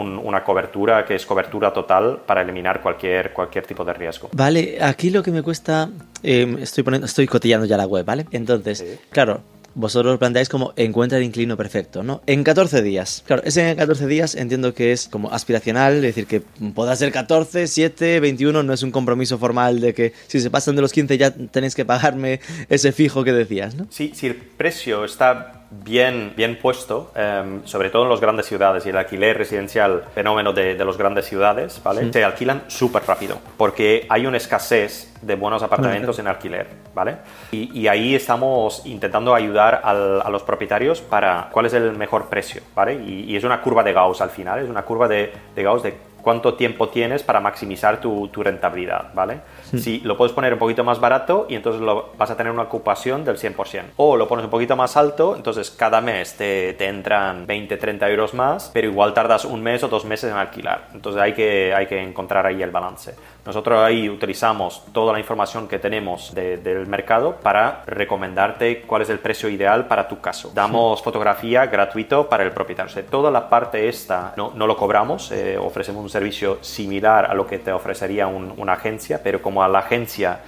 una 0.00 0.44
cobertura 0.44 1.04
que 1.04 1.14
es 1.14 1.26
cobertura 1.26 1.72
total 1.72 2.20
para 2.26 2.42
eliminar 2.42 2.80
cualquier, 2.80 3.32
cualquier 3.32 3.66
tipo 3.66 3.84
de 3.84 3.92
riesgo. 3.92 4.30
Vale, 4.32 4.78
aquí 4.80 5.10
lo 5.10 5.22
que 5.22 5.30
me 5.30 5.42
cuesta, 5.42 5.88
em, 6.22 6.58
estoy, 6.58 6.84
poniendo, 6.84 7.06
estoy 7.06 7.26
cotillando 7.26 7.66
ya 7.66 7.76
la 7.76 7.86
web, 7.86 8.04
¿vale? 8.04 8.26
Entonces, 8.30 9.00
claro, 9.10 9.42
vosotros 9.74 10.12
lo 10.12 10.18
planteáis 10.18 10.48
como 10.48 10.72
encuentra 10.76 11.18
el 11.18 11.24
inclino 11.24 11.56
perfecto, 11.56 12.02
¿no? 12.02 12.20
En 12.26 12.42
14 12.42 12.82
días. 12.82 13.22
Claro, 13.26 13.42
ese 13.44 13.70
en 13.70 13.76
14 13.76 14.06
días 14.06 14.34
entiendo 14.34 14.74
que 14.74 14.92
es 14.92 15.08
como 15.08 15.30
aspiracional, 15.30 15.96
es 15.96 16.02
decir, 16.02 16.26
que 16.26 16.40
pueda 16.74 16.94
ser 16.96 17.12
14, 17.12 17.66
7, 17.68 18.20
21, 18.20 18.62
no 18.62 18.72
es 18.72 18.82
un 18.82 18.90
compromiso 18.90 19.38
formal 19.38 19.80
de 19.80 19.94
que 19.94 20.12
si 20.26 20.40
se 20.40 20.50
pasan 20.50 20.74
de 20.74 20.82
los 20.82 20.92
15 20.92 21.16
ya 21.16 21.30
tenéis 21.30 21.74
que 21.74 21.84
pagarme 21.84 22.40
ese 22.68 22.92
fijo 22.92 23.22
que 23.22 23.32
decías, 23.32 23.76
¿no? 23.76 23.86
Sí, 23.90 24.12
si 24.14 24.26
el 24.26 24.34
precio 24.34 25.04
está 25.04 25.57
bien, 25.70 26.32
bien 26.36 26.58
puesto, 26.60 27.12
em, 27.14 27.64
sobre 27.64 27.90
todo 27.90 28.04
en 28.04 28.10
las 28.10 28.20
grandes 28.20 28.46
ciudades 28.46 28.86
y 28.86 28.90
el 28.90 28.96
alquiler 28.96 29.36
residencial, 29.36 30.04
fenómeno 30.14 30.52
de, 30.52 30.74
de 30.74 30.84
las 30.84 30.96
grandes 30.96 31.26
ciudades, 31.26 31.80
¿vale? 31.82 32.12
Se 32.12 32.24
alquilan 32.24 32.62
súper 32.68 33.02
rápido 33.06 33.38
porque 33.56 34.06
hay 34.08 34.26
una 34.26 34.36
escasez 34.36 35.14
de 35.22 35.34
buenos 35.34 35.62
apartamentos 35.62 36.18
en 36.18 36.28
alquiler, 36.28 36.66
¿vale? 36.94 37.16
Y, 37.50 37.86
ahí 37.88 38.14
estamos 38.14 38.82
intentando 38.86 39.34
ayudar 39.34 39.80
a 39.82 40.30
los 40.30 40.42
propietarios 40.42 41.00
para 41.00 41.48
cuál 41.50 41.66
es 41.66 41.74
el 41.74 41.96
mejor 41.96 42.28
precio, 42.28 42.62
¿vale? 42.74 42.94
Y, 42.94 43.36
es 43.36 43.44
una 43.44 43.60
curva 43.60 43.82
de 43.82 43.92
Gauss 43.92 44.20
al 44.20 44.30
final, 44.30 44.60
es 44.60 44.68
una 44.68 44.82
curva 44.82 45.08
de, 45.08 45.32
de 45.54 45.62
Gauss 45.62 45.82
de 45.82 45.96
cuánto 46.28 46.52
tiempo 46.52 46.90
tienes 46.90 47.22
para 47.22 47.40
maximizar 47.40 48.02
tu, 48.02 48.28
tu 48.28 48.42
rentabilidad, 48.42 49.14
¿vale? 49.14 49.40
Si 49.62 50.00
lo 50.00 50.14
puedes 50.14 50.34
poner 50.34 50.52
un 50.52 50.58
poquito 50.58 50.84
más 50.84 51.00
barato 51.00 51.46
y 51.48 51.54
entonces 51.54 51.80
lo, 51.80 52.10
vas 52.18 52.30
a 52.30 52.36
tener 52.36 52.52
una 52.52 52.64
ocupación 52.64 53.24
del 53.24 53.38
100%. 53.38 53.92
O 53.96 54.14
lo 54.14 54.28
pones 54.28 54.44
un 54.44 54.50
poquito 54.50 54.76
más 54.76 54.98
alto, 54.98 55.34
entonces 55.34 55.70
cada 55.70 56.02
mes 56.02 56.34
te, 56.36 56.74
te, 56.74 56.86
entran 56.86 57.46
20, 57.46 57.78
30 57.78 58.10
euros 58.10 58.34
más, 58.34 58.70
pero 58.74 58.88
igual 58.88 59.14
tardas 59.14 59.46
un 59.46 59.62
mes 59.62 59.82
o 59.84 59.88
dos 59.88 60.04
meses 60.04 60.30
en 60.30 60.36
alquilar. 60.36 60.88
Entonces 60.92 61.22
hay 61.22 61.32
que, 61.32 61.72
hay 61.74 61.86
que 61.86 61.98
encontrar 61.98 62.44
ahí 62.44 62.62
el 62.62 62.70
balance. 62.70 63.14
Nosotros 63.48 63.80
ahí 63.80 64.10
utilizamos 64.10 64.82
toda 64.92 65.10
la 65.10 65.18
información 65.18 65.68
que 65.68 65.78
tenemos 65.78 66.34
del 66.34 66.86
mercado 66.86 67.36
para 67.36 67.82
recomendarte 67.86 68.82
cuál 68.82 69.00
es 69.00 69.08
el 69.08 69.20
precio 69.20 69.48
ideal 69.48 69.86
para 69.86 70.06
tu 70.06 70.20
caso. 70.20 70.50
Damos 70.54 71.02
fotografía 71.02 71.64
gratuito 71.64 72.28
para 72.28 72.44
el 72.44 72.50
propietario. 72.52 72.90
O 72.90 72.92
sea, 72.92 73.02
toda 73.06 73.30
la 73.30 73.48
parte 73.48 73.88
esta 73.88 74.34
no, 74.36 74.52
no 74.54 74.66
lo 74.66 74.76
cobramos, 74.76 75.32
eh, 75.32 75.56
ofrecemos 75.56 76.02
un 76.02 76.10
servicio 76.10 76.58
similar 76.60 77.24
a 77.24 77.32
lo 77.32 77.46
que 77.46 77.58
te 77.58 77.72
ofrecería 77.72 78.26
una 78.26 78.74
agencia, 78.74 79.22
pero 79.24 79.40
como 79.40 79.62
a 79.62 79.68
la 79.68 79.78
agencia 79.78 80.40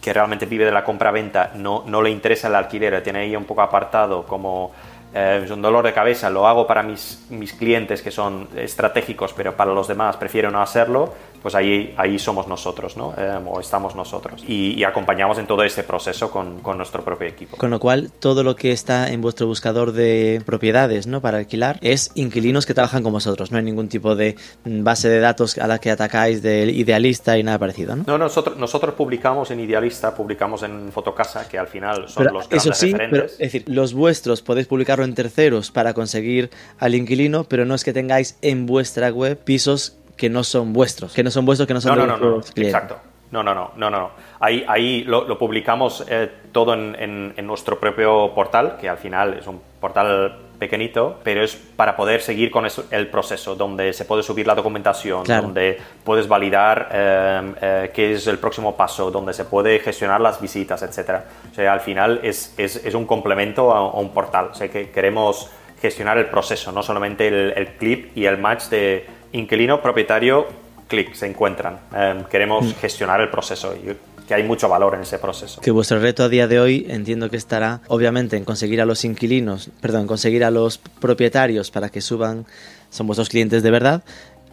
que 0.00 0.12
realmente 0.12 0.46
vive 0.46 0.64
de 0.64 0.70
la 0.70 0.84
compra-venta 0.84 1.50
no, 1.56 1.82
no 1.88 2.00
le 2.02 2.10
interesa 2.10 2.46
el 2.46 2.54
alquiler, 2.54 3.02
tiene 3.02 3.18
ahí 3.18 3.34
un 3.34 3.46
poco 3.46 3.62
apartado 3.62 4.24
como 4.28 4.70
eh, 5.14 5.42
es 5.44 5.50
un 5.50 5.60
dolor 5.60 5.84
de 5.84 5.92
cabeza, 5.92 6.30
lo 6.30 6.46
hago 6.46 6.66
para 6.66 6.82
mis, 6.82 7.26
mis 7.28 7.52
clientes 7.52 8.00
que 8.00 8.10
son 8.10 8.48
estratégicos, 8.56 9.34
pero 9.34 9.54
para 9.54 9.72
los 9.72 9.86
demás 9.86 10.16
prefiero 10.16 10.50
no 10.50 10.62
hacerlo, 10.62 11.12
pues 11.42 11.54
ahí, 11.54 11.92
ahí 11.96 12.18
somos 12.18 12.46
nosotros, 12.46 12.96
¿no? 12.96 13.14
Eh, 13.18 13.38
o 13.46 13.60
estamos 13.60 13.96
nosotros. 13.96 14.44
Y, 14.46 14.82
acompañamos 14.84 15.38
en 15.38 15.46
todo 15.46 15.62
este 15.62 15.84
proceso 15.84 16.30
con, 16.30 16.60
con, 16.60 16.76
nuestro 16.76 17.04
propio 17.04 17.28
equipo. 17.28 17.56
Con 17.56 17.70
lo 17.70 17.78
cual, 17.78 18.10
todo 18.18 18.42
lo 18.42 18.56
que 18.56 18.72
está 18.72 19.10
en 19.10 19.20
vuestro 19.20 19.46
buscador 19.46 19.92
de 19.92 20.42
propiedades, 20.44 21.06
¿no? 21.06 21.20
Para 21.20 21.38
alquilar, 21.38 21.78
es 21.82 22.10
inquilinos 22.14 22.66
que 22.66 22.74
trabajan 22.74 23.02
con 23.02 23.12
vosotros. 23.12 23.52
No 23.52 23.58
hay 23.58 23.64
ningún 23.64 23.88
tipo 23.88 24.16
de 24.16 24.36
base 24.64 25.08
de 25.08 25.20
datos 25.20 25.56
a 25.58 25.66
la 25.66 25.78
que 25.78 25.90
atacáis 25.90 26.42
del 26.42 26.70
idealista 26.70 27.38
y 27.38 27.42
nada 27.42 27.58
parecido, 27.58 27.96
¿no? 27.96 28.04
No, 28.06 28.18
nosotros, 28.18 28.56
nosotros 28.56 28.94
publicamos 28.94 29.50
en 29.50 29.60
Idealista, 29.60 30.14
publicamos 30.14 30.62
en 30.62 30.90
Fotocasa, 30.92 31.48
que 31.48 31.58
al 31.58 31.68
final 31.68 32.08
son 32.08 32.24
los 32.24 32.48
grandes 32.48 32.66
eso 32.66 32.74
sí, 32.74 32.92
referentes. 32.92 33.32
es 33.32 33.38
decir, 33.38 33.64
los 33.66 33.94
vuestros 33.94 34.42
podéis 34.42 34.66
publicarlo 34.66 35.04
en 35.04 35.14
terceros 35.14 35.70
para 35.70 35.94
conseguir 35.94 36.50
al 36.78 36.94
inquilino, 36.94 37.44
pero 37.44 37.64
no 37.64 37.74
es 37.74 37.84
que 37.84 37.92
tengáis 37.92 38.36
en 38.42 38.66
vuestra 38.66 39.10
web 39.10 39.38
pisos 39.38 39.98
que 40.22 40.30
no 40.30 40.44
son 40.44 40.72
vuestros, 40.72 41.12
que 41.12 41.24
no 41.24 41.32
son 41.32 41.44
vuestros, 41.44 41.66
que 41.66 41.74
no 41.74 41.80
son 41.80 41.98
no, 41.98 42.06
no, 42.06 42.16
no, 42.16 42.40
Exacto. 42.54 42.96
No, 43.32 43.42
no, 43.42 43.52
no, 43.56 43.72
no, 43.74 43.90
no. 43.90 44.10
Ahí, 44.38 44.64
ahí 44.68 45.02
lo, 45.02 45.36
publicamos 45.36 46.04
eh, 46.08 46.30
todo 46.52 46.74
en, 46.74 47.34
en, 47.36 47.44
nuestro 47.44 47.80
propio 47.80 48.30
portal, 48.32 48.76
que 48.80 48.88
al 48.88 48.98
final 48.98 49.34
es 49.40 49.48
un 49.48 49.60
portal 49.80 50.36
pequeñito, 50.60 51.18
pero 51.24 51.42
es 51.42 51.56
para 51.56 51.96
poder 51.96 52.20
seguir 52.20 52.52
con 52.52 52.68
el 52.92 53.08
proceso, 53.08 53.56
donde 53.56 53.92
se 53.92 54.04
puede 54.04 54.22
subir 54.22 54.46
la 54.46 54.54
documentación, 54.54 55.24
donde 55.24 55.80
puedes 56.04 56.28
validar 56.28 56.88
eh, 56.92 57.54
eh, 57.60 57.90
qué 57.92 58.12
es 58.12 58.24
el 58.28 58.38
próximo 58.38 58.76
paso, 58.76 59.10
donde 59.10 59.32
se 59.32 59.44
puede 59.44 59.80
gestionar 59.80 60.20
las 60.20 60.40
visitas, 60.40 60.84
etc. 60.84 61.22
O 61.50 61.54
sea, 61.56 61.72
al 61.72 61.80
final 61.80 62.20
es, 62.22 62.54
es, 62.56 62.76
es 62.76 62.94
un 62.94 63.06
complemento 63.06 63.72
a, 63.72 63.90
un 63.98 64.10
portal. 64.10 64.50
O 64.52 64.54
sea, 64.54 64.68
que 64.68 64.90
queremos 64.90 65.50
gestionar 65.80 66.16
el 66.16 66.26
proceso, 66.26 66.70
no 66.70 66.80
solamente 66.84 67.26
el, 67.26 67.54
el 67.56 67.72
clip 67.76 68.16
y 68.16 68.26
el 68.26 68.38
match 68.38 68.66
de 68.66 69.21
inquilino, 69.32 69.80
propietario, 69.80 70.46
clic, 70.88 71.14
se 71.14 71.26
encuentran. 71.26 71.80
Em, 71.94 72.24
queremos 72.24 72.64
mm. 72.64 72.74
gestionar 72.80 73.20
el 73.20 73.30
proceso 73.30 73.74
y 73.74 73.96
que 74.26 74.34
hay 74.34 74.42
mucho 74.44 74.68
valor 74.68 74.94
en 74.94 75.02
ese 75.02 75.18
proceso. 75.18 75.60
Que 75.60 75.70
vuestro 75.70 75.98
reto 75.98 76.22
a 76.22 76.28
día 76.28 76.46
de 76.46 76.60
hoy 76.60 76.86
entiendo 76.88 77.30
que 77.30 77.36
estará 77.36 77.80
obviamente 77.88 78.36
en 78.36 78.44
conseguir 78.44 78.80
a 78.80 78.84
los 78.84 79.04
inquilinos, 79.04 79.70
perdón, 79.80 80.06
conseguir 80.06 80.44
a 80.44 80.50
los 80.50 80.78
propietarios 80.78 81.70
para 81.70 81.88
que 81.88 82.00
suban, 82.00 82.46
son 82.90 83.06
vuestros 83.06 83.28
clientes 83.28 83.62
de 83.62 83.70
verdad, 83.70 84.04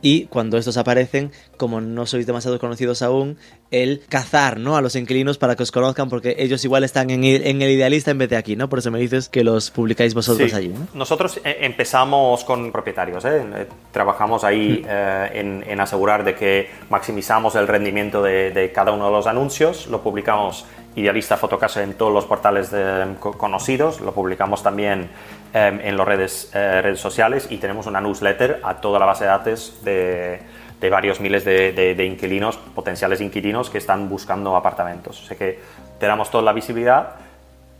y 0.02 0.26
cuando 0.26 0.58
estos 0.58 0.78
aparecen, 0.78 1.32
como 1.58 1.82
no 1.82 2.06
sois 2.06 2.26
demasiado 2.26 2.60
conocidos 2.60 3.02
aún, 3.02 3.38
el 3.72 4.02
cazar 4.10 4.60
¿no? 4.60 4.78
a 4.78 4.82
los 4.82 4.96
inquilinos 4.96 5.38
para 5.38 5.56
que 5.56 5.64
os 5.64 5.72
conozcan 5.72 6.10
porque 6.10 6.36
ellos 6.40 6.64
igual 6.66 6.84
están 6.84 7.10
en 7.10 7.24
el, 7.24 7.46
en 7.46 7.62
el 7.62 7.72
idealista 7.72 8.12
en 8.12 8.18
vez 8.18 8.30
de 8.30 8.38
aquí, 8.38 8.56
¿no? 8.56 8.70
Por 8.70 8.80
eso 8.80 8.92
me 8.92 9.00
dices 9.00 9.30
que 9.30 9.44
los 9.44 9.72
publicáis 9.72 10.14
vosotros 10.14 10.54
allí, 10.54 10.70
¿no? 10.70 10.88
Nosotros 10.94 11.40
eh, 11.44 11.58
empezamos 11.62 12.44
con 12.44 12.72
propietarios, 12.72 13.26
¿eh? 13.26 13.44
Eh, 13.56 13.68
trabajamos 13.92 14.44
ahí 14.44 14.84
en, 14.88 15.64
en, 15.68 15.80
asegurar 15.80 16.24
de 16.24 16.36
que 16.36 16.70
maximizamos 16.90 17.56
el 17.56 17.68
rendimiento 17.68 18.22
de, 18.22 18.52
de, 18.52 18.72
cada 18.72 18.92
uno 18.92 19.06
de 19.06 19.12
los 19.12 19.28
anuncios, 19.28 19.88
lo 19.88 20.02
publicamos 20.02 20.66
Idealista 20.96 21.38
Fotocasa 21.38 21.84
en 21.84 21.94
todos 21.94 22.12
los 22.12 22.26
portales 22.26 22.72
conocidos, 23.20 24.02
lo 24.02 24.12
publicamos 24.12 24.64
también 24.64 25.10
Em, 25.52 25.80
en 25.82 25.98
las 25.98 26.08
redes, 26.08 26.52
eh, 26.54 26.80
redes 26.84 27.00
sociales 27.00 27.48
y 27.50 27.58
tenemos 27.58 27.88
una 27.88 28.00
newsletter 28.00 28.60
a 28.64 28.76
toda 28.76 29.00
la 29.00 29.08
base 29.08 29.24
de 29.24 29.30
datos 29.32 29.84
de, 29.84 30.40
de 30.80 30.90
varios 30.92 31.20
miles 31.20 31.44
de, 31.44 31.72
de, 31.72 32.06
inquilinos, 32.06 32.58
potenciales 32.58 33.20
inquilinos 33.20 33.72
que 33.72 33.80
están 33.80 34.10
buscando 34.10 34.56
apartamentos. 34.56 35.24
O 35.24 35.26
sea 35.26 35.36
que 35.36 35.60
te 36.00 36.06
damos 36.06 36.30
toda 36.30 36.44
la 36.44 36.54
visibilidad 36.54 37.16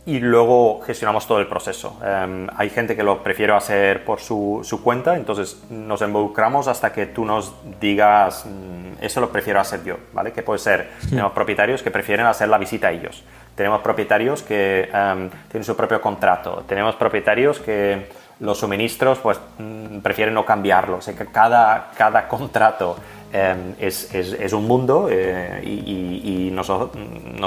y 0.04 0.18
luego 0.18 0.80
gestionamos 0.84 1.28
todo 1.28 1.38
el 1.38 1.46
proceso. 1.46 1.96
Em, 2.04 2.48
hay 2.56 2.70
gente 2.70 2.96
que 2.96 3.04
lo 3.04 3.22
prefiere 3.22 3.52
hacer 3.52 4.04
por 4.04 4.18
su, 4.18 4.62
su, 4.64 4.82
cuenta, 4.82 5.14
entonces 5.14 5.62
nos 5.70 6.02
involucramos 6.02 6.66
hasta 6.66 6.92
que 6.92 7.06
tú 7.06 7.24
nos 7.24 7.54
digas, 7.80 8.46
mm, 8.46 9.04
eso 9.04 9.20
lo 9.20 9.30
prefiero 9.30 9.60
hacer 9.60 9.84
yo, 9.84 9.96
¿vale? 10.12 10.32
Que 10.32 10.42
puede 10.42 10.58
ser, 10.58 10.90
tenemos 11.08 11.30
propietarios 11.30 11.84
que 11.84 11.92
prefieren 11.92 12.26
hacer 12.26 12.48
la 12.48 12.58
visita 12.58 12.88
a 12.88 12.90
ellos 12.90 13.22
tenemos 13.54 13.80
propietarios 13.80 14.42
que 14.42 14.88
em, 14.92 15.30
tienen 15.50 15.64
su 15.64 15.76
propio 15.76 16.00
contrato, 16.00 16.64
tenemos 16.66 16.94
propietarios 16.96 17.58
que 17.58 18.08
los 18.40 18.58
suministros 18.58 19.18
pues 19.18 19.38
mm, 19.58 19.98
prefieren 19.98 20.34
no 20.34 20.44
cambiarlos, 20.44 21.06
que 21.06 21.26
cada, 21.26 21.90
cada 21.96 22.26
contrato 22.26 22.96
em, 23.32 23.74
es, 23.78 24.12
es, 24.14 24.52
un 24.52 24.66
mundo 24.66 25.08
eh, 25.10 25.60
y, 25.62 26.50
nosotros, 26.52 26.92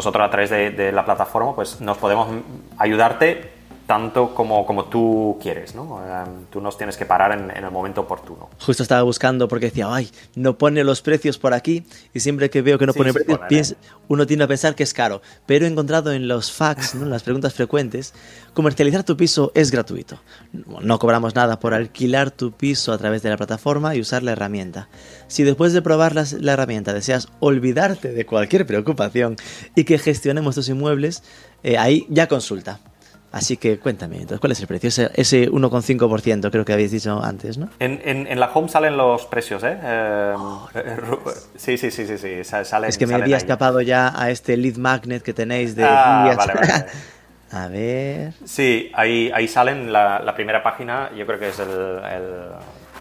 a 0.06 0.30
través 0.30 0.50
de, 0.50 0.72
de, 0.72 0.92
la 0.92 1.04
plataforma 1.04 1.56
pues 1.56 1.82
nos 1.82 1.98
podemos 1.98 2.28
ayudarte 2.78 3.53
tanto 3.86 4.34
como, 4.34 4.66
como 4.66 4.86
tú 4.86 5.38
quieres, 5.42 5.76
¿no? 5.76 6.00
Em, 6.06 6.46
tú 6.50 6.62
nos 6.62 6.78
tienes 6.78 6.96
que 6.96 7.06
parar 7.06 7.38
en, 7.38 7.52
el 7.52 7.70
momento 7.70 8.02
oportuno. 8.02 8.50
Justo 8.60 8.82
estaba 8.82 9.04
buscando 9.04 9.48
porque 9.48 9.68
decía, 9.68 9.88
ay, 9.94 10.10
no 10.36 10.58
pone 10.58 10.84
los 10.84 11.02
precios 11.02 11.38
por 11.38 11.54
aquí 11.54 11.84
y 12.14 12.22
siempre 12.22 12.50
que 12.50 12.62
veo 12.62 12.80
que 12.80 12.86
no 12.86 12.94
pone 12.94 13.14
precios, 13.14 13.72
¿eh? 13.72 13.76
uno 14.08 14.26
tiende 14.26 14.46
a 14.46 14.48
pensar 14.48 14.76
que 14.76 14.84
es 14.84 14.94
caro. 14.94 15.22
Pero 15.46 15.66
he 15.66 15.70
encontrado 15.70 16.14
en 16.14 16.28
los 16.28 16.52
facts, 16.52 16.96
¿no? 16.96 17.06
las 17.06 17.24
preguntas 17.24 17.54
frecuentes, 17.54 18.14
comercializar 18.54 19.04
tu 19.04 19.18
piso 19.18 19.52
es 19.54 19.70
gratuito. 19.70 20.18
No 20.52 20.98
cobramos 20.98 21.36
nada 21.36 21.60
por 21.60 21.74
alquilar 21.74 22.32
tu 22.32 22.54
piso 22.54 22.94
a 22.94 22.98
través 22.98 23.22
de 23.22 23.30
la 23.32 23.38
plataforma 23.38 23.96
y 23.96 24.02
usar 24.02 24.24
la 24.24 24.32
herramienta. 24.32 24.88
Si 25.28 25.44
después 25.44 25.74
de 25.74 25.82
probar 25.82 26.16
la, 26.16 26.26
la 26.40 26.54
herramienta 26.54 26.94
deseas 26.94 27.28
olvidarte 27.40 28.14
de 28.14 28.26
cualquier 28.26 28.66
preocupación 28.66 29.36
y 29.76 29.84
que 29.84 29.98
gestionemos 29.98 30.56
tus 30.56 30.70
inmuebles, 30.70 31.24
eh, 31.64 31.78
ahí 31.78 32.06
ya 32.10 32.28
consulta 32.28 32.80
Así 33.34 33.58
que 33.58 33.80
cuéntame, 33.80 34.18
entonces, 34.18 34.40
¿cuál 34.40 34.52
es 34.52 34.60
el 34.60 34.68
precio? 34.68 34.90
Ese, 34.90 35.10
ese 35.16 35.50
1,5% 35.50 36.52
creo 36.52 36.64
que 36.64 36.72
habéis 36.72 36.92
dicho 36.92 37.20
antes, 37.20 37.58
¿no? 37.58 37.68
En, 37.80 38.00
en, 38.06 38.28
en, 38.28 38.40
la 38.40 38.52
home 38.54 38.70
salen 38.70 38.96
los 38.96 39.26
precios, 39.26 39.64
¿eh? 39.64 39.76
eh 39.82 40.36
oh, 40.38 40.70
sí, 41.56 41.80
sí, 41.80 41.90
sí, 41.90 42.06
sí, 42.06 42.20
sí, 42.20 42.44
salen, 42.44 42.88
Es 42.92 43.00
que 43.00 43.08
me 43.08 43.16
había 43.16 43.38
escapado 43.38 43.82
ya 43.82 44.14
a 44.16 44.30
este 44.30 44.56
lead 44.56 44.76
magnet 44.76 45.24
que 45.24 45.34
tenéis 45.34 45.76
de... 45.76 45.84
Ah, 45.84 46.36
vale, 46.38 46.54
vale. 46.54 46.86
a 47.52 47.68
ver... 47.70 48.34
Sí, 48.46 48.92
ahí, 48.94 49.32
ahí 49.34 49.48
salen 49.48 49.92
la, 49.92 50.20
la, 50.20 50.36
primera 50.36 50.62
página, 50.62 51.10
yo 51.18 51.26
creo 51.26 51.40
que 51.40 51.50
es 51.50 51.58
el... 51.58 51.72
el 51.72 52.34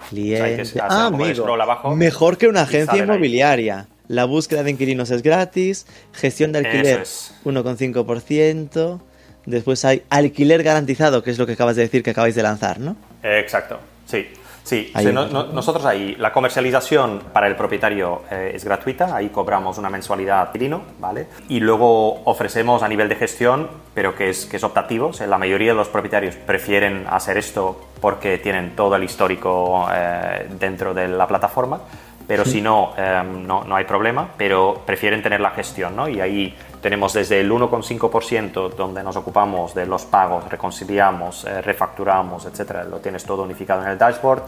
cliente. 0.09 0.81
ah, 0.81 1.09
amigo, 1.09 1.47
abajo, 1.61 1.95
mejor 1.95 2.39
que 2.39 2.49
una 2.49 2.63
agencia 2.63 2.97
inmobiliaria. 2.97 3.81
Ahí. 3.81 3.87
La 4.09 4.25
búsqueda 4.25 4.63
de 4.63 4.71
inquilinos 4.71 5.11
es 5.11 5.23
gratis, 5.23 5.87
gestión 6.15 6.53
de 6.53 6.61
alquiler 6.61 7.03
1,5%. 7.03 9.01
Después 9.47 9.85
hay 9.85 10.03
alquiler 10.11 10.63
garantizado, 10.63 11.23
que 11.23 11.31
es 11.31 11.39
lo 11.39 11.47
que 11.47 11.53
acabas 11.53 11.77
de 11.77 11.83
decir 11.83 12.03
que 12.03 12.11
acabáis 12.11 12.35
de 12.35 12.43
lanzar, 12.43 12.79
¿no? 12.79 12.97
exacto, 13.23 13.79
sí. 14.07 14.27
Sí, 14.65 14.93
sí 14.97 15.13
no, 15.13 15.27
no, 15.27 15.45
nosotros 15.45 15.85
ahí, 15.85 16.15
la 16.19 16.33
comercialización 16.33 17.21
para 17.33 17.49
el 17.49 17.57
propietario 17.57 18.23
eh, 18.31 18.53
es 18.55 18.65
gratuita, 18.65 19.17
ahí 19.17 19.29
cobramos 19.29 19.77
una 19.77 19.91
mensualidad 19.91 20.49
inquilino, 20.49 20.83
¿vale? 21.01 21.27
Y 21.49 21.59
luego 21.59 22.23
ofrecemos 22.25 22.83
a 22.83 22.89
nivel 22.89 23.09
de 23.09 23.17
gestión, 23.17 23.69
pero 23.93 24.15
que 24.15 24.31
es, 24.31 24.47
que 24.47 24.59
es 24.59 24.65
optativo, 24.65 25.09
o 25.09 25.13
sea, 25.13 25.27
la 25.27 25.39
mayoría 25.39 25.73
de 25.73 25.77
los 25.77 25.89
propietarios 25.89 26.37
prefieren 26.37 27.07
hacer 27.11 27.39
esto 27.39 27.89
porque 28.01 28.39
tienen 28.39 28.77
todo 28.77 28.95
el 28.95 29.03
histórico 29.03 29.89
eh, 29.93 30.47
dentro 30.61 30.95
de 30.95 31.09
la 31.09 31.27
plataforma, 31.27 31.81
pero 32.27 32.45
si 32.45 32.61
no, 32.61 32.95
eh, 32.97 33.23
no, 33.25 33.65
no, 33.65 33.77
hay 33.77 33.85
problema, 33.85 34.29
pero 34.37 34.83
prefieren 34.87 35.23
tener 35.23 35.41
la 35.41 35.51
gestión, 35.51 35.97
¿no? 35.97 36.09
Y 36.09 36.21
ahí 36.21 36.55
tenemos 36.83 37.13
desde 37.13 37.41
el 37.41 37.51
1,5% 37.51 38.75
donde 38.75 39.03
nos 39.03 39.17
ocupamos 39.17 39.73
de 39.73 39.87
los 39.87 40.05
pagos, 40.05 40.51
reconciliamos, 40.51 41.45
eh, 41.45 41.63
refacturamos, 41.63 42.45
etcétera, 42.45 42.85
lo 42.85 42.99
tienes 42.99 43.25
todo 43.25 43.45
unificado 43.45 43.83
en 43.83 43.89
el 43.89 43.97
dashboard, 43.97 44.43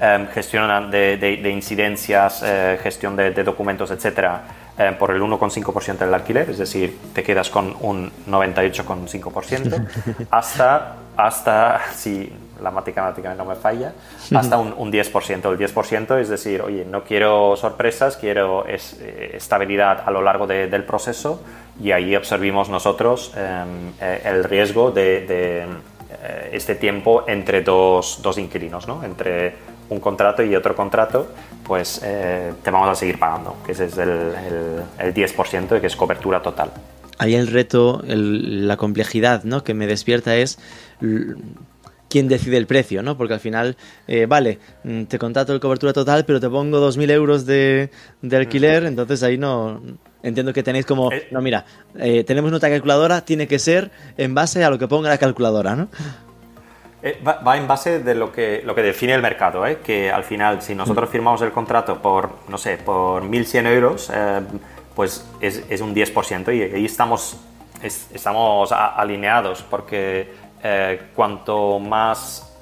eh, 0.00 0.26
gestión 0.32 0.90
de, 0.90 1.18
de, 1.18 1.36
de 1.36 1.50
incidencias, 1.50 2.42
eh, 2.42 2.78
gestión 2.82 3.14
de, 3.14 3.32
de, 3.32 3.44
documentos, 3.44 3.90
etcétera, 3.90 4.42
eh, 4.78 4.94
por 4.98 5.10
el 5.10 5.22
1,5% 5.22 5.98
del 5.98 6.14
alquiler, 6.14 6.50
es 6.50 6.58
decir, 6.58 6.98
te 7.12 7.22
quedas 7.22 7.50
con 7.50 7.76
un 7.80 8.10
98,5%, 8.28 10.26
hasta, 10.30 10.96
hasta, 11.16 11.80
si 11.94 12.32
la 12.60 12.70
matemática 12.70 13.34
no 13.34 13.44
me 13.44 13.54
falla, 13.54 13.92
hasta 14.34 14.58
un, 14.58 14.74
un 14.76 14.92
10%. 14.92 15.30
El 15.30 15.58
10% 15.58 16.20
es 16.20 16.28
decir, 16.28 16.62
oye, 16.62 16.84
no 16.84 17.04
quiero 17.04 17.56
sorpresas, 17.56 18.16
quiero 18.16 18.66
es, 18.66 18.98
estabilidad 19.32 20.02
a 20.06 20.10
lo 20.10 20.22
largo 20.22 20.46
del 20.46 20.84
proceso 20.84 21.40
y 21.80 21.92
ahí 21.92 22.14
absorbimos 22.14 22.68
nosotros 22.68 23.32
em, 23.36 23.92
eh, 24.00 24.22
el 24.24 24.44
riesgo 24.44 24.90
de, 24.90 25.26
de 25.26 25.62
eh, 25.62 26.50
este 26.52 26.74
tiempo 26.74 27.24
entre 27.26 27.62
dos, 27.62 28.20
dos 28.22 28.38
inquilinos, 28.38 28.88
¿no? 28.88 29.04
entre 29.04 29.54
un 29.90 30.00
contrato 30.00 30.42
y 30.42 30.56
otro 30.56 30.74
contrato, 30.74 31.28
pues 31.66 32.00
eh, 32.04 32.52
te 32.62 32.70
vamos 32.70 32.88
a 32.88 32.94
seguir 32.94 33.18
pagando, 33.18 33.56
que 33.64 33.72
ese 33.72 33.86
es 33.86 33.98
el, 33.98 34.10
el, 34.10 34.82
el 34.98 35.14
10% 35.14 35.80
que 35.80 35.86
es 35.86 35.96
cobertura 35.96 36.42
total. 36.42 36.70
Ahí 37.18 37.34
el 37.34 37.46
reto, 37.46 38.02
el, 38.06 38.66
la 38.66 38.76
complejidad 38.76 39.44
¿no? 39.44 39.62
que 39.62 39.74
me 39.74 39.86
despierta 39.86 40.36
es 40.36 40.58
quién 42.08 42.28
decide 42.28 42.56
el 42.56 42.66
precio, 42.66 43.02
¿no? 43.02 43.16
Porque 43.16 43.34
al 43.34 43.40
final, 43.40 43.76
eh, 44.06 44.26
vale, 44.26 44.58
mm, 44.84 45.04
te 45.04 45.18
contrato 45.18 45.52
el 45.52 45.60
cobertura 45.60 45.92
total, 45.92 46.24
pero 46.24 46.40
te 46.40 46.48
pongo 46.48 46.78
2.000 46.78 47.10
euros 47.10 47.46
de, 47.46 47.90
de 48.22 48.36
alquiler, 48.36 48.84
entonces 48.84 49.22
ahí 49.22 49.38
no, 49.38 49.80
Entiendo 50.24 50.54
que 50.54 50.62
tenéis 50.62 50.86
como, 50.86 51.12
eh, 51.12 51.28
no, 51.30 51.42
mira, 51.42 51.66
eh, 51.98 52.24
tenemos 52.24 52.50
nuestra 52.50 52.70
calculadora, 52.70 53.26
tiene 53.26 53.46
que 53.46 53.58
ser 53.58 53.90
en 54.16 54.34
base 54.34 54.64
a 54.64 54.70
lo 54.70 54.78
que 54.78 54.88
ponga 54.88 55.10
la 55.10 55.18
calculadora, 55.18 55.76
¿no? 55.76 55.90
Eh, 57.06 57.20
va, 57.24 57.34
va, 57.46 57.58
en 57.58 57.68
base 57.68 57.98
de 57.98 58.14
lo 58.14 58.32
que, 58.32 58.62
lo 58.64 58.74
que 58.74 58.80
define 58.80 59.12
el 59.12 59.20
mercado, 59.20 59.66
¿eh? 59.66 59.80
que 59.84 60.10
al 60.10 60.24
final, 60.24 60.62
si 60.62 60.74
nosotros 60.74 61.10
firmamos 61.10 61.42
el 61.42 61.52
contrato 61.52 62.00
por, 62.00 62.30
no 62.48 62.56
sé, 62.56 62.78
por 62.78 63.22
1.100 63.22 63.66
euros, 63.66 64.10
eh, 64.10 64.40
pues 64.94 65.28
es, 65.38 65.66
es, 65.68 65.82
un 65.82 65.94
10% 65.94 66.56
y 66.56 66.62
ahí 66.74 66.86
estamos, 66.86 67.36
es, 67.82 68.08
estamos 68.10 68.72
a, 68.72 68.86
alineados, 68.94 69.62
porque 69.68 70.32
eh, 70.62 71.10
cuanto 71.14 71.78
más 71.78 72.56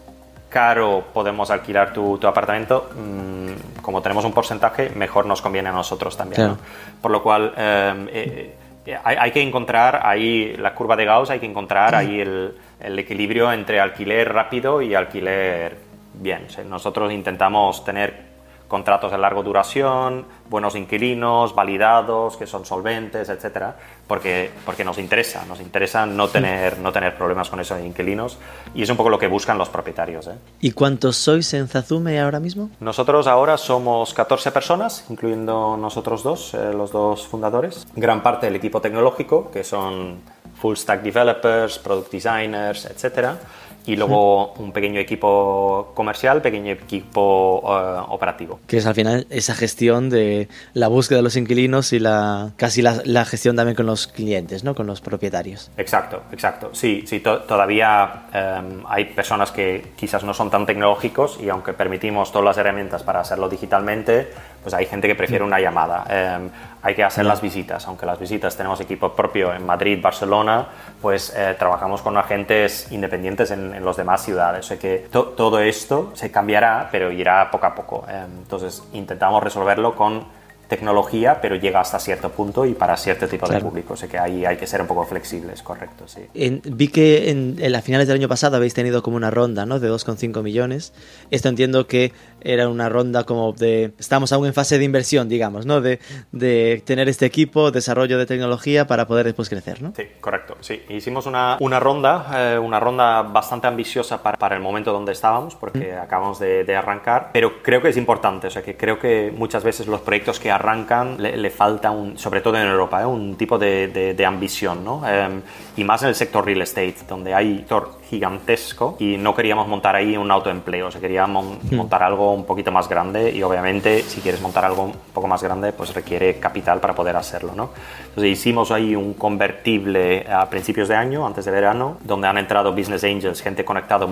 caro 0.49 1.05
podemos 1.15 1.49
alquilar 1.53 1.93
tu, 1.93 2.19
tu 2.19 2.27
apartamento, 2.27 2.91
mmm, 2.97 3.81
como 3.81 4.03
tenemos 4.03 4.25
un 4.25 4.33
porcentaje, 4.33 4.91
mejor 4.91 5.25
nos 5.25 5.41
conviene 5.41 5.69
a 5.69 5.73
nosotros 5.73 6.17
también. 6.17 6.35
Claro. 6.35 6.51
¿no? 6.55 7.01
Por 7.01 7.13
lo 7.13 7.23
cual, 7.23 7.55
eh, 7.57 8.57
hay, 8.87 9.17
hay, 9.19 9.31
que 9.31 9.43
encontrar 9.43 10.01
ahí 10.05 10.57
la 10.57 10.75
curva 10.75 10.97
de 10.97 11.05
Gauss, 11.05 11.31
hay 11.31 11.39
que 11.39 11.47
encontrar 11.47 11.95
ahí 11.95 12.21
el, 12.21 12.55
el 12.81 12.99
equilibrio 12.99 13.53
entre 13.53 13.81
alquiler 13.81 14.33
rápido 14.33 14.83
y 14.83 14.95
alquiler 14.95 15.77
bien. 16.15 16.47
Nosotros 16.69 17.13
intentamos 17.13 17.85
tener 17.85 18.32
contratos 18.73 19.13
de 19.13 19.19
larga 19.19 19.43
duración, 19.43 20.25
buenos 20.49 20.77
inquilinos, 20.77 21.55
validados, 21.55 22.39
que 22.39 22.47
son 22.47 22.65
solventes, 22.65 23.29
etcétera, 23.29 23.77
porque, 24.07 24.51
porque 24.65 24.83
nos 24.83 24.97
interesa, 24.97 25.45
nos 25.45 25.61
interesa 25.61 26.07
no 26.07 26.29
tener, 26.29 26.79
no 26.79 26.91
tener 26.91 27.15
problemas 27.15 27.51
con 27.51 27.61
esos 27.61 27.79
inquilinos 27.85 28.39
y 28.75 28.83
es 28.83 28.89
un 28.89 28.97
poco 28.97 29.11
lo 29.11 29.19
que 29.19 29.27
buscan 29.27 29.59
los 29.59 29.69
propietarios. 29.69 30.27
¿eh? 30.27 30.39
¿Y 30.63 30.71
cuántos 30.71 31.19
sois 31.19 31.53
en 31.53 31.69
Zazume 31.69 32.19
ahora 32.19 32.41
mismo? 32.41 32.71
Nosotros 32.81 33.27
ahora 33.27 33.59
somos 33.59 34.15
14 34.15 34.51
personas, 34.53 35.05
incluyendo 35.11 35.77
nosotros 35.77 36.23
dos, 36.23 36.55
eh, 36.55 36.73
los 36.73 36.93
dos 36.93 37.27
fundadores. 37.27 37.87
Gran 37.95 38.23
parte 38.23 38.47
del 38.47 38.57
equipo 38.57 38.81
tecnológico, 38.81 39.51
que 39.51 39.65
son 39.65 40.23
full 40.59 40.77
stack 40.77 41.03
developers, 41.03 41.79
product 41.79 42.11
designers, 42.11 42.87
etcétera 42.87 43.39
y 43.87 43.97
luego 43.97 44.53
un 44.55 44.73
pequeño 44.73 45.01
equipo 45.01 45.93
comercial, 45.95 46.43
pequeño 46.43 46.73
equipo 46.73 47.61
uh, 47.61 48.13
operativo. 48.13 48.61
Que 48.67 48.79
es 48.79 48.87
al 48.87 48.95
final 48.95 49.27
esa 49.31 49.55
gestión 49.55 50.11
de 50.11 50.49
la 50.75 50.89
búsqueda 50.89 51.19
de 51.19 51.23
los 51.23 51.37
inquilinos 51.37 51.93
y 51.93 51.99
la 51.99 52.53
casi 52.57 52.83
la, 52.83 53.03
la 53.05 53.25
gestión 53.25 53.57
también 53.57 53.77
con 53.77 53.87
los 53.87 54.07
clientes, 54.07 54.65
¿no? 54.65 54.75
con 54.75 54.87
los 54.87 55.01
propietarios. 55.01 55.71
Exacto, 55.77 56.23
exacto. 56.33 56.71
Sí, 56.73 57.05
sí 57.07 57.21
to 57.21 57.41
todavía 57.41 58.27
um, 58.35 58.85
hay 58.89 59.07
personas 59.07 59.51
que 59.51 59.93
quizás 59.97 60.25
no 60.25 60.35
son 60.35 60.51
tan 60.51 60.67
tecnológicos 60.67 61.39
y 61.41 61.49
aunque 61.49 61.73
permitimos 61.73 62.31
todas 62.31 62.45
las 62.45 62.59
herramientas 62.59 63.03
para 63.03 63.21
hacerlo 63.21 63.49
digitalmente, 63.49 64.29
pues 64.63 64.75
hay 64.75 64.87
gente 64.87 65.09
que 65.09 65.15
prefiere 65.15 65.45
una 65.45 65.61
llamada. 65.61 66.39
Um, 66.39 66.49
hay 66.83 66.95
que 66.95 67.05
hacer 67.05 67.25
las 67.25 67.41
visitas, 67.41 67.87
aunque 67.87 68.07
las 68.07 68.19
visitas 68.19 68.57
tenemos 68.57 68.81
equipo 68.81 69.13
propio 69.13 69.55
en 69.55 69.65
Madrid, 69.65 69.99
Barcelona, 70.03 70.67
pues 71.01 71.33
eh, 71.37 71.55
trabajamos 71.59 72.03
con 72.03 72.17
agentes 72.17 72.91
independientes 72.91 73.51
en, 73.51 73.75
en 73.75 73.85
las 73.85 73.97
demás 73.97 74.25
ciudades. 74.25 74.61
O 74.67 74.69
sea 74.69 74.79
que 74.79 75.07
to 75.11 75.25
todo 75.37 75.61
esto 75.61 76.11
se 76.15 76.31
cambiará, 76.31 76.89
pero 76.91 77.11
irá 77.13 77.51
poco 77.51 77.67
a 77.67 77.75
poco. 77.75 78.05
Eh, 78.09 78.25
entonces 78.43 78.83
intentamos 78.93 79.43
resolverlo 79.43 79.95
con 79.95 80.43
tecnología, 80.73 81.39
pero 81.43 81.57
llega 81.57 81.81
hasta 81.81 81.99
cierto 81.99 82.31
punto 82.31 82.65
y 82.65 82.73
para 82.73 82.97
cierto 82.97 83.29
tipo 83.29 83.45
claro. 83.45 83.63
de 83.63 83.69
público. 83.69 83.93
O 83.93 83.97
sea 83.97 84.09
que 84.09 84.19
ahí 84.19 84.47
hay 84.47 84.57
que 84.57 84.67
ser 84.67 84.81
un 84.81 84.87
poco 84.87 85.05
flexibles, 85.05 85.63
correcto, 85.63 86.09
sí. 86.09 86.23
En, 86.33 86.63
vi 86.65 86.89
que 86.89 87.31
en, 87.31 87.57
en 87.61 87.73
las 87.73 87.85
finales 87.85 88.09
del 88.09 88.17
año 88.17 88.29
pasado 88.29 88.57
habéis 88.57 88.73
tenido 88.73 89.03
como 89.03 89.19
una 89.19 89.31
ronda, 89.31 89.67
¿no? 89.67 89.81
De 89.81 89.91
2,5 89.91 90.43
millones. 90.43 90.95
Esto 91.31 91.51
entiendo 91.51 91.87
que 91.87 92.13
era 92.45 92.69
una 92.69 92.89
ronda 92.89 93.25
como 93.25 93.53
de... 93.53 93.93
Estamos 93.99 94.33
aún 94.33 94.47
en 94.47 94.55
fase 94.55 94.79
de 94.79 94.85
inversión, 94.85 95.29
digamos, 95.29 95.67
¿no? 95.67 95.81
De, 95.81 95.99
de 96.33 96.83
tener 96.85 97.09
este 97.09 97.27
equipo, 97.27 97.71
desarrollo 97.71 98.19
de 98.19 98.27
tecnología 98.27 98.87
para 98.87 99.07
poder 99.07 99.27
después 99.27 99.49
crecer, 99.49 99.83
¿no? 99.83 99.93
Sí, 99.97 100.05
correcto, 100.21 100.57
sí. 100.61 100.83
Hicimos 100.89 101.27
una, 101.27 101.57
una 101.61 101.81
ronda, 101.81 102.55
eh, 102.55 102.59
una 102.59 102.79
ronda 102.81 103.23
bastante 103.23 103.67
ambiciosa 103.67 104.23
para, 104.23 104.37
para, 104.39 104.57
el 104.57 104.63
momento 104.63 104.93
donde 104.93 105.13
estábamos, 105.13 105.55
porque 105.55 105.93
mm. 105.93 106.03
acabamos 106.03 106.39
de, 106.39 106.65
de, 106.65 106.77
arrancar, 106.77 107.31
pero 107.33 107.63
creo 107.63 107.83
que 107.83 107.89
es 107.89 107.97
importante, 107.97 108.47
o 108.47 108.51
sea, 108.51 108.63
que 108.63 108.77
creo 108.77 108.99
que 108.99 109.33
muchas 109.35 109.65
veces 109.65 109.87
los 109.87 110.01
proyectos 110.01 110.39
que 110.39 110.51
arrancan 110.51 111.21
le, 111.21 111.37
le 111.37 111.51
falta, 111.51 111.91
un, 111.91 112.19
sobre 112.19 112.41
todo 112.41 112.57
en 112.57 112.67
Europa, 112.67 113.03
¿eh? 113.03 113.07
un 113.07 113.37
tipo 113.37 113.59
de, 113.59 113.89
de, 113.89 114.15
de 114.15 114.27
ambición, 114.27 114.85
¿no? 114.85 115.03
Eh, 115.07 115.41
y 115.77 115.85
más 115.85 116.03
en 116.03 116.09
el 116.09 116.15
sector 116.15 116.45
real 116.45 116.63
estate, 116.63 116.97
donde 117.09 117.35
hay 117.35 117.59
sector 117.59 118.02
gigantesco 118.13 118.97
y 118.99 119.17
no 119.17 119.35
queríamos 119.35 119.67
montar 119.67 119.97
ahí 119.97 120.19
un 120.19 120.31
autoempleo, 120.31 120.89
o 120.89 120.91
sea, 120.91 121.01
queríamos 121.01 121.47
mm. 121.63 121.75
montar 121.75 122.03
algo 122.03 122.35
un 122.35 122.45
poquito 122.45 122.71
más 122.71 122.87
grande 122.87 123.31
y 123.31 123.43
obviamente 123.43 124.03
si 124.03 124.21
quieres 124.21 124.43
montar 124.43 124.67
algo 124.67 124.83
un 124.83 124.93
poco 125.15 125.27
más 125.27 125.43
grande, 125.43 125.73
pues 125.73 125.95
requiere 125.95 126.39
capital 126.39 126.79
para 126.79 126.95
poder 126.95 127.17
hacerlo, 127.17 127.55
¿no? 127.57 127.71
Entonces 128.09 128.31
hicimos 128.31 128.71
ahí 128.71 128.95
un 128.95 129.15
convertible 129.15 130.27
a 130.31 130.45
principios 130.51 130.89
de 130.89 130.95
año, 130.95 131.27
antes 131.27 131.47
de 131.47 131.53
verano, 131.53 131.97
donde 132.05 132.29
han 132.29 132.37
entrado 132.37 132.75
business 132.75 133.03
angels, 133.03 133.41
gente 133.41 133.65
conectado 133.65 134.11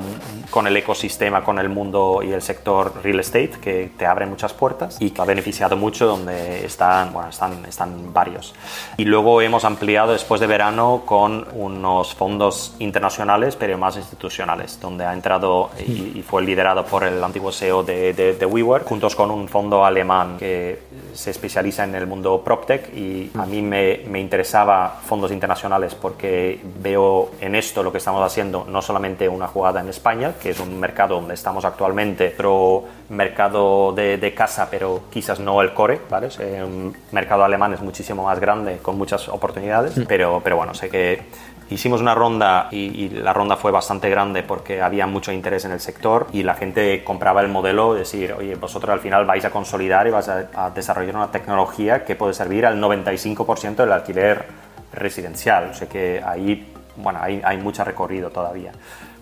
con 0.48 0.66
el 0.66 0.74
ecosistema, 0.78 1.44
con 1.44 1.58
el 1.58 1.68
mundo 1.68 2.22
y 2.22 2.32
el 2.32 2.40
sector 2.40 3.02
real 3.04 3.20
estate, 3.20 3.52
que 3.60 3.90
te 3.98 4.06
abre 4.06 4.24
muchas 4.24 4.54
puertas 4.54 4.96
y 4.98 5.10
que 5.10 5.20
ha 5.20 5.26
beneficiado 5.26 5.76
mucho 5.76 6.06
donde 6.06 6.64
están, 6.64 7.12
bueno, 7.12 7.28
están, 7.28 7.66
están 7.66 8.14
varios. 8.14 8.54
Y 8.96 9.04
luego 9.04 9.42
hemos 9.42 9.66
ampliado 9.66 10.12
después 10.12 10.40
de 10.40 10.46
verano 10.46 11.02
con 11.04 11.46
unos 11.52 12.14
fondos 12.14 12.74
internacionales, 12.78 13.56
pero 13.56 13.76
más 13.76 13.89
más 13.90 13.96
institucionales, 13.96 14.78
donde 14.80 15.04
ha 15.04 15.12
entrado 15.12 15.70
y, 15.78 16.22
fue 16.22 16.42
liderado 16.42 16.84
por 16.84 17.02
el 17.02 17.22
antiguo 17.24 17.50
CEO 17.50 17.82
de, 17.82 18.12
de, 18.12 18.46
WeWork, 18.46 18.86
juntos 18.86 19.16
con 19.16 19.30
un 19.30 19.48
fondo 19.48 19.84
alemán 19.84 20.36
que 20.38 20.78
se 21.12 21.30
especializa 21.30 21.84
en 21.84 21.94
el 21.94 22.06
mundo 22.06 22.42
PropTech 22.44 22.94
y 22.94 23.30
a 23.36 23.46
mí 23.46 23.62
me, 23.62 24.02
me 24.06 24.20
interesaba 24.20 25.00
fondos 25.04 25.32
internacionales 25.32 25.94
porque 25.94 26.60
veo 26.80 27.32
en 27.40 27.54
esto 27.56 27.82
lo 27.82 27.90
que 27.90 27.98
estamos 27.98 28.22
haciendo 28.24 28.64
no 28.68 28.80
solamente 28.80 29.28
una 29.28 29.48
jugada 29.48 29.80
en 29.80 29.88
España, 29.88 30.34
que 30.40 30.50
es 30.50 30.60
un 30.60 30.78
mercado 30.78 31.16
donde 31.16 31.34
estamos 31.34 31.64
actualmente, 31.64 32.32
pero 32.36 32.84
mercado 33.08 33.92
de, 33.92 34.18
de 34.18 34.34
casa, 34.34 34.68
pero 34.70 35.02
quizás 35.10 35.40
no 35.40 35.62
el 35.62 35.74
core, 35.74 36.00
¿vale? 36.08 36.28
un 36.62 36.96
mercado 37.10 37.44
alemán 37.44 37.74
es 37.74 37.80
muchísimo 37.80 38.24
más 38.24 38.38
grande, 38.38 38.78
con 38.78 38.96
muchas 38.96 39.28
oportunidades, 39.28 39.94
pero, 40.06 40.40
pero 40.44 40.56
bueno, 40.56 40.74
sé 40.74 40.88
que 40.88 41.22
hicimos 41.70 42.00
una 42.00 42.14
ronda 42.14 42.68
y, 42.70 43.08
la 43.10 43.32
ronda 43.32 43.56
fue 43.56 43.70
bastante 43.70 44.10
grande 44.10 44.42
porque 44.42 44.82
había 44.82 45.06
mucho 45.06 45.32
interés 45.32 45.64
en 45.64 45.72
el 45.72 45.80
sector 45.80 46.26
y 46.32 46.42
la 46.42 46.54
gente 46.54 47.02
compraba 47.04 47.40
el 47.40 47.48
modelo, 47.48 47.94
decir, 47.94 48.32
oye, 48.32 48.54
vosotros 48.54 48.92
al 48.92 49.00
final 49.00 49.24
vais 49.24 49.44
a 49.44 49.50
consolidar 49.50 50.06
y 50.06 50.10
vais 50.10 50.28
a, 50.28 50.70
desarrollar 50.70 51.16
una 51.16 51.30
tecnología 51.30 52.04
que 52.04 52.16
puede 52.16 52.34
servir 52.34 52.66
al 52.66 52.80
95% 52.80 53.76
del 53.76 53.92
alquiler 53.92 54.46
residencial. 54.92 55.70
O 55.70 55.74
sea 55.74 55.88
que 55.88 56.22
ahí, 56.24 56.72
bueno, 56.96 57.20
hay, 57.22 57.40
hay 57.44 57.56
mucho 57.56 57.84
recorrido 57.84 58.30
todavía 58.30 58.72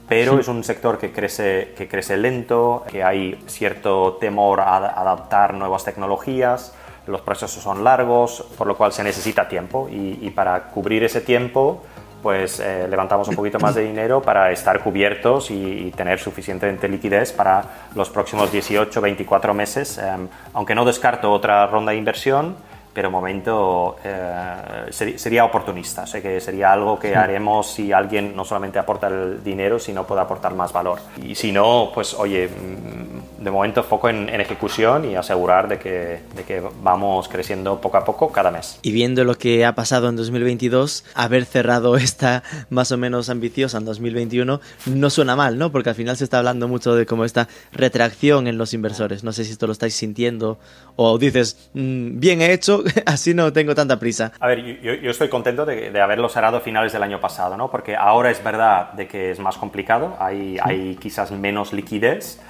pero 0.08 0.40
es 0.40 0.48
un 0.48 0.64
sector 0.64 0.96
que 0.96 1.12
crece, 1.12 1.74
que 1.76 1.86
crece 1.86 2.16
lento, 2.16 2.82
que 2.90 3.04
hay 3.04 3.38
cierto 3.46 4.16
temor 4.18 4.60
a 4.60 4.76
adaptar 4.76 5.52
nuevas 5.52 5.84
tecnologías, 5.84 6.72
los 7.08 7.20
procesos 7.22 7.62
son 7.62 7.84
largos, 7.84 8.44
por 8.56 8.66
lo 8.66 8.76
cual 8.76 8.92
se 8.92 9.02
necesita 9.02 9.48
tiempo 9.48 9.88
y, 9.90 10.30
para 10.30 10.64
cubrir 10.64 11.02
ese 11.04 11.20
tiempo 11.20 11.82
pues 12.22 12.60
eh, 12.60 12.86
levantamos 12.88 13.28
un 13.28 13.36
poquito 13.36 13.58
más 13.58 13.74
de 13.74 13.82
dinero 13.82 14.20
para 14.20 14.50
estar 14.50 14.80
cubiertos 14.80 15.50
y, 15.50 15.92
tener 15.96 16.18
suficiente 16.20 16.88
liquidez 16.88 17.32
para 17.32 17.64
los 17.94 18.10
próximos 18.10 18.52
18, 18.52 19.00
24 19.00 19.54
meses, 19.54 19.98
em, 19.98 20.28
aunque 20.52 20.74
no 20.74 20.84
descarto 20.84 21.32
otra 21.32 21.66
ronda 21.66 21.92
de 21.92 21.98
inversión, 21.98 22.56
pero 22.98 23.12
momento 23.12 23.94
eh, 24.02 24.90
sería 24.90 25.44
oportunista, 25.44 26.04
sé 26.04 26.20
que 26.20 26.40
sería 26.40 26.72
algo 26.72 26.98
que 26.98 27.14
haremos 27.14 27.70
si 27.70 27.92
alguien 27.92 28.34
no 28.34 28.44
solamente 28.44 28.80
aporta 28.80 29.06
el 29.06 29.44
dinero, 29.44 29.78
sino 29.78 30.04
puede 30.04 30.22
aportar 30.22 30.52
más 30.56 30.72
valor. 30.72 30.98
Y 31.22 31.36
si 31.36 31.52
no, 31.52 31.92
pues 31.94 32.12
oye, 32.14 32.48
mm, 32.48 33.44
de 33.44 33.50
momento 33.52 33.84
foco 33.84 34.08
en, 34.08 34.28
ejecución 34.28 35.04
y 35.04 35.14
asegurar 35.14 35.68
de 35.68 35.78
que, 35.78 36.22
de 36.34 36.42
que 36.44 36.60
vamos 36.82 37.28
creciendo 37.28 37.80
poco 37.80 37.98
a 37.98 38.04
poco 38.04 38.32
cada 38.32 38.50
mes. 38.50 38.80
Y 38.82 38.90
viendo 38.90 39.22
lo 39.22 39.36
que 39.36 39.64
ha 39.64 39.76
pasado 39.76 40.08
en 40.08 40.16
2022, 40.16 41.04
haber 41.14 41.44
cerrado 41.44 41.96
esta 41.96 42.42
más 42.68 42.90
o 42.90 42.96
menos 42.96 43.30
ambiciosa 43.30 43.78
en 43.78 43.84
2021 43.84 44.60
no 44.86 45.10
suena 45.10 45.36
mal, 45.36 45.56
¿no? 45.56 45.70
Porque 45.70 45.90
al 45.90 45.94
final 45.94 46.16
se 46.16 46.24
está 46.24 46.38
hablando 46.38 46.66
mucho 46.66 46.96
de 46.96 47.06
cómo 47.06 47.24
esta 47.24 47.46
retracción 47.70 48.48
en 48.48 48.58
los 48.58 48.74
inversores. 48.74 49.22
No 49.22 49.32
sé 49.32 49.44
si 49.44 49.52
esto 49.52 49.68
lo 49.68 49.72
estáis 49.72 49.94
sintiendo 49.94 50.58
o 50.96 51.16
dices, 51.16 51.70
mm, 51.74 52.18
bien 52.18 52.42
hecho, 52.42 52.82
así 53.06 53.34
no 53.34 53.52
tengo 53.52 53.74
tanta 53.74 53.98
prisa. 53.98 54.32
A 54.40 54.46
ver, 54.46 54.80
yo, 54.80 55.10
estoy 55.10 55.28
contento 55.28 55.64
de, 55.64 56.00
haberlo 56.00 56.28
cerrado 56.28 56.58
a 56.58 56.60
finales 56.60 56.92
del 56.92 57.02
año 57.02 57.20
pasado, 57.20 57.56
¿no? 57.56 57.70
Porque 57.70 57.96
ahora 57.96 58.30
es 58.30 58.42
verdad 58.42 58.92
de 58.92 59.06
que 59.06 59.30
es 59.30 59.38
más 59.38 59.56
complicado, 59.56 60.16
hay, 60.18 60.56
hay 60.62 60.96
quizás 60.96 61.30
menos 61.30 61.72
liquidez, 61.72 62.40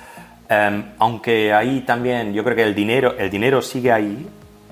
em, 0.48 0.84
aunque 0.98 1.52
ahí 1.52 1.80
también 1.80 2.32
yo 2.32 2.44
creo 2.44 2.56
que 2.56 2.62
el 2.62 2.74
dinero, 2.74 3.14
el 3.18 3.30
dinero 3.30 3.62
sigue 3.62 3.92
ahí, 3.92 4.28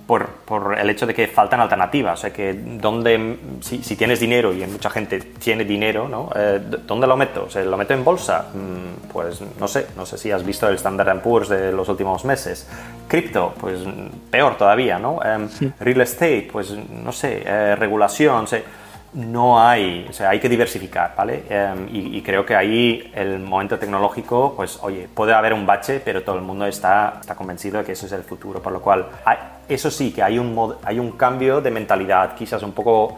por, 0.07 0.29
por, 0.29 0.79
el 0.79 0.89
hecho 0.89 1.07
de 1.07 1.15
que 1.15 1.27
faltan 1.27 1.61
alternativas. 1.61 2.19
O 2.19 2.23
sea, 2.23 2.33
que 2.33 2.55
donde, 2.55 3.39
si, 3.61 3.83
si 3.83 3.97
tienes 3.97 4.21
dinero 4.21 4.53
y 4.53 4.65
mucha 4.67 4.91
gente 4.91 5.21
tiene 5.21 5.65
dinero, 5.65 6.09
¿no? 6.09 6.31
Eh, 6.35 6.61
¿dónde 6.87 7.07
lo 7.07 7.17
meto? 7.17 7.51
¿Se 7.51 7.65
¿Lo 7.65 7.77
meto 7.77 7.95
en 7.95 8.05
bolsa? 8.05 8.47
Mm, 8.55 9.09
pues 9.13 9.41
no 9.59 9.67
sé, 9.67 9.87
no 9.97 10.07
sé 10.07 10.19
si 10.19 10.31
has 10.31 10.45
visto 10.45 10.69
el 10.69 10.77
Standard 10.77 11.21
Poor's 11.21 11.49
de 11.49 11.73
los 11.73 11.89
últimos 11.89 12.25
meses. 12.25 12.69
Cripto, 13.09 13.55
pues 13.61 13.81
peor 14.31 14.57
todavía, 14.57 14.99
¿no? 14.99 15.21
Em, 15.25 15.49
real 15.81 16.01
estate, 16.01 16.49
pues 16.51 16.71
no 16.71 17.13
sé, 17.13 17.43
eh, 17.45 17.77
regulación, 17.77 18.47
no 19.17 19.59
hay, 19.59 20.07
o 20.09 20.13
sea, 20.13 20.29
hay 20.29 20.39
que 20.39 20.49
diversificar, 20.49 21.15
¿vale? 21.17 21.45
Em, 21.49 21.89
y, 21.91 22.21
creo 22.21 22.45
que 22.45 22.55
ahí 22.55 23.11
el 23.15 23.39
momento 23.39 23.79
tecnológico, 23.79 24.53
pues 24.55 24.79
oye, 24.83 25.09
puede 25.13 25.33
haber 25.33 25.55
un 25.55 25.65
bache, 25.65 26.01
pero 26.05 26.23
todo 26.23 26.37
el 26.37 26.43
mundo 26.43 26.67
está, 26.67 27.17
está 27.19 27.35
convencido 27.35 27.79
de 27.79 27.85
que 27.85 27.93
eso 27.93 28.05
es 28.05 28.13
el 28.13 28.23
futuro, 28.23 28.61
por 28.61 28.73
lo 28.73 28.81
cual, 28.83 29.07
eso 29.69 29.91
sí, 29.91 30.13
que 30.13 30.23
hay 30.23 30.39
un, 30.39 30.75
hay 30.85 30.99
un 30.99 31.13
cambio 31.13 31.63
de 31.63 31.71
mentalidad, 31.71 32.35
quizás 32.35 32.63
un 32.63 32.73
poco 32.73 33.17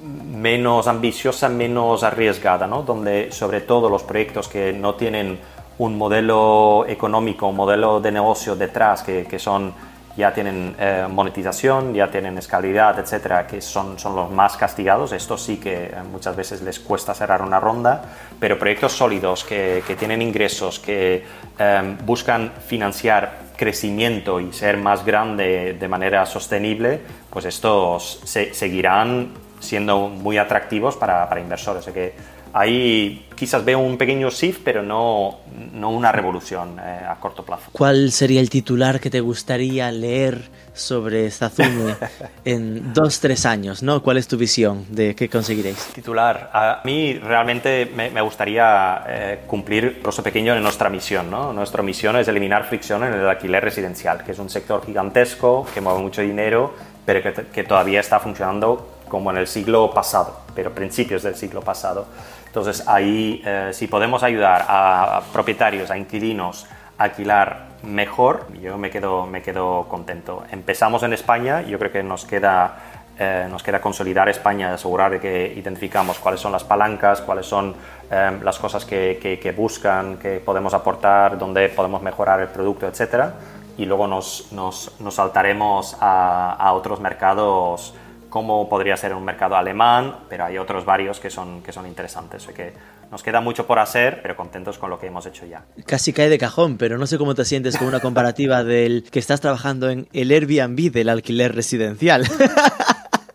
menos 0.00 0.86
ambiciosa, 0.86 1.48
menos 1.48 2.04
arriesgada, 2.04 2.68
¿no? 2.68 2.82
Donde 2.82 3.32
sobre 3.32 3.62
todo 3.62 3.90
los 3.90 4.04
proyectos 4.04 4.46
que 4.46 4.72
no 4.72 4.94
tienen 4.94 5.40
un 5.78 5.98
modelo 5.98 6.84
económico, 6.86 7.48
un 7.48 7.56
modelo 7.56 8.00
de 8.00 8.12
negocio 8.12 8.54
detrás, 8.54 9.02
que 9.02 9.38
son 9.40 9.74
ya 10.16 10.32
tienen 10.32 10.74
eh, 10.78 11.06
monetización, 11.10 11.94
ya 11.94 12.10
tienen 12.10 12.36
escalidad, 12.38 12.98
etcétera, 12.98 13.46
que 13.46 13.60
son, 13.60 13.98
son 13.98 14.14
los 14.14 14.30
más 14.30 14.56
castigados. 14.56 15.12
Esto 15.12 15.38
sí 15.38 15.56
que 15.56 15.84
eh, 15.84 15.94
muchas 16.10 16.36
veces 16.36 16.62
les 16.62 16.78
cuesta 16.80 17.14
cerrar 17.14 17.42
una 17.42 17.58
ronda, 17.58 18.02
pero 18.38 18.58
proyectos 18.58 18.92
sólidos 18.92 19.44
que, 19.44 19.82
que 19.86 19.96
tienen 19.96 20.20
ingresos, 20.20 20.78
que 20.78 21.24
em, 21.58 21.96
buscan 22.04 22.52
financiar 22.66 23.52
crecimiento 23.56 24.40
y 24.40 24.52
ser 24.52 24.76
más 24.76 25.04
grande 25.04 25.76
de 25.78 25.88
manera 25.88 26.26
sostenible, 26.26 27.00
pues 27.30 27.44
estos 27.44 28.20
se, 28.24 28.52
seguirán 28.54 29.32
siendo 29.60 30.08
muy 30.08 30.38
atractivos 30.38 30.96
para, 30.96 31.28
para 31.28 31.40
inversores. 31.40 31.86
que 31.86 32.12
ahí 32.52 33.26
quizás 33.34 33.64
veo 33.64 33.78
un 33.78 33.96
pequeño 33.96 34.28
shift, 34.30 34.60
pero 34.64 34.82
no, 34.82 35.38
no 35.72 35.90
una 35.90 36.12
revolución 36.12 36.78
eh, 36.78 37.00
a 37.08 37.16
corto 37.16 37.44
plazo. 37.44 37.70
¿Cuál 37.72 38.12
sería 38.12 38.40
el 38.40 38.50
titular 38.50 39.00
que 39.00 39.10
te 39.10 39.20
gustaría 39.20 39.90
leer 39.90 40.42
sobre 40.74 41.30
Zazume 41.30 41.96
en 42.44 42.92
dos, 42.92 43.20
tres 43.20 43.46
años? 43.46 43.82
¿no? 43.82 44.02
¿Cuál 44.02 44.16
es 44.16 44.28
tu 44.28 44.36
visión 44.36 44.86
de 44.88 45.14
qué 45.14 45.28
conseguiréis? 45.28 45.78
Titular. 45.94 46.50
A 46.52 46.80
mí 46.84 47.14
realmente 47.18 47.90
me, 47.94 48.10
me 48.10 48.20
gustaría 48.20 49.04
eh, 49.06 49.40
cumplir 49.46 50.02
trozo 50.02 50.22
pequeño 50.22 50.54
en 50.54 50.62
nuestra 50.62 50.88
misión. 50.88 51.30
¿no? 51.30 51.52
Nuestra 51.52 51.82
misión 51.82 52.16
es 52.16 52.28
eliminar 52.28 52.64
fricción 52.64 53.04
en 53.04 53.12
el 53.14 53.28
alquiler 53.28 53.62
residencial, 53.62 54.24
que 54.24 54.32
es 54.32 54.38
un 54.38 54.50
sector 54.50 54.84
gigantesco, 54.84 55.66
que 55.72 55.80
mueve 55.80 56.00
mucho 56.00 56.22
dinero, 56.22 56.74
pero 57.04 57.22
que, 57.22 57.46
que 57.52 57.64
todavía 57.64 58.00
está 58.00 58.20
funcionando 58.20 58.88
como 59.12 59.30
en 59.30 59.36
el 59.36 59.46
siglo 59.46 59.92
pasado, 59.92 60.40
pero 60.54 60.72
principios 60.72 61.22
del 61.22 61.34
siglo 61.34 61.60
pasado. 61.60 62.06
Entonces 62.52 62.86
ahí, 62.86 63.40
eh, 63.46 63.70
si 63.72 63.86
podemos 63.86 64.22
ayudar 64.22 64.66
a, 64.68 65.22
propietarios, 65.32 65.90
a 65.90 65.96
inquilinos 65.96 66.66
a 66.98 67.04
alquilar 67.04 67.68
mejor, 67.82 68.46
yo 68.60 68.76
me 68.76 68.90
quedo, 68.90 69.24
me 69.24 69.40
quedo 69.40 69.88
contento. 69.88 70.44
Empezamos 70.50 71.02
en 71.02 71.14
España, 71.14 71.62
yo 71.62 71.78
creo 71.78 71.90
que 71.90 72.02
nos 72.02 72.26
queda, 72.26 72.76
eh, 73.18 73.46
nos 73.50 73.62
queda 73.62 73.80
consolidar 73.80 74.28
España, 74.28 74.74
asegurar 74.74 75.18
que 75.18 75.50
identificamos 75.56 76.18
cuáles 76.18 76.40
son 76.40 76.52
las 76.52 76.62
palancas, 76.62 77.22
cuáles 77.22 77.46
son 77.46 77.74
eh, 78.10 78.38
las 78.42 78.58
cosas 78.58 78.84
que, 78.84 79.18
que, 79.42 79.52
buscan, 79.52 80.18
que 80.18 80.38
podemos 80.38 80.74
aportar, 80.74 81.38
dónde 81.38 81.70
podemos 81.70 82.02
mejorar 82.02 82.38
el 82.40 82.48
producto, 82.48 82.86
etc. 82.86 83.30
Y 83.78 83.86
luego 83.86 84.06
nos, 84.06 84.52
nos, 84.52 85.00
nos 85.00 85.14
saltaremos 85.14 85.96
a, 86.00 86.52
a 86.52 86.74
otros 86.74 87.00
mercados 87.00 87.94
como 88.32 88.66
podría 88.66 88.96
ser 88.96 89.12
un 89.12 89.26
mercado 89.26 89.56
alemán, 89.56 90.20
pero 90.30 90.46
hay 90.46 90.56
otros 90.56 90.86
varios 90.86 91.20
que 91.20 91.28
son, 91.28 91.62
que 91.62 91.70
son 91.70 91.86
interesantes. 91.86 92.48
O 92.48 92.54
que 92.54 92.72
nos 93.10 93.22
queda 93.22 93.42
mucho 93.42 93.66
por 93.66 93.78
hacer, 93.78 94.20
pero 94.22 94.34
contentos 94.34 94.78
con 94.78 94.88
lo 94.88 94.98
que 94.98 95.08
hemos 95.08 95.26
hecho 95.26 95.44
ya. 95.44 95.66
Casi 95.84 96.14
cae 96.14 96.30
de 96.30 96.38
cajón, 96.38 96.78
pero 96.78 96.96
no 96.96 97.06
sé 97.06 97.18
cómo 97.18 97.34
te 97.34 97.44
sientes 97.44 97.76
con 97.76 97.88
una 97.88 98.00
comparativa 98.00 98.64
del 98.64 99.04
que 99.10 99.18
estás 99.18 99.42
trabajando 99.42 99.90
en 99.90 100.08
el 100.14 100.30
Airbnb 100.30 100.90
del 100.90 101.10
alquiler 101.10 101.54
residencial. 101.54 102.26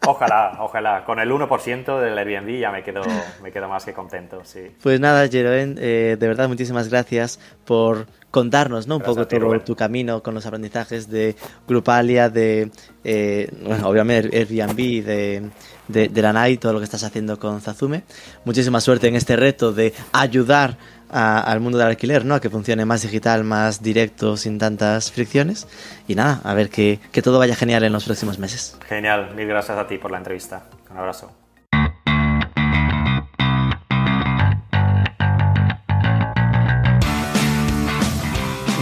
Ojalá, 0.09 0.57
ojalá. 0.61 1.03
Con 1.03 1.19
el 1.19 1.29
1% 1.29 1.99
del 1.99 2.17
Airbnb 2.17 2.59
ya 2.59 2.71
me 2.71 2.81
quedo, 2.81 3.01
me 3.43 3.51
quedo 3.51 3.67
más 3.67 3.83
que 3.83 3.93
contento, 3.93 4.41
sí. 4.45 4.71
Pues 4.81 4.99
nada, 5.01 5.27
Jeroen, 5.27 5.77
eh, 5.79 6.15
de 6.17 6.27
verdad 6.27 6.47
muchísimas 6.47 6.87
gracias 6.89 7.39
por 7.65 8.07
contarnos 8.31 8.87
¿no? 8.87 8.97
un 8.97 9.03
poco 9.03 9.27
todo 9.27 9.59
tu 9.61 9.75
camino 9.75 10.23
con 10.23 10.33
los 10.33 10.45
aprendizajes 10.45 11.09
de 11.09 11.35
Grupalia, 11.67 12.29
de, 12.29 12.71
eh, 13.03 13.49
bueno, 13.63 13.89
obviamente 13.89 14.37
Airbnb, 14.37 14.77
de, 15.03 15.49
de, 15.87 16.07
de 16.07 16.21
la 16.21 16.31
NAI, 16.31 16.57
todo 16.57 16.73
lo 16.73 16.79
que 16.79 16.85
estás 16.85 17.03
haciendo 17.03 17.37
con 17.37 17.59
Zazume. 17.59 18.03
Muchísima 18.45 18.79
suerte 18.79 19.07
en 19.07 19.15
este 19.15 19.35
reto 19.35 19.73
de 19.73 19.93
ayudar 20.13 20.77
al 21.09 21.59
mundo 21.59 21.77
del 21.77 21.87
alquiler, 21.87 22.25
¿no? 22.25 22.35
A 22.35 22.41
que 22.41 22.49
funcione 22.49 22.85
más 22.85 23.01
digital, 23.01 23.43
más 23.43 23.81
directo, 23.81 24.37
sin 24.37 24.57
tantas 24.57 25.11
fricciones. 25.11 25.67
Y 26.07 26.15
nada, 26.15 26.41
a 26.43 26.53
ver 26.53 26.69
que, 26.69 26.99
que 27.11 27.21
todo 27.21 27.39
vaya 27.39 27.55
genial 27.55 27.83
en 27.83 27.93
los 27.93 28.05
próximos 28.05 28.39
meses. 28.39 28.77
Genial, 28.87 29.33
mil 29.35 29.47
gracias 29.47 29.77
a 29.77 29.87
ti 29.87 29.97
por 29.97 30.11
la 30.11 30.17
entrevista. 30.17 30.63
Un 30.91 30.97
abrazo. 30.97 31.31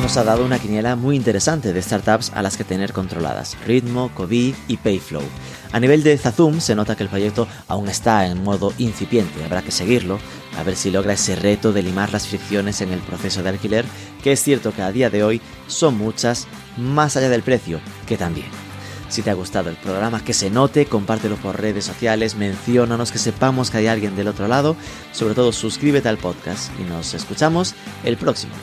nos 0.05 0.17
ha 0.17 0.23
dado 0.23 0.45
una 0.45 0.59
quiniela 0.59 0.95
muy 0.95 1.15
interesante 1.15 1.73
de 1.73 1.81
startups 1.81 2.31
a 2.35 2.43
las 2.43 2.57
que 2.57 2.63
tener 2.63 2.93
controladas, 2.93 3.57
Ritmo, 3.65 4.11
Covid 4.13 4.53
y 4.67 4.77
Payflow. 4.77 5.23
A 5.75 5.79
nivel 5.81 6.03
de 6.03 6.17
Zazum 6.17 6.61
se 6.61 6.73
nota 6.73 6.95
que 6.95 7.03
el 7.03 7.09
proyecto 7.09 7.49
aún 7.67 7.89
está 7.89 8.25
en 8.27 8.41
modo 8.41 8.71
incipiente, 8.77 9.43
habrá 9.43 9.61
que 9.61 9.71
seguirlo, 9.71 10.19
a 10.57 10.63
ver 10.63 10.77
si 10.77 10.89
logra 10.89 11.11
ese 11.11 11.35
reto 11.35 11.73
de 11.73 11.83
limar 11.83 12.13
las 12.13 12.27
fricciones 12.27 12.79
en 12.79 12.93
el 12.93 13.01
proceso 13.01 13.43
de 13.43 13.49
alquiler, 13.49 13.83
que 14.23 14.31
es 14.31 14.41
cierto 14.41 14.73
que 14.73 14.81
a 14.81 14.93
día 14.93 15.09
de 15.09 15.25
hoy 15.25 15.41
son 15.67 15.97
muchas, 15.97 16.47
más 16.77 17.17
allá 17.17 17.27
del 17.27 17.43
precio, 17.43 17.81
que 18.07 18.15
también. 18.15 18.47
Si 19.09 19.21
te 19.21 19.31
ha 19.31 19.33
gustado 19.33 19.69
el 19.69 19.75
programa, 19.75 20.23
que 20.23 20.33
se 20.33 20.49
note, 20.49 20.85
compártelo 20.85 21.35
por 21.35 21.59
redes 21.59 21.83
sociales, 21.83 22.35
menciónanos, 22.35 23.11
que 23.11 23.19
sepamos 23.19 23.69
que 23.69 23.79
hay 23.79 23.87
alguien 23.87 24.15
del 24.15 24.29
otro 24.29 24.47
lado. 24.47 24.77
Sobre 25.11 25.35
todo, 25.35 25.51
suscríbete 25.51 26.07
al 26.07 26.17
podcast 26.17 26.71
y 26.79 26.83
nos 26.83 27.13
escuchamos 27.13 27.75
el 28.05 28.15
próximo. 28.15 28.53